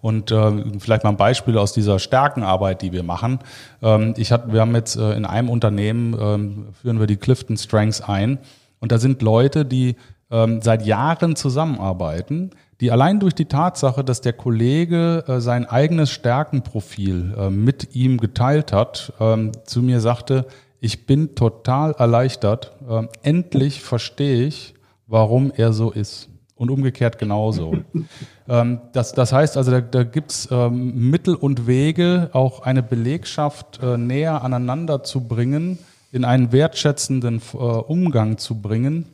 Und 0.00 0.30
äh, 0.30 0.52
vielleicht 0.78 1.04
mal 1.04 1.10
ein 1.10 1.16
Beispiel 1.16 1.56
aus 1.58 1.72
dieser 1.72 1.98
Stärkenarbeit, 1.98 2.82
die 2.82 2.92
wir 2.92 3.02
machen. 3.02 3.38
Ähm, 3.82 4.14
ich 4.16 4.32
hatte, 4.32 4.52
wir 4.52 4.60
haben 4.60 4.74
jetzt 4.74 4.96
äh, 4.96 5.12
in 5.12 5.24
einem 5.24 5.48
Unternehmen, 5.48 6.16
ähm, 6.18 6.66
führen 6.80 6.98
wir 6.98 7.06
die 7.06 7.16
Clifton 7.16 7.56
Strengths 7.56 8.00
ein. 8.00 8.38
Und 8.80 8.92
da 8.92 8.98
sind 8.98 9.22
Leute, 9.22 9.64
die 9.64 9.96
ähm, 10.34 10.60
seit 10.60 10.84
Jahren 10.84 11.36
zusammenarbeiten, 11.36 12.50
die 12.80 12.90
allein 12.90 13.20
durch 13.20 13.34
die 13.34 13.44
Tatsache, 13.44 14.02
dass 14.02 14.20
der 14.20 14.32
Kollege 14.32 15.24
äh, 15.28 15.40
sein 15.40 15.64
eigenes 15.64 16.10
Stärkenprofil 16.10 17.34
äh, 17.38 17.50
mit 17.50 17.94
ihm 17.94 18.18
geteilt 18.18 18.72
hat, 18.72 19.12
ähm, 19.20 19.52
zu 19.64 19.80
mir 19.80 20.00
sagte, 20.00 20.46
ich 20.80 21.06
bin 21.06 21.36
total 21.36 21.92
erleichtert, 21.92 22.72
äh, 22.88 23.06
endlich 23.22 23.80
verstehe 23.80 24.44
ich, 24.44 24.74
warum 25.06 25.52
er 25.54 25.72
so 25.72 25.92
ist. 25.92 26.28
Und 26.56 26.70
umgekehrt 26.70 27.18
genauso. 27.18 27.78
ähm, 28.48 28.80
das, 28.92 29.12
das 29.12 29.32
heißt 29.32 29.56
also, 29.56 29.70
da, 29.70 29.80
da 29.80 30.02
gibt's 30.02 30.48
ähm, 30.50 31.10
Mittel 31.10 31.36
und 31.36 31.68
Wege, 31.68 32.30
auch 32.32 32.60
eine 32.60 32.82
Belegschaft 32.82 33.80
äh, 33.82 33.96
näher 33.96 34.42
aneinander 34.42 35.04
zu 35.04 35.28
bringen, 35.28 35.78
in 36.10 36.24
einen 36.24 36.50
wertschätzenden 36.50 37.40
äh, 37.54 37.56
Umgang 37.56 38.38
zu 38.38 38.60
bringen, 38.60 39.06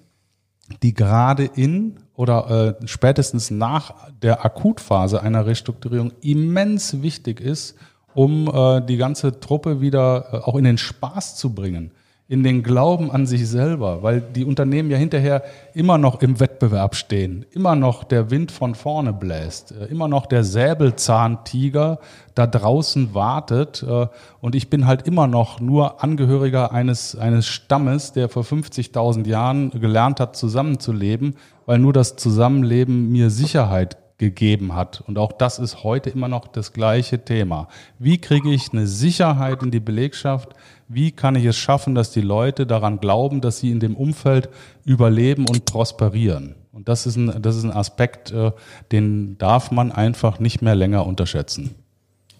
die 0.82 0.94
gerade 0.94 1.44
in 1.44 1.96
oder 2.14 2.76
äh, 2.80 2.86
spätestens 2.86 3.50
nach 3.50 3.94
der 4.22 4.44
Akutphase 4.44 5.22
einer 5.22 5.46
Restrukturierung 5.46 6.12
immens 6.20 7.02
wichtig 7.02 7.40
ist, 7.40 7.76
um 8.14 8.48
äh, 8.48 8.80
die 8.82 8.96
ganze 8.96 9.40
Truppe 9.40 9.80
wieder 9.80 10.26
äh, 10.32 10.36
auch 10.38 10.56
in 10.56 10.64
den 10.64 10.78
Spaß 10.78 11.36
zu 11.36 11.54
bringen 11.54 11.92
in 12.30 12.44
den 12.44 12.62
Glauben 12.62 13.10
an 13.10 13.26
sich 13.26 13.48
selber, 13.48 14.04
weil 14.04 14.20
die 14.20 14.44
Unternehmen 14.44 14.88
ja 14.88 14.96
hinterher 14.96 15.42
immer 15.74 15.98
noch 15.98 16.22
im 16.22 16.38
Wettbewerb 16.38 16.94
stehen, 16.94 17.44
immer 17.50 17.74
noch 17.74 18.04
der 18.04 18.30
Wind 18.30 18.52
von 18.52 18.76
vorne 18.76 19.12
bläst, 19.12 19.72
äh, 19.72 19.86
immer 19.86 20.06
noch 20.06 20.26
der 20.26 20.44
Säbelzahntiger 20.44 21.98
da 22.36 22.46
draußen 22.46 23.14
wartet 23.14 23.82
äh, 23.82 24.06
und 24.40 24.54
ich 24.54 24.70
bin 24.70 24.86
halt 24.86 25.08
immer 25.08 25.26
noch 25.26 25.58
nur 25.58 26.04
Angehöriger 26.04 26.70
eines, 26.70 27.16
eines 27.16 27.48
Stammes, 27.48 28.12
der 28.12 28.28
vor 28.28 28.44
50.000 28.44 29.26
Jahren 29.26 29.70
gelernt 29.72 30.20
hat, 30.20 30.36
zusammenzuleben, 30.36 31.34
weil 31.66 31.80
nur 31.80 31.92
das 31.92 32.14
Zusammenleben 32.14 33.10
mir 33.10 33.30
Sicherheit 33.30 33.96
gegeben 34.18 34.76
hat. 34.76 35.02
Und 35.06 35.18
auch 35.18 35.32
das 35.32 35.58
ist 35.58 35.82
heute 35.82 36.10
immer 36.10 36.28
noch 36.28 36.46
das 36.46 36.72
gleiche 36.72 37.24
Thema. 37.24 37.66
Wie 37.98 38.18
kriege 38.18 38.52
ich 38.52 38.70
eine 38.72 38.86
Sicherheit 38.86 39.62
in 39.62 39.72
die 39.72 39.80
Belegschaft? 39.80 40.50
Wie 40.92 41.12
kann 41.12 41.36
ich 41.36 41.44
es 41.44 41.56
schaffen, 41.56 41.94
dass 41.94 42.10
die 42.10 42.20
Leute 42.20 42.66
daran 42.66 42.98
glauben, 42.98 43.40
dass 43.40 43.60
sie 43.60 43.70
in 43.70 43.78
dem 43.78 43.94
Umfeld 43.94 44.48
überleben 44.84 45.46
und 45.48 45.64
prosperieren? 45.64 46.56
Und 46.72 46.88
das 46.88 47.06
ist 47.06 47.14
ein, 47.14 47.40
das 47.40 47.54
ist 47.54 47.62
ein 47.62 47.70
Aspekt, 47.70 48.32
äh, 48.32 48.50
den 48.90 49.38
darf 49.38 49.70
man 49.70 49.92
einfach 49.92 50.40
nicht 50.40 50.62
mehr 50.62 50.74
länger 50.74 51.06
unterschätzen. 51.06 51.76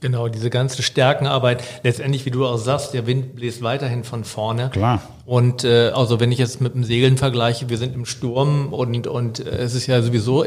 Genau, 0.00 0.26
diese 0.26 0.50
ganze 0.50 0.82
Stärkenarbeit. 0.82 1.62
Letztendlich, 1.84 2.26
wie 2.26 2.32
du 2.32 2.44
auch 2.44 2.56
sagst, 2.56 2.92
der 2.92 3.06
Wind 3.06 3.36
bläst 3.36 3.62
weiterhin 3.62 4.02
von 4.02 4.24
vorne. 4.24 4.70
Klar. 4.70 5.00
Und 5.26 5.62
äh, 5.62 5.90
also 5.94 6.18
wenn 6.18 6.32
ich 6.32 6.38
jetzt 6.38 6.60
mit 6.60 6.74
dem 6.74 6.82
Segeln 6.82 7.18
vergleiche, 7.18 7.68
wir 7.68 7.78
sind 7.78 7.94
im 7.94 8.04
Sturm 8.04 8.72
und 8.72 9.06
und 9.06 9.38
äh, 9.38 9.58
es 9.58 9.76
ist 9.76 9.86
ja 9.86 10.02
sowieso 10.02 10.44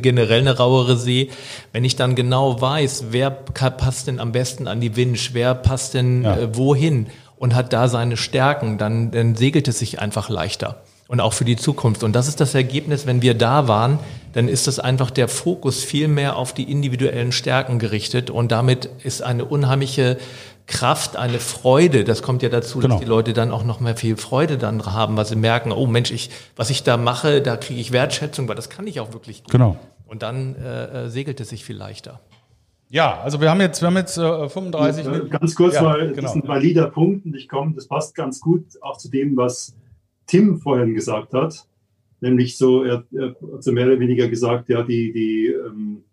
generell 0.00 0.40
eine 0.40 0.56
rauere 0.56 0.96
See. 0.96 1.30
Wenn 1.72 1.84
ich 1.84 1.96
dann 1.96 2.14
genau 2.14 2.60
weiß, 2.60 3.06
wer 3.10 3.30
passt 3.30 4.06
denn 4.06 4.20
am 4.20 4.32
besten 4.32 4.68
an 4.68 4.80
die 4.80 4.96
Winch, 4.96 5.30
wer 5.32 5.54
passt 5.54 5.94
denn 5.94 6.24
ja. 6.24 6.36
äh, 6.36 6.56
wohin 6.56 7.06
und 7.36 7.54
hat 7.54 7.72
da 7.72 7.88
seine 7.88 8.16
Stärken, 8.16 8.78
dann, 8.78 9.10
dann 9.10 9.34
segelt 9.34 9.68
es 9.68 9.78
sich 9.78 10.00
einfach 10.00 10.28
leichter. 10.28 10.82
Und 11.06 11.20
auch 11.20 11.34
für 11.34 11.44
die 11.44 11.56
Zukunft. 11.56 12.02
Und 12.02 12.14
das 12.14 12.28
ist 12.28 12.40
das 12.40 12.54
Ergebnis, 12.54 13.06
wenn 13.06 13.20
wir 13.20 13.34
da 13.34 13.68
waren, 13.68 13.98
dann 14.32 14.48
ist 14.48 14.66
das 14.66 14.78
einfach 14.78 15.10
der 15.10 15.28
Fokus 15.28 15.84
viel 15.84 16.08
mehr 16.08 16.36
auf 16.36 16.54
die 16.54 16.70
individuellen 16.70 17.30
Stärken 17.30 17.78
gerichtet. 17.78 18.30
Und 18.30 18.50
damit 18.52 18.88
ist 19.04 19.22
eine 19.22 19.44
unheimliche 19.44 20.16
Kraft, 20.66 21.16
eine 21.16 21.38
Freude. 21.38 22.04
Das 22.04 22.22
kommt 22.22 22.42
ja 22.42 22.48
dazu, 22.48 22.78
genau. 22.78 22.94
dass 22.94 23.02
die 23.02 23.08
Leute 23.08 23.32
dann 23.32 23.50
auch 23.50 23.64
noch 23.64 23.80
mehr 23.80 23.96
viel 23.96 24.16
Freude 24.16 24.56
dann 24.56 24.84
haben, 24.86 25.16
weil 25.16 25.26
sie 25.26 25.36
merken, 25.36 25.72
oh 25.72 25.86
Mensch, 25.86 26.10
ich, 26.10 26.30
was 26.56 26.70
ich 26.70 26.82
da 26.82 26.96
mache, 26.96 27.42
da 27.42 27.56
kriege 27.56 27.80
ich 27.80 27.92
Wertschätzung, 27.92 28.48
weil 28.48 28.56
das 28.56 28.70
kann 28.70 28.86
ich 28.86 29.00
auch 29.00 29.12
wirklich 29.12 29.44
gut. 29.44 29.52
Genau. 29.52 29.76
Und 30.06 30.22
dann 30.22 30.54
äh, 30.56 31.04
äh 31.04 31.08
segelt 31.08 31.40
es 31.40 31.50
sich 31.50 31.64
viel 31.64 31.76
leichter. 31.76 32.20
Ja, 32.88 33.20
also 33.20 33.40
wir 33.40 33.50
haben 33.50 33.60
jetzt, 33.60 33.82
wir 33.82 33.88
haben 33.88 33.96
jetzt 33.96 34.16
äh, 34.18 34.48
35 34.48 35.06
Minuten. 35.06 35.30
Ganz 35.30 35.54
kurz, 35.54 35.74
ja, 35.74 35.84
weil 35.84 36.10
genau. 36.10 36.22
das 36.22 36.36
ist 36.36 36.42
ein 36.42 36.48
valider 36.48 36.90
Punkt 36.90 37.26
und 37.26 37.34
ich 37.34 37.48
komme, 37.48 37.74
das 37.74 37.88
passt 37.88 38.14
ganz 38.14 38.40
gut 38.40 38.64
auch 38.82 38.98
zu 38.98 39.10
dem, 39.10 39.36
was 39.36 39.76
Tim 40.26 40.58
vorhin 40.58 40.94
gesagt 40.94 41.34
hat. 41.34 41.66
Nämlich 42.20 42.56
so, 42.56 42.84
er, 42.84 43.04
er 43.12 43.30
hat 43.30 43.64
so 43.64 43.72
mehr 43.72 43.86
oder 43.86 43.98
weniger 43.98 44.28
gesagt, 44.28 44.68
ja, 44.68 44.82
die, 44.82 45.12
die, 45.12 45.46
ähm, 45.46 46.04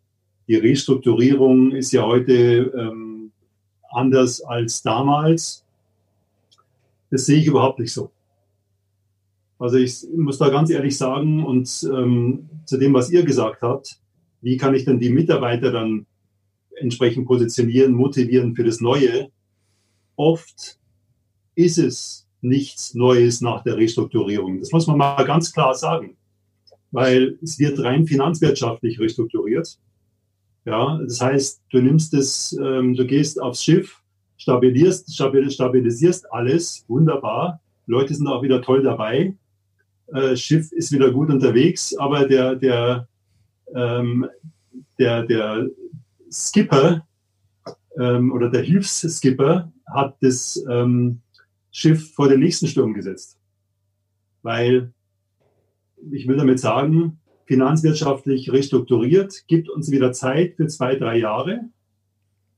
die 0.47 0.55
Restrukturierung 0.55 1.71
ist 1.71 1.91
ja 1.91 2.03
heute 2.03 2.71
ähm, 2.75 3.20
anders 3.91 4.41
als 4.41 4.81
damals. 4.81 5.63
Das 7.09 7.25
sehe 7.25 7.39
ich 7.39 7.47
überhaupt 7.47 7.79
nicht 7.79 7.93
so. 7.93 8.11
Also 9.59 9.77
ich 9.77 10.03
muss 10.15 10.39
da 10.39 10.49
ganz 10.49 10.69
ehrlich 10.71 10.97
sagen 10.97 11.45
und 11.45 11.87
ähm, 11.93 12.49
zu 12.65 12.77
dem, 12.77 12.93
was 12.93 13.11
ihr 13.11 13.23
gesagt 13.23 13.61
habt, 13.61 13.99
wie 14.41 14.57
kann 14.57 14.73
ich 14.73 14.85
denn 14.85 14.99
die 14.99 15.11
Mitarbeiter 15.11 15.71
dann 15.71 16.07
entsprechend 16.79 17.27
positionieren, 17.27 17.93
motivieren 17.93 18.55
für 18.55 18.63
das 18.63 18.81
Neue? 18.81 19.29
Oft 20.15 20.79
ist 21.53 21.77
es 21.77 22.27
nichts 22.41 22.95
Neues 22.95 23.41
nach 23.41 23.63
der 23.63 23.77
Restrukturierung. 23.77 24.59
Das 24.59 24.71
muss 24.71 24.87
man 24.87 24.97
mal 24.97 25.23
ganz 25.25 25.53
klar 25.53 25.75
sagen, 25.75 26.17
weil 26.89 27.37
es 27.41 27.59
wird 27.59 27.79
rein 27.79 28.07
finanzwirtschaftlich 28.07 28.99
restrukturiert. 28.99 29.77
Ja, 30.65 30.99
das 30.99 31.19
heißt, 31.19 31.63
du 31.71 31.81
nimmst 31.81 32.13
es, 32.13 32.53
ähm, 32.53 32.93
du 32.93 33.05
gehst 33.05 33.41
aufs 33.41 33.63
Schiff, 33.63 34.01
stabilisierst, 34.37 35.13
stabilisierst 35.15 36.31
alles, 36.31 36.85
wunderbar. 36.87 37.61
Leute 37.87 38.13
sind 38.13 38.27
auch 38.27 38.43
wieder 38.43 38.61
toll 38.61 38.83
dabei. 38.83 39.35
Äh, 40.13 40.35
Schiff 40.35 40.71
ist 40.71 40.91
wieder 40.91 41.11
gut 41.11 41.29
unterwegs, 41.29 41.95
aber 41.97 42.27
der, 42.27 42.55
der, 42.55 43.07
ähm, 43.73 44.27
der, 44.99 45.23
der 45.23 45.67
Skipper 46.31 47.07
ähm, 47.97 48.31
oder 48.31 48.49
der 48.49 48.61
Hilfsskipper 48.61 49.71
hat 49.87 50.17
das 50.21 50.63
ähm, 50.69 51.21
Schiff 51.71 52.13
vor 52.13 52.29
den 52.29 52.39
nächsten 52.39 52.67
Sturm 52.67 52.93
gesetzt. 52.93 53.37
Weil 54.43 54.93
ich 56.11 56.27
will 56.27 56.37
damit 56.37 56.59
sagen, 56.59 57.19
finanzwirtschaftlich 57.51 58.49
restrukturiert, 58.53 59.45
gibt 59.47 59.67
uns 59.69 59.91
wieder 59.91 60.13
Zeit 60.13 60.55
für 60.55 60.67
zwei, 60.67 60.95
drei 60.95 61.17
Jahre. 61.17 61.65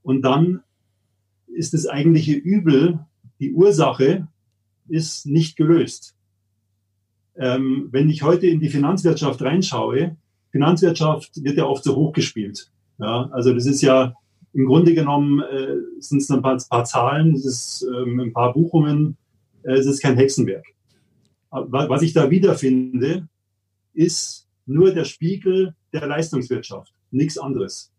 Und 0.03 0.21
dann 0.21 0.61
ist 1.47 1.73
das 1.73 1.87
eigentliche 1.87 2.33
Übel, 2.33 2.99
die 3.39 3.53
Ursache 3.53 4.27
ist 4.87 5.25
nicht 5.25 5.55
gelöst. 5.55 6.15
Ähm, 7.35 7.87
wenn 7.89 8.07
ich 8.07 8.21
heute 8.21 8.45
in 8.45 8.59
die 8.59 8.69
Finanzwirtschaft 8.69 9.41
reinschaue, 9.41 10.15
Finanzwirtschaft 10.51 11.43
wird 11.43 11.57
ja 11.57 11.65
oft 11.65 11.83
so 11.83 11.95
hochgespielt. 11.95 12.69
Ja, 12.99 13.31
also 13.31 13.51
das 13.51 13.65
ist 13.65 13.81
ja 13.81 14.13
im 14.53 14.67
Grunde 14.67 14.93
genommen 14.93 15.39
äh, 15.39 15.77
sind 16.01 16.21
es 16.21 16.29
ein 16.29 16.43
paar, 16.43 16.61
paar 16.69 16.85
Zahlen, 16.85 17.33
es 17.33 17.45
ist 17.45 17.87
ähm, 17.97 18.19
ein 18.19 18.31
paar 18.31 18.53
Buchungen, 18.53 19.17
äh, 19.63 19.71
es 19.73 19.87
ist 19.87 20.03
kein 20.03 20.17
Hexenwerk. 20.17 20.67
Aber 21.49 21.89
was 21.89 22.03
ich 22.03 22.13
da 22.13 22.29
wiederfinde, 22.29 23.27
ist 23.95 24.43
nur 24.65 24.93
der 24.93 25.05
Spiegel 25.05 25.75
der 25.91 26.07
Leistungswirtschaft, 26.07 26.93
nichts 27.11 27.37
anderes. 27.37 27.91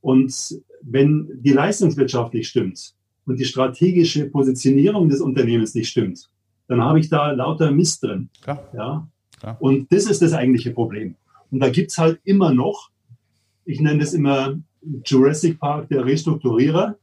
Und 0.00 0.60
wenn 0.82 1.28
die 1.42 1.52
Leistungswirtschaft 1.52 2.34
nicht 2.34 2.48
stimmt 2.48 2.94
und 3.26 3.38
die 3.38 3.44
strategische 3.44 4.26
Positionierung 4.26 5.08
des 5.08 5.20
Unternehmens 5.20 5.74
nicht 5.74 5.88
stimmt, 5.88 6.30
dann 6.68 6.82
habe 6.82 7.00
ich 7.00 7.08
da 7.08 7.32
lauter 7.32 7.70
Mist 7.70 8.02
drin. 8.02 8.28
Klar. 8.42 8.68
Ja? 8.74 9.08
Klar. 9.40 9.56
Und 9.60 9.92
das 9.92 10.06
ist 10.06 10.22
das 10.22 10.32
eigentliche 10.32 10.70
Problem. 10.70 11.16
Und 11.50 11.60
da 11.60 11.70
gibt's 11.70 11.98
halt 11.98 12.20
immer 12.24 12.52
noch, 12.52 12.90
ich 13.64 13.80
nenne 13.80 14.00
das 14.00 14.12
immer 14.12 14.58
Jurassic 15.04 15.58
Park 15.58 15.88
der 15.88 16.04
Restrukturierer, 16.04 16.96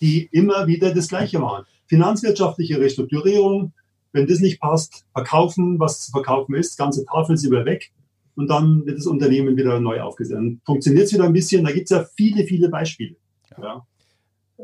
die 0.00 0.28
immer 0.32 0.66
wieder 0.66 0.94
das 0.94 1.08
Gleiche 1.08 1.38
machen. 1.38 1.64
Finanzwirtschaftliche 1.86 2.80
Restrukturierung, 2.80 3.72
wenn 4.14 4.28
das 4.28 4.38
nicht 4.38 4.60
passt, 4.60 5.04
verkaufen, 5.12 5.78
was 5.80 6.06
zu 6.06 6.12
verkaufen 6.12 6.54
ist, 6.54 6.78
ganze 6.78 7.04
Tafel 7.04 7.34
ist 7.34 7.44
wieder 7.44 7.64
weg 7.66 7.92
und 8.36 8.48
dann 8.48 8.86
wird 8.86 8.98
das 8.98 9.06
Unternehmen 9.06 9.56
wieder 9.56 9.80
neu 9.80 10.00
aufgesetzt. 10.00 10.36
Dann 10.36 10.60
funktioniert 10.64 11.06
es 11.06 11.12
wieder 11.12 11.24
ein 11.24 11.32
bisschen, 11.32 11.64
da 11.64 11.72
gibt 11.72 11.90
es 11.90 11.90
ja 11.90 12.06
viele, 12.16 12.44
viele 12.44 12.68
Beispiele. 12.68 13.16
Ja. 13.60 13.84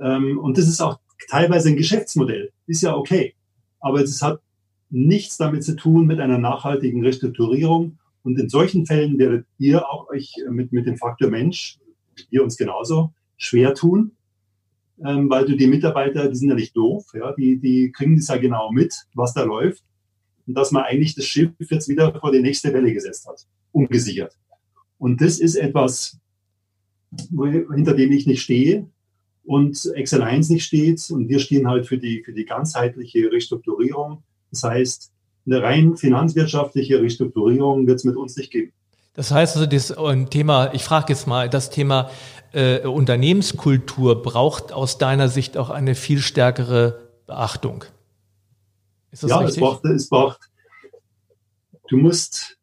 Ähm, 0.01 0.39
und 0.39 0.57
das 0.57 0.69
ist 0.69 0.81
auch 0.81 1.01
teilweise 1.29 1.69
ein 1.69 1.77
Geschäftsmodell, 1.77 2.53
ist 2.67 2.83
ja 2.83 2.97
okay. 2.97 3.35
Aber 3.81 4.01
es 4.01 4.23
hat 4.23 4.41
nichts 4.89 5.37
damit 5.37 5.65
zu 5.65 5.75
tun 5.75 6.07
mit 6.07 6.21
einer 6.21 6.39
nachhaltigen 6.39 7.05
Restrukturierung. 7.05 7.99
Und 8.23 8.39
in 8.39 8.49
solchen 8.49 8.87
Fällen 8.87 9.19
werdet 9.19 9.47
ihr 9.59 9.89
auch 9.89 10.09
euch 10.11 10.35
mit, 10.49 10.73
mit 10.73 10.87
dem 10.87 10.97
Faktor 10.97 11.29
Mensch, 11.29 11.79
wir 12.31 12.45
uns 12.45 12.57
genauso, 12.57 13.13
schwer 13.37 13.75
tun, 13.75 14.13
ähm, 15.05 15.31
weil 15.31 15.45
du 15.45 15.57
die 15.57 15.67
Mitarbeiter, 15.67 16.29
die 16.29 16.37
sind 16.37 16.49
ja 16.49 16.55
nicht 16.55 16.77
doof, 16.77 17.07
ja, 17.15 17.33
die, 17.33 17.59
die 17.59 17.93
kriegen 17.93 18.17
das 18.17 18.29
ja 18.29 18.37
genau 18.37 18.71
mit, 18.71 18.95
was 19.15 19.35
da 19.35 19.43
läuft. 19.43 19.85
Und 20.47 20.55
dass 20.55 20.73
man 20.73 20.85
eigentlich 20.85 21.15
das 21.15 21.27
Schiff 21.27 21.51
jetzt 21.59 21.89
wieder 21.89 22.13
vor 22.19 22.33
die 22.33 22.43
nächste 22.43 22.73
Welle 22.73 22.93
gesetzt 22.93 23.27
hat, 23.27 23.47
umgesichert. 23.73 24.37
Und 24.99 25.21
das 25.21 25.39
ist 25.39 25.55
etwas, 25.55 26.19
wo, 27.31 27.47
hinter 27.47 27.95
dem 27.95 28.13
ich 28.13 28.27
nicht 28.27 28.43
stehe 28.43 28.87
und 29.45 29.91
Excel 29.95 30.23
1 30.23 30.51
nicht 30.51 30.65
steht. 30.65 31.11
Und 31.11 31.29
wir 31.29 31.39
stehen 31.39 31.69
halt 31.69 31.87
für 31.87 31.99
die, 31.99 32.23
für 32.23 32.33
die 32.33 32.45
ganzheitliche 32.45 33.31
Restrukturierung. 33.33 34.23
Das 34.51 34.63
heißt, 34.63 35.13
eine 35.47 35.63
rein 35.63 35.97
finanzwirtschaftliche 35.97 37.01
Restrukturierung 37.01 37.87
wird 37.87 37.99
es 37.99 38.05
mit 38.05 38.17
uns 38.17 38.37
nicht 38.37 38.53
geben. 38.53 38.73
Das 39.15 39.33
heißt 39.33 39.57
also, 39.57 39.67
das 39.67 39.95
Thema, 40.31 40.73
ich 40.73 40.85
frage 40.85 41.13
jetzt 41.13 41.27
mal, 41.27 41.49
das 41.49 41.71
Thema 41.71 42.11
äh, 42.53 42.87
Unternehmenskultur 42.87 44.23
braucht 44.23 44.73
aus 44.73 44.99
deiner 44.99 45.29
Sicht 45.29 45.57
auch 45.57 45.71
eine 45.71 45.95
viel 45.95 46.21
stärkere 46.21 47.11
Beachtung. 47.27 47.85
Ist 49.13 49.23
das 49.23 49.31
ja, 49.31 49.39
richtig? 49.39 49.57
Es 49.57 49.61
braucht, 49.61 49.85
es 49.85 50.09
braucht, 50.09 50.41
du 51.89 51.97
musst, 51.97 52.59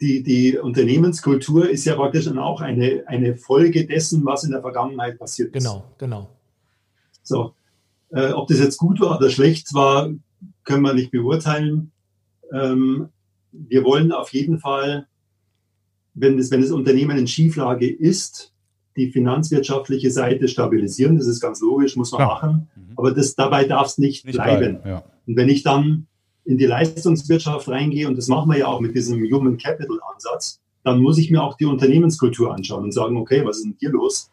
die, 0.00 0.22
die 0.22 0.58
Unternehmenskultur 0.58 1.68
ist 1.68 1.84
ja 1.84 1.96
praktisch 1.96 2.26
dann 2.26 2.38
auch 2.38 2.60
eine, 2.60 3.04
eine 3.06 3.36
Folge 3.36 3.86
dessen, 3.86 4.24
was 4.24 4.44
in 4.44 4.52
der 4.52 4.60
Vergangenheit 4.60 5.18
passiert 5.18 5.54
ist. 5.54 5.62
Genau, 5.62 5.84
genau. 5.98 6.28
So, 7.22 7.54
äh, 8.10 8.30
ob 8.30 8.48
das 8.48 8.58
jetzt 8.58 8.78
gut 8.78 9.00
war 9.00 9.18
oder 9.18 9.30
schlecht 9.30 9.74
war, 9.74 10.10
können 10.64 10.82
wir 10.82 10.94
nicht 10.94 11.10
beurteilen. 11.10 11.92
Ähm, 12.52 13.08
wir 13.52 13.84
wollen 13.84 14.12
auf 14.12 14.32
jeden 14.32 14.58
Fall, 14.58 15.06
wenn 16.20 16.36
das, 16.36 16.50
wenn 16.50 16.60
das 16.60 16.70
Unternehmen 16.70 17.16
in 17.18 17.26
Schieflage 17.26 17.88
ist, 17.88 18.52
die 18.96 19.10
finanzwirtschaftliche 19.10 20.10
Seite 20.10 20.48
stabilisieren. 20.48 21.16
Das 21.16 21.26
ist 21.26 21.40
ganz 21.40 21.60
logisch, 21.60 21.96
muss 21.96 22.12
man 22.12 22.22
ja. 22.22 22.26
machen. 22.26 22.68
Mhm. 22.74 22.82
Aber 22.96 23.12
das, 23.12 23.34
dabei 23.34 23.64
darf 23.64 23.86
es 23.86 23.98
nicht, 23.98 24.26
nicht, 24.26 24.34
bleiben. 24.34 24.80
bleiben 24.80 24.88
ja. 24.88 25.04
Und 25.26 25.36
wenn 25.36 25.48
ich 25.48 25.62
dann 25.62 26.06
in 26.44 26.58
die 26.58 26.66
Leistungswirtschaft 26.66 27.68
reingehe, 27.68 28.08
und 28.08 28.16
das 28.16 28.28
machen 28.28 28.50
wir 28.50 28.58
ja 28.58 28.66
auch 28.66 28.80
mit 28.80 28.94
diesem 28.94 29.22
Human 29.30 29.56
Capital 29.56 29.98
Ansatz, 30.12 30.60
dann 30.82 31.00
muss 31.00 31.18
ich 31.18 31.30
mir 31.30 31.42
auch 31.42 31.56
die 31.56 31.66
Unternehmenskultur 31.66 32.54
anschauen 32.54 32.84
und 32.84 32.92
sagen, 32.92 33.16
okay, 33.16 33.44
was 33.44 33.58
ist 33.58 33.64
denn 33.64 33.76
hier 33.78 33.90
los? 33.90 34.30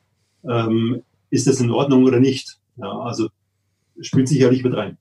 Ähm, 0.49 1.01
ist 1.29 1.47
das 1.47 1.59
in 1.59 1.69
Ordnung 1.69 2.03
oder 2.03 2.19
nicht? 2.19 2.57
Ja, 2.77 2.99
also 2.99 3.29
spielt 4.01 4.27
sicherlich 4.27 4.63
mit 4.63 4.75
rein. 4.75 4.97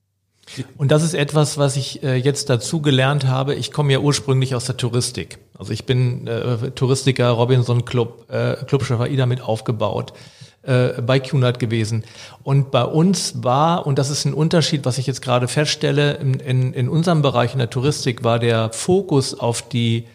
Und 0.77 0.91
das 0.91 1.03
ist 1.03 1.13
etwas, 1.13 1.57
was 1.57 1.75
ich 1.75 2.03
äh, 2.03 2.15
jetzt 2.15 2.49
dazu 2.49 2.81
gelernt 2.81 3.27
habe. 3.27 3.55
Ich 3.55 3.71
komme 3.71 3.91
ja 3.91 3.99
ursprünglich 3.99 4.55
aus 4.55 4.65
der 4.65 4.77
Touristik. 4.77 5.39
Also 5.57 5.73
ich 5.73 5.85
bin 5.85 6.27
äh, 6.27 6.71
Touristiker, 6.71 7.29
Robinson 7.29 7.85
Club, 7.85 8.29
äh, 8.29 8.55
Clubchef 8.65 8.99
AIDA 8.99 9.25
mit 9.25 9.41
aufgebaut, 9.41 10.13
äh, 10.61 11.01
bei 11.01 11.19
QNAT 11.19 11.59
gewesen. 11.59 12.03
Und 12.43 12.71
bei 12.71 12.83
uns 12.83 13.43
war, 13.43 13.87
und 13.87 13.97
das 13.97 14.09
ist 14.09 14.25
ein 14.25 14.33
Unterschied, 14.33 14.85
was 14.85 14.97
ich 14.97 15.07
jetzt 15.07 15.21
gerade 15.21 15.47
feststelle, 15.47 16.13
in, 16.13 16.73
in 16.73 16.89
unserem 16.89 17.21
Bereich 17.21 17.53
in 17.53 17.59
der 17.59 17.69
Touristik 17.69 18.23
war 18.23 18.39
der 18.39 18.71
Fokus 18.71 19.37
auf 19.37 19.67
die 19.67 20.05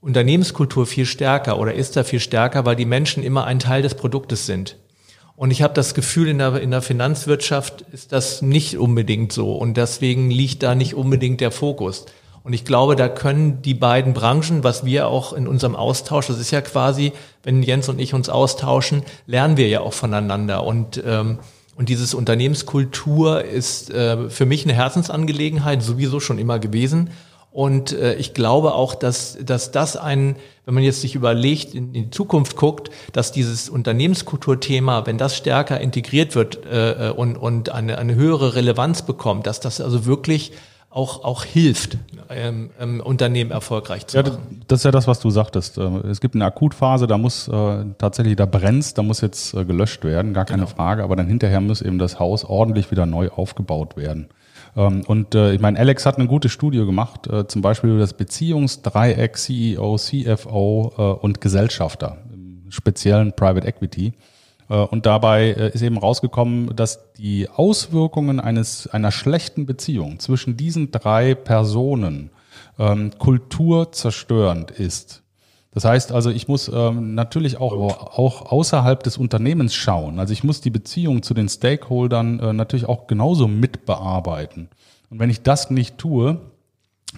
Unternehmenskultur 0.00 0.86
viel 0.86 1.06
stärker 1.06 1.58
oder 1.58 1.74
ist 1.74 1.96
da 1.96 2.04
viel 2.04 2.20
stärker, 2.20 2.64
weil 2.64 2.76
die 2.76 2.84
Menschen 2.84 3.22
immer 3.22 3.44
ein 3.44 3.58
Teil 3.58 3.82
des 3.82 3.94
Produktes 3.94 4.46
sind. 4.46 4.76
Und 5.36 5.50
ich 5.50 5.60
habe 5.60 5.74
das 5.74 5.94
Gefühl, 5.94 6.28
in 6.28 6.38
der, 6.38 6.60
in 6.60 6.70
der 6.70 6.80
Finanzwirtschaft 6.80 7.82
ist 7.92 8.12
das 8.12 8.40
nicht 8.40 8.78
unbedingt 8.78 9.32
so. 9.32 9.52
Und 9.52 9.76
deswegen 9.76 10.30
liegt 10.30 10.62
da 10.62 10.74
nicht 10.74 10.94
unbedingt 10.94 11.42
der 11.42 11.50
Fokus. 11.50 12.06
Und 12.42 12.54
ich 12.54 12.64
glaube, 12.64 12.96
da 12.96 13.08
können 13.08 13.60
die 13.60 13.74
beiden 13.74 14.14
Branchen, 14.14 14.64
was 14.64 14.84
wir 14.84 15.08
auch 15.08 15.32
in 15.32 15.46
unserem 15.46 15.76
Austausch, 15.76 16.28
das 16.28 16.38
ist 16.38 16.52
ja 16.52 16.60
quasi, 16.60 17.12
wenn 17.42 17.62
Jens 17.62 17.88
und 17.88 17.98
ich 17.98 18.14
uns 18.14 18.28
austauschen, 18.28 19.02
lernen 19.26 19.56
wir 19.56 19.68
ja 19.68 19.80
auch 19.80 19.92
voneinander. 19.92 20.64
Und, 20.64 21.02
ähm, 21.04 21.40
und 21.74 21.88
dieses 21.88 22.14
Unternehmenskultur 22.14 23.44
ist 23.44 23.90
äh, 23.90 24.30
für 24.30 24.46
mich 24.46 24.64
eine 24.64 24.74
Herzensangelegenheit, 24.74 25.82
sowieso 25.82 26.20
schon 26.20 26.38
immer 26.38 26.58
gewesen. 26.58 27.10
Und 27.56 27.92
äh, 27.92 28.16
ich 28.16 28.34
glaube 28.34 28.74
auch, 28.74 28.94
dass, 28.94 29.38
dass 29.42 29.70
das 29.70 29.96
ein, 29.96 30.36
wenn 30.66 30.74
man 30.74 30.82
jetzt 30.82 31.00
sich 31.00 31.14
überlegt, 31.14 31.74
in, 31.74 31.94
in 31.94 32.04
die 32.04 32.10
Zukunft 32.10 32.54
guckt, 32.54 32.90
dass 33.14 33.32
dieses 33.32 33.70
Unternehmenskulturthema, 33.70 35.06
wenn 35.06 35.16
das 35.16 35.38
stärker 35.38 35.80
integriert 35.80 36.34
wird 36.34 36.66
äh, 36.66 37.14
und, 37.16 37.38
und 37.38 37.70
eine, 37.70 37.96
eine 37.96 38.14
höhere 38.14 38.56
Relevanz 38.56 39.00
bekommt, 39.00 39.46
dass 39.46 39.58
das 39.58 39.80
also 39.80 40.04
wirklich 40.04 40.52
auch, 40.90 41.24
auch 41.24 41.44
hilft, 41.44 41.96
ähm, 42.28 42.72
ähm, 42.78 43.00
Unternehmen 43.00 43.52
erfolgreich 43.52 44.06
zu 44.06 44.18
machen. 44.18 44.32
Ja, 44.32 44.58
das 44.68 44.80
ist 44.80 44.84
ja 44.84 44.90
das, 44.90 45.06
was 45.06 45.20
du 45.20 45.30
sagtest. 45.30 45.78
Äh, 45.78 45.82
es 46.10 46.20
gibt 46.20 46.34
eine 46.34 46.44
Akutphase, 46.44 47.06
da 47.06 47.16
muss 47.16 47.48
äh, 47.48 47.84
tatsächlich, 47.96 48.36
da 48.36 48.44
brennt, 48.44 48.98
da 48.98 49.02
muss 49.02 49.22
jetzt 49.22 49.54
äh, 49.54 49.64
gelöscht 49.64 50.04
werden, 50.04 50.34
gar 50.34 50.44
keine 50.44 50.64
genau. 50.64 50.74
Frage, 50.76 51.04
aber 51.04 51.16
dann 51.16 51.26
hinterher 51.26 51.62
muss 51.62 51.80
eben 51.80 51.98
das 51.98 52.18
Haus 52.18 52.44
ordentlich 52.44 52.90
wieder 52.90 53.06
neu 53.06 53.30
aufgebaut 53.30 53.96
werden. 53.96 54.28
Ähm, 54.76 55.02
und 55.06 55.34
äh, 55.34 55.54
ich 55.54 55.60
meine, 55.60 55.78
Alex 55.78 56.06
hat 56.06 56.18
eine 56.18 56.26
gute 56.26 56.48
Studie 56.48 56.84
gemacht, 56.84 57.26
äh, 57.26 57.46
zum 57.46 57.62
Beispiel 57.62 57.98
das 57.98 58.14
Beziehungsdreieck 58.14 59.36
CEO, 59.36 59.96
CFO 59.96 60.92
äh, 60.96 61.02
und 61.24 61.40
Gesellschafter, 61.40 62.18
im 62.32 62.70
speziellen 62.70 63.32
Private 63.32 63.66
Equity. 63.66 64.12
Äh, 64.68 64.74
und 64.74 65.06
dabei 65.06 65.50
äh, 65.50 65.72
ist 65.72 65.82
eben 65.82 65.98
rausgekommen, 65.98 66.76
dass 66.76 67.12
die 67.14 67.48
Auswirkungen 67.48 68.40
eines, 68.40 68.86
einer 68.86 69.12
schlechten 69.12 69.66
Beziehung 69.66 70.18
zwischen 70.18 70.56
diesen 70.56 70.90
drei 70.90 71.34
Personen 71.34 72.30
ähm, 72.78 73.12
kulturzerstörend 73.18 74.70
ist. 74.70 75.22
Das 75.76 75.84
heißt 75.84 76.10
also, 76.10 76.30
ich 76.30 76.48
muss 76.48 76.70
ähm, 76.72 77.14
natürlich 77.14 77.58
auch, 77.58 77.74
auch 78.16 78.50
außerhalb 78.50 79.02
des 79.02 79.18
Unternehmens 79.18 79.74
schauen. 79.74 80.18
Also 80.18 80.32
ich 80.32 80.42
muss 80.42 80.62
die 80.62 80.70
Beziehung 80.70 81.22
zu 81.22 81.34
den 81.34 81.50
Stakeholdern 81.50 82.40
äh, 82.40 82.54
natürlich 82.54 82.86
auch 82.86 83.06
genauso 83.06 83.46
mitbearbeiten. 83.46 84.70
Und 85.10 85.18
wenn 85.18 85.28
ich 85.28 85.42
das 85.42 85.68
nicht 85.68 85.98
tue, 85.98 86.40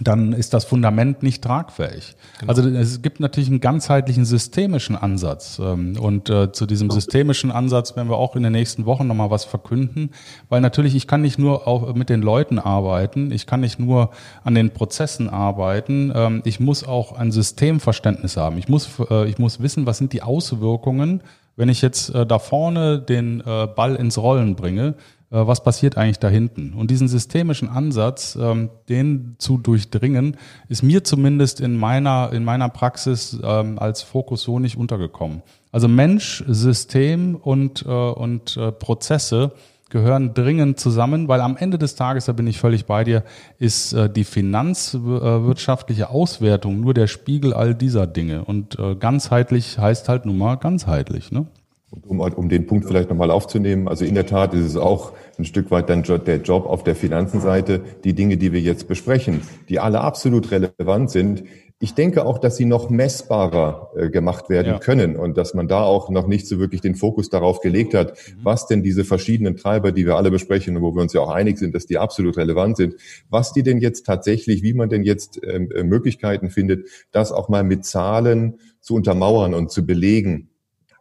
dann 0.01 0.33
ist 0.33 0.53
das 0.53 0.65
Fundament 0.65 1.23
nicht 1.23 1.43
tragfähig. 1.43 2.15
Genau. 2.39 2.49
Also 2.49 2.67
es 2.69 3.01
gibt 3.01 3.19
natürlich 3.19 3.49
einen 3.49 3.59
ganzheitlichen 3.59 4.25
systemischen 4.25 4.95
Ansatz. 4.95 5.59
Ähm, 5.59 5.97
und 5.99 6.29
äh, 6.29 6.51
zu 6.51 6.65
diesem 6.65 6.89
systemischen 6.89 7.51
Ansatz 7.51 7.95
werden 7.95 8.09
wir 8.09 8.17
auch 8.17 8.35
in 8.35 8.43
den 8.43 8.53
nächsten 8.53 8.85
Wochen 8.85 9.07
nochmal 9.07 9.29
was 9.29 9.45
verkünden. 9.45 10.11
Weil 10.47 10.61
natürlich, 10.61 10.95
ich 10.95 11.07
kann 11.07 11.21
nicht 11.21 11.37
nur 11.37 11.67
auch 11.67 11.93
mit 11.93 12.09
den 12.09 12.21
Leuten 12.21 12.59
arbeiten, 12.59 13.31
ich 13.31 13.45
kann 13.45 13.61
nicht 13.61 13.79
nur 13.79 14.11
an 14.43 14.55
den 14.55 14.71
Prozessen 14.71 15.29
arbeiten, 15.29 16.11
ähm, 16.15 16.41
ich 16.45 16.59
muss 16.59 16.83
auch 16.83 17.13
ein 17.13 17.31
Systemverständnis 17.31 18.37
haben. 18.37 18.57
Ich 18.57 18.69
muss, 18.69 18.89
äh, 19.09 19.27
ich 19.27 19.37
muss 19.37 19.61
wissen, 19.61 19.85
was 19.85 19.97
sind 19.97 20.13
die 20.13 20.21
Auswirkungen, 20.21 21.21
wenn 21.55 21.69
ich 21.69 21.81
jetzt 21.81 22.15
äh, 22.15 22.25
da 22.25 22.39
vorne 22.39 22.99
den 22.99 23.43
Ball 23.43 23.95
ins 23.95 24.17
Rollen 24.17 24.55
bringe 24.55 24.95
was 25.31 25.63
passiert 25.63 25.97
eigentlich 25.97 26.19
da 26.19 26.29
hinten. 26.29 26.73
Und 26.73 26.89
diesen 26.89 27.07
systemischen 27.07 27.69
Ansatz, 27.69 28.37
ähm, 28.39 28.69
den 28.89 29.35
zu 29.37 29.57
durchdringen, 29.57 30.37
ist 30.69 30.81
mir 30.81 31.03
zumindest 31.03 31.61
in 31.61 31.77
meiner, 31.77 32.31
in 32.33 32.43
meiner 32.43 32.69
Praxis 32.69 33.39
ähm, 33.43 33.77
als 33.77 34.01
Fokus 34.01 34.41
so 34.41 34.59
nicht 34.59 34.77
untergekommen. 34.77 35.43
Also 35.71 35.87
Mensch, 35.87 36.43
System 36.47 37.35
und, 37.35 37.85
äh, 37.85 37.89
und 37.89 38.57
äh, 38.57 38.71
Prozesse 38.71 39.51
gehören 39.89 40.33
dringend 40.33 40.79
zusammen, 40.79 41.27
weil 41.27 41.41
am 41.41 41.57
Ende 41.57 41.77
des 41.77 41.95
Tages, 41.95 42.25
da 42.25 42.31
bin 42.31 42.47
ich 42.47 42.59
völlig 42.59 42.85
bei 42.85 43.03
dir, 43.03 43.23
ist 43.57 43.93
äh, 43.93 44.09
die 44.09 44.23
finanzwirtschaftliche 44.23 46.09
Auswertung 46.09 46.79
nur 46.79 46.93
der 46.93 47.07
Spiegel 47.07 47.53
all 47.53 47.75
dieser 47.75 48.07
Dinge. 48.07 48.45
Und 48.45 48.77
äh, 48.79 48.95
ganzheitlich 48.95 49.77
heißt 49.77 50.09
halt 50.09 50.25
nun 50.25 50.37
mal 50.37 50.55
ganzheitlich. 50.55 51.31
Ne? 51.31 51.47
Um, 51.91 52.19
um 52.19 52.49
den 52.49 52.67
Punkt 52.67 52.85
vielleicht 52.85 53.09
nochmal 53.09 53.31
aufzunehmen, 53.31 53.87
also 53.87 54.05
in 54.05 54.13
der 54.13 54.27
Tat 54.27 54.53
ist 54.53 54.63
es 54.63 54.77
auch 54.77 55.13
ein 55.39 55.45
Stück 55.45 55.71
weit 55.71 55.89
dann 55.89 56.03
der 56.03 56.37
Job 56.37 56.67
auf 56.67 56.83
der 56.83 56.95
Finanzenseite, 56.95 57.81
die 58.03 58.13
Dinge, 58.13 58.37
die 58.37 58.53
wir 58.53 58.61
jetzt 58.61 58.87
besprechen, 58.87 59.41
die 59.69 59.79
alle 59.79 60.01
absolut 60.01 60.51
relevant 60.51 61.09
sind. 61.09 61.45
Ich 61.79 61.95
denke 61.95 62.25
auch, 62.25 62.37
dass 62.37 62.57
sie 62.57 62.65
noch 62.65 62.91
messbarer 62.91 63.91
äh, 63.95 64.09
gemacht 64.09 64.49
werden 64.49 64.73
ja. 64.73 64.79
können 64.79 65.15
und 65.15 65.37
dass 65.37 65.55
man 65.55 65.67
da 65.67 65.81
auch 65.81 66.09
noch 66.09 66.27
nicht 66.27 66.45
so 66.45 66.59
wirklich 66.59 66.81
den 66.81 66.93
Fokus 66.93 67.29
darauf 67.29 67.61
gelegt 67.61 67.95
hat, 67.95 68.11
mhm. 68.11 68.39
was 68.43 68.67
denn 68.67 68.83
diese 68.83 69.03
verschiedenen 69.03 69.55
Treiber, 69.55 69.91
die 69.91 70.05
wir 70.05 70.15
alle 70.15 70.29
besprechen 70.29 70.75
und 70.75 70.83
wo 70.83 70.93
wir 70.93 71.01
uns 71.01 71.13
ja 71.13 71.21
auch 71.21 71.31
einig 71.31 71.57
sind, 71.57 71.73
dass 71.73 71.87
die 71.87 71.97
absolut 71.97 72.37
relevant 72.37 72.77
sind, 72.77 72.97
was 73.29 73.53
die 73.53 73.63
denn 73.63 73.79
jetzt 73.79 74.05
tatsächlich, 74.05 74.61
wie 74.61 74.73
man 74.73 74.89
denn 74.89 75.03
jetzt 75.03 75.39
ähm, 75.43 75.71
äh, 75.71 75.83
Möglichkeiten 75.83 76.49
findet, 76.49 76.87
das 77.11 77.31
auch 77.31 77.49
mal 77.49 77.63
mit 77.63 77.83
Zahlen 77.85 78.59
zu 78.79 78.93
untermauern 78.93 79.53
und 79.53 79.71
zu 79.71 79.85
belegen 79.85 80.49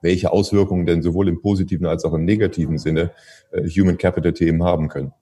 welche 0.00 0.32
Auswirkungen 0.32 0.86
denn 0.86 1.02
sowohl 1.02 1.28
im 1.28 1.40
positiven 1.40 1.86
als 1.86 2.04
auch 2.04 2.14
im 2.14 2.24
negativen 2.24 2.78
Sinne 2.78 3.10
äh, 3.52 3.68
Human 3.68 3.98
Capital 3.98 4.32
Themen 4.32 4.62
haben 4.64 4.88
können. 4.88 5.12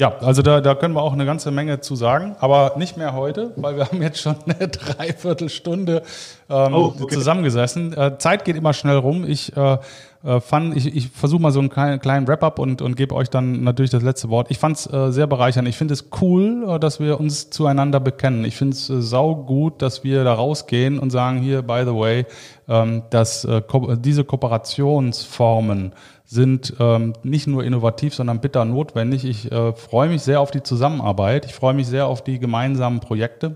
Ja, 0.00 0.16
also 0.18 0.42
da, 0.42 0.60
da 0.60 0.76
können 0.76 0.94
wir 0.94 1.02
auch 1.02 1.12
eine 1.12 1.26
ganze 1.26 1.50
Menge 1.50 1.80
zu 1.80 1.96
sagen, 1.96 2.36
aber 2.38 2.74
nicht 2.78 2.96
mehr 2.96 3.14
heute, 3.14 3.52
weil 3.56 3.76
wir 3.76 3.86
haben 3.90 4.00
jetzt 4.00 4.20
schon 4.20 4.36
eine 4.46 4.68
Dreiviertelstunde 4.68 6.02
ähm, 6.48 6.74
oh, 6.74 6.94
okay. 7.00 7.14
zusammengesessen. 7.14 7.92
Äh, 7.92 8.16
Zeit 8.18 8.44
geht 8.44 8.54
immer 8.54 8.72
schnell 8.74 8.96
rum. 8.96 9.24
Ich 9.26 9.56
äh, 9.56 9.78
äh, 10.24 10.40
fand, 10.40 10.76
ich, 10.76 10.94
ich 10.96 11.08
versuche 11.10 11.40
mal 11.40 11.52
so 11.52 11.60
einen 11.60 11.68
kleinen, 11.68 12.00
kleinen 12.00 12.26
Wrap-up 12.26 12.58
und, 12.58 12.82
und 12.82 12.96
gebe 12.96 13.14
euch 13.14 13.30
dann 13.30 13.62
natürlich 13.62 13.90
das 13.90 14.02
letzte 14.02 14.28
Wort. 14.30 14.50
Ich 14.50 14.58
fand 14.58 14.76
es 14.76 14.92
äh, 14.92 15.12
sehr 15.12 15.26
bereichernd. 15.26 15.68
Ich 15.68 15.76
finde 15.76 15.94
es 15.94 16.10
cool, 16.20 16.64
äh, 16.68 16.78
dass 16.80 16.98
wir 16.98 17.20
uns 17.20 17.50
zueinander 17.50 18.00
bekennen. 18.00 18.44
Ich 18.44 18.56
finde 18.56 18.74
es 18.74 18.90
äh, 18.90 19.00
sau 19.00 19.36
gut, 19.36 19.80
dass 19.80 20.02
wir 20.02 20.24
da 20.24 20.34
rausgehen 20.34 20.98
und 20.98 21.10
sagen, 21.10 21.38
hier, 21.38 21.62
by 21.62 21.82
the 21.84 21.94
way, 21.94 22.26
ähm, 22.68 23.02
dass 23.10 23.44
äh, 23.44 23.62
ko 23.62 23.94
diese 23.94 24.24
Kooperationsformen 24.24 25.92
sind 26.24 26.74
ähm, 26.78 27.14
nicht 27.22 27.46
nur 27.46 27.64
innovativ, 27.64 28.14
sondern 28.14 28.40
bitter 28.40 28.64
notwendig. 28.64 29.24
Ich 29.24 29.50
äh, 29.50 29.72
freue 29.72 30.08
mich 30.08 30.22
sehr 30.22 30.40
auf 30.40 30.50
die 30.50 30.62
Zusammenarbeit. 30.62 31.46
Ich 31.46 31.54
freue 31.54 31.74
mich 31.74 31.86
sehr 31.86 32.06
auf 32.06 32.22
die 32.22 32.38
gemeinsamen 32.38 33.00
Projekte. 33.00 33.54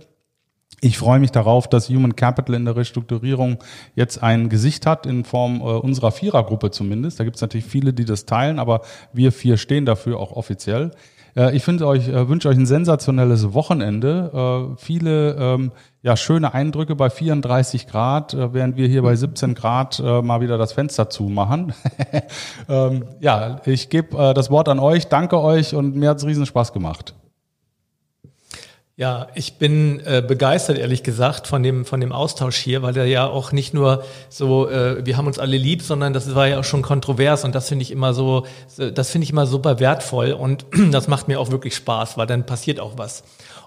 Ich 0.85 0.99
freue 0.99 1.21
mich 1.21 1.31
darauf, 1.31 1.69
dass 1.69 1.89
Human 1.89 2.17
Capital 2.17 2.57
in 2.57 2.65
der 2.65 2.75
Restrukturierung 2.75 3.59
jetzt 3.95 4.21
ein 4.21 4.49
Gesicht 4.49 4.85
hat, 4.85 5.07
in 5.07 5.25
Form 5.25 5.61
äh, 5.61 5.63
unserer 5.63 6.11
Vierergruppe 6.11 6.73
zumindest. 6.73 7.21
Da 7.21 7.25
gibt 7.25 7.37
es 7.37 7.41
natürlich 7.41 7.67
viele, 7.67 7.93
die 7.93 8.05
das 8.05 8.27
teilen, 8.27 8.59
aber 8.59 8.81
wir 9.13 9.31
vier 9.31 9.59
stehen 9.59 9.87
dafür 9.87 10.19
auch 10.19 10.33
offiziell. 10.33 10.91
Äh, 11.37 11.57
ich 11.57 11.69
euch, 11.69 12.09
äh, 12.09 12.29
wünsche 12.29 12.49
euch 12.49 12.57
ein 12.57 12.67
sensationelles 12.67 13.55
Wochenende. 13.55 14.75
Äh, 14.75 14.77
viele 14.77 15.37
ähm, 15.39 15.71
ja, 16.03 16.17
schöne 16.17 16.53
Eindrücke 16.53 16.97
bei 16.97 17.11
34 17.11 17.87
Grad, 17.87 18.35
äh, 18.35 18.53
während 18.53 18.77
wir 18.77 18.89
hier 18.89 19.03
bei 19.03 19.15
17 19.15 19.55
Grad 19.55 20.03
äh, 20.05 20.21
mal 20.21 20.41
wieder 20.41 20.59
das 20.59 20.73
Fenster 20.73 21.09
zumachen. 21.09 21.75
ähm, 22.69 23.05
ja, 23.21 23.61
ich 23.67 23.89
gebe 23.89 24.35
das 24.35 24.51
Wort 24.51 24.69
an 24.69 24.81
euch, 24.81 25.07
danke 25.07 25.39
euch 25.41 25.77
und 25.77 25.95
mir 25.95 26.11
hat's 26.11 26.27
riesen 26.27 26.45
Spaß 26.45 26.73
gemacht. 26.73 27.15
Ja, 28.97 29.29
ich 29.35 29.55
bin 29.55 30.01
äh, 30.05 30.23
begeistert, 30.27 30.77
ehrlich 30.77 31.03
gesagt, 31.03 31.47
von 31.47 31.63
dem, 31.63 31.87
von 31.87 31.99
dem 31.99 32.13
Austausch 32.13 32.57
hier, 32.57 32.83
weil 32.83 32.93
der 32.93 33.07
ja 33.07 33.27
auch 33.27 33.51
nicht 33.51 33.73
nur 33.73 34.05
so, 34.29 34.69
äh, 34.69 35.07
wir 35.07 35.17
haben 35.17 35.27
uns 35.27 35.39
alle 35.39 35.57
lieb, 35.57 35.81
sondern 35.81 36.13
das 36.13 36.35
war 36.35 36.47
ja 36.47 36.61
auch 36.61 36.65
schon 36.65 36.83
kontrovers 36.83 37.45
und 37.45 37.55
das 37.55 37.69
finde 37.71 37.85
ich 37.85 37.91
immer 37.91 38.13
so, 38.13 38.45
das 38.77 39.09
finde 39.09 39.25
ich 39.25 39.31
immer 39.31 39.47
super 39.47 39.81
wertvoll 39.81 40.33
und 40.33 40.67
das 40.91 41.09
macht 41.09 41.27
mir 41.27 41.41
auch 41.41 41.51
wirklich 41.51 41.75
Spaß, 41.75 42.19
weil 42.19 42.27
dann 42.27 42.45
passiert 42.45 42.81
auch 42.81 42.99
was. 42.99 43.25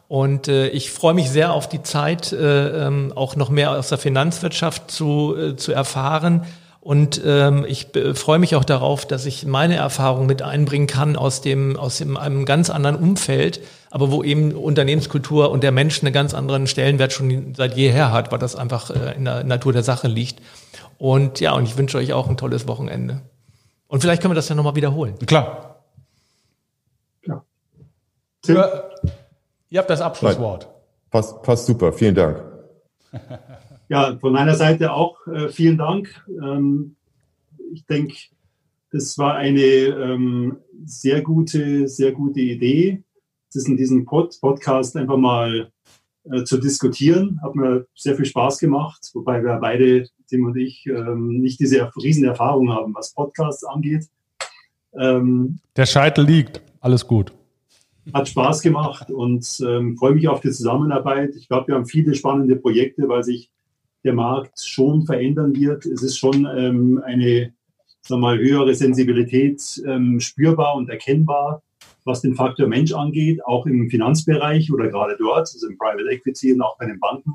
Und 0.08 0.48
äh, 0.48 0.68
ich 0.68 0.92
freue 0.92 1.16
mich 1.16 1.32
sehr 1.32 1.54
auf 1.54 1.68
die 1.68 1.82
Zeit, 1.82 2.32
äh, 2.32 2.86
ähm, 2.86 3.12
auch 3.16 3.36
noch 3.36 3.50
mehr 3.50 3.72
aus 3.72 3.90
der 3.90 3.98
Finanzwirtschaft 3.98 4.92
zu, 4.92 5.36
äh, 5.36 5.56
zu 5.56 5.72
erfahren 5.72 6.46
und 6.86 7.20
ähm, 7.26 7.66
ich 7.68 7.88
freue 8.14 8.38
mich 8.38 8.56
auch 8.56 8.64
darauf, 8.64 9.08
dass 9.08 9.26
ich 9.26 9.44
meine 9.48 9.76
Erfahrung 9.76 10.28
mit 10.28 10.44
einbringen 10.44 10.86
kann 10.86 11.16
aus 11.16 11.42
dem 11.42 11.78
aus 11.78 11.98
dem, 11.98 12.16
einem 12.16 12.46
ganz 12.46 12.70
anderen 12.70 12.96
Umfeld, 12.96 13.60
aber 13.90 14.12
wo 14.12 14.24
eben 14.24 14.52
Unternehmenskultur 14.52 15.50
und 15.50 15.64
der 15.64 15.72
Mensch 15.72 16.04
einen 16.04 16.14
ganz 16.14 16.36
anderen 16.36 16.68
Stellenwert 16.68 17.12
schon 17.12 17.56
seit 17.56 17.76
jeher 17.76 18.12
hat, 18.12 18.32
weil 18.32 18.38
das 18.38 18.56
einfach 18.56 18.92
äh, 18.92 19.16
in 19.16 19.26
der 19.26 19.44
Natur 19.44 19.74
der 19.74 19.82
Sache 19.82 20.08
liegt. 20.08 20.44
Und 21.00 21.40
ja, 21.40 21.54
und 21.54 21.64
ich 21.64 21.76
wünsche 21.76 21.98
euch 21.98 22.14
auch 22.14 22.30
ein 22.30 22.38
tolles 22.38 22.68
Wochenende. 22.68 23.24
Und 23.88 24.02
vielleicht 24.02 24.22
können 24.22 24.34
wir 24.34 24.36
das 24.36 24.50
ja 24.50 24.54
nochmal 24.54 24.76
wiederholen. 24.76 25.18
Klar. 25.26 25.84
Ja. 27.26 27.44
Tim? 28.44 28.64
Ihr 29.70 29.80
habt 29.80 29.90
das 29.90 30.02
Abschlusswort. 30.02 30.68
Passt, 31.10 31.42
passt 31.42 31.66
super. 31.66 31.92
Vielen 31.94 32.14
Dank. 32.14 32.44
Ja, 33.88 34.18
von 34.18 34.34
meiner 34.34 34.56
Seite 34.56 34.94
auch 34.94 35.28
äh, 35.28 35.50
vielen 35.50 35.78
Dank. 35.78 36.26
Ähm, 36.42 36.96
ich 37.72 37.86
denke, 37.86 38.16
das 38.92 39.18
war 39.18 39.36
eine 39.36 39.62
ähm, 39.62 40.58
sehr 40.86 41.22
gute, 41.22 41.88
sehr 41.88 42.12
gute 42.12 42.40
Idee, 42.40 43.04
das 43.54 43.68
in 43.68 43.78
diesem 43.78 44.06
Pod 44.06 44.36
Podcast 44.42 44.96
einfach 44.96 45.18
mal 45.18 45.72
äh, 46.32 46.44
zu 46.44 46.58
diskutieren. 46.58 47.40
Hat 47.44 47.56
mir 47.56 47.86
sehr 47.96 48.16
viel 48.16 48.26
Spaß 48.26 48.58
gemacht, 48.58 49.12
wobei 49.14 49.44
wir 49.44 49.58
beide, 49.58 50.08
Tim 50.28 50.46
und 50.46 50.58
ich, 50.58 50.86
ähm, 50.88 51.42
nicht 51.42 51.60
diese 51.60 51.92
Riesenerfahrung 51.96 52.72
haben, 52.72 52.96
was 52.96 53.14
Podcasts 53.14 53.64
angeht. 53.64 54.08
Ähm, 54.98 55.60
Der 55.76 55.86
Scheitel 55.86 56.26
liegt. 56.26 56.62
Alles 56.80 57.06
gut. 57.06 57.34
Hat 58.14 58.30
Spaß 58.30 58.62
gemacht 58.62 59.12
und 59.12 59.60
ähm, 59.68 59.98
freue 59.98 60.14
mich 60.14 60.28
auf 60.28 60.40
die 60.40 60.52
Zusammenarbeit. 60.52 61.36
Ich 61.36 61.48
glaube, 61.48 61.68
wir 61.68 61.76
haben 61.76 61.86
viele 61.86 62.16
spannende 62.16 62.56
Projekte, 62.56 63.08
weil 63.08 63.24
sich 63.24 63.52
der 64.06 64.14
Markt 64.14 64.60
schon 64.64 65.06
verändern 65.06 65.54
wird. 65.56 65.86
Es 65.86 66.04
ist 66.04 66.18
schon 66.18 66.48
ähm, 66.56 67.02
eine 67.04 67.54
sagen 68.08 68.22
wir 68.22 68.28
mal, 68.28 68.38
höhere 68.38 68.74
Sensibilität 68.76 69.82
ähm, 69.88 70.20
spürbar 70.20 70.76
und 70.76 70.90
erkennbar, 70.90 71.64
was 72.04 72.22
den 72.22 72.36
Faktor 72.36 72.68
Mensch 72.68 72.94
angeht, 72.94 73.44
auch 73.46 73.66
im 73.66 73.90
Finanzbereich 73.90 74.72
oder 74.72 74.90
gerade 74.90 75.16
dort, 75.18 75.50
also 75.52 75.68
im 75.68 75.78
Private 75.78 76.10
Equity 76.12 76.54
und 76.54 76.62
auch 76.62 76.78
bei 76.78 76.86
den 76.86 77.00
Banken. 77.00 77.34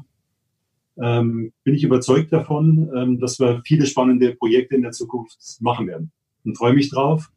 Ähm, 1.02 1.52
bin 1.64 1.74
ich 1.74 1.82
überzeugt 1.82 2.32
davon, 2.32 2.90
ähm, 2.94 3.18
dass 3.18 3.40
wir 3.40 3.62
viele 3.64 3.86
spannende 3.86 4.34
Projekte 4.34 4.76
in 4.76 4.82
der 4.82 4.92
Zukunft 4.92 5.38
machen 5.60 5.88
werden 5.88 6.12
und 6.44 6.56
freue 6.56 6.74
mich 6.74 6.90
drauf 6.90 7.30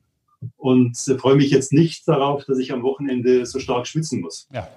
und 0.58 0.96
äh, 1.08 1.18
freue 1.18 1.36
mich 1.36 1.50
jetzt 1.50 1.72
nicht 1.74 2.08
darauf, 2.08 2.46
dass 2.46 2.60
ich 2.60 2.72
am 2.72 2.84
Wochenende 2.84 3.46
so 3.46 3.60
stark 3.60 3.88
schwitzen 3.88 4.22
muss. 4.22 4.48
Ja. 4.54 4.68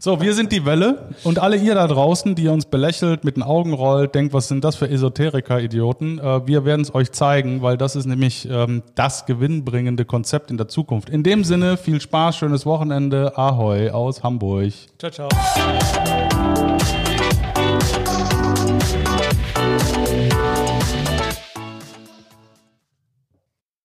So, 0.00 0.20
wir 0.20 0.32
sind 0.34 0.52
die 0.52 0.64
Welle 0.64 1.08
und 1.24 1.40
alle 1.40 1.56
ihr 1.56 1.74
da 1.74 1.86
draußen, 1.86 2.36
die 2.36 2.46
uns 2.48 2.66
belächelt, 2.66 3.24
mit 3.24 3.36
den 3.36 3.42
Augen 3.42 3.72
rollt, 3.72 4.14
denkt, 4.14 4.32
was 4.32 4.46
sind 4.46 4.62
das 4.62 4.76
für 4.76 4.88
Esoteriker-Idioten? 4.88 6.20
Äh, 6.20 6.46
wir 6.46 6.64
werden 6.64 6.82
es 6.82 6.94
euch 6.94 7.10
zeigen, 7.10 7.62
weil 7.62 7.76
das 7.76 7.96
ist 7.96 8.06
nämlich 8.06 8.48
ähm, 8.48 8.82
das 8.94 9.26
gewinnbringende 9.26 10.04
Konzept 10.04 10.52
in 10.52 10.56
der 10.56 10.68
Zukunft. 10.68 11.10
In 11.10 11.24
dem 11.24 11.42
Sinne, 11.42 11.76
viel 11.76 12.00
Spaß, 12.00 12.36
schönes 12.36 12.64
Wochenende, 12.64 13.36
Ahoi 13.36 13.90
aus 13.90 14.22
Hamburg. 14.22 14.72
Ciao, 14.98 15.10
ciao. 15.10 15.28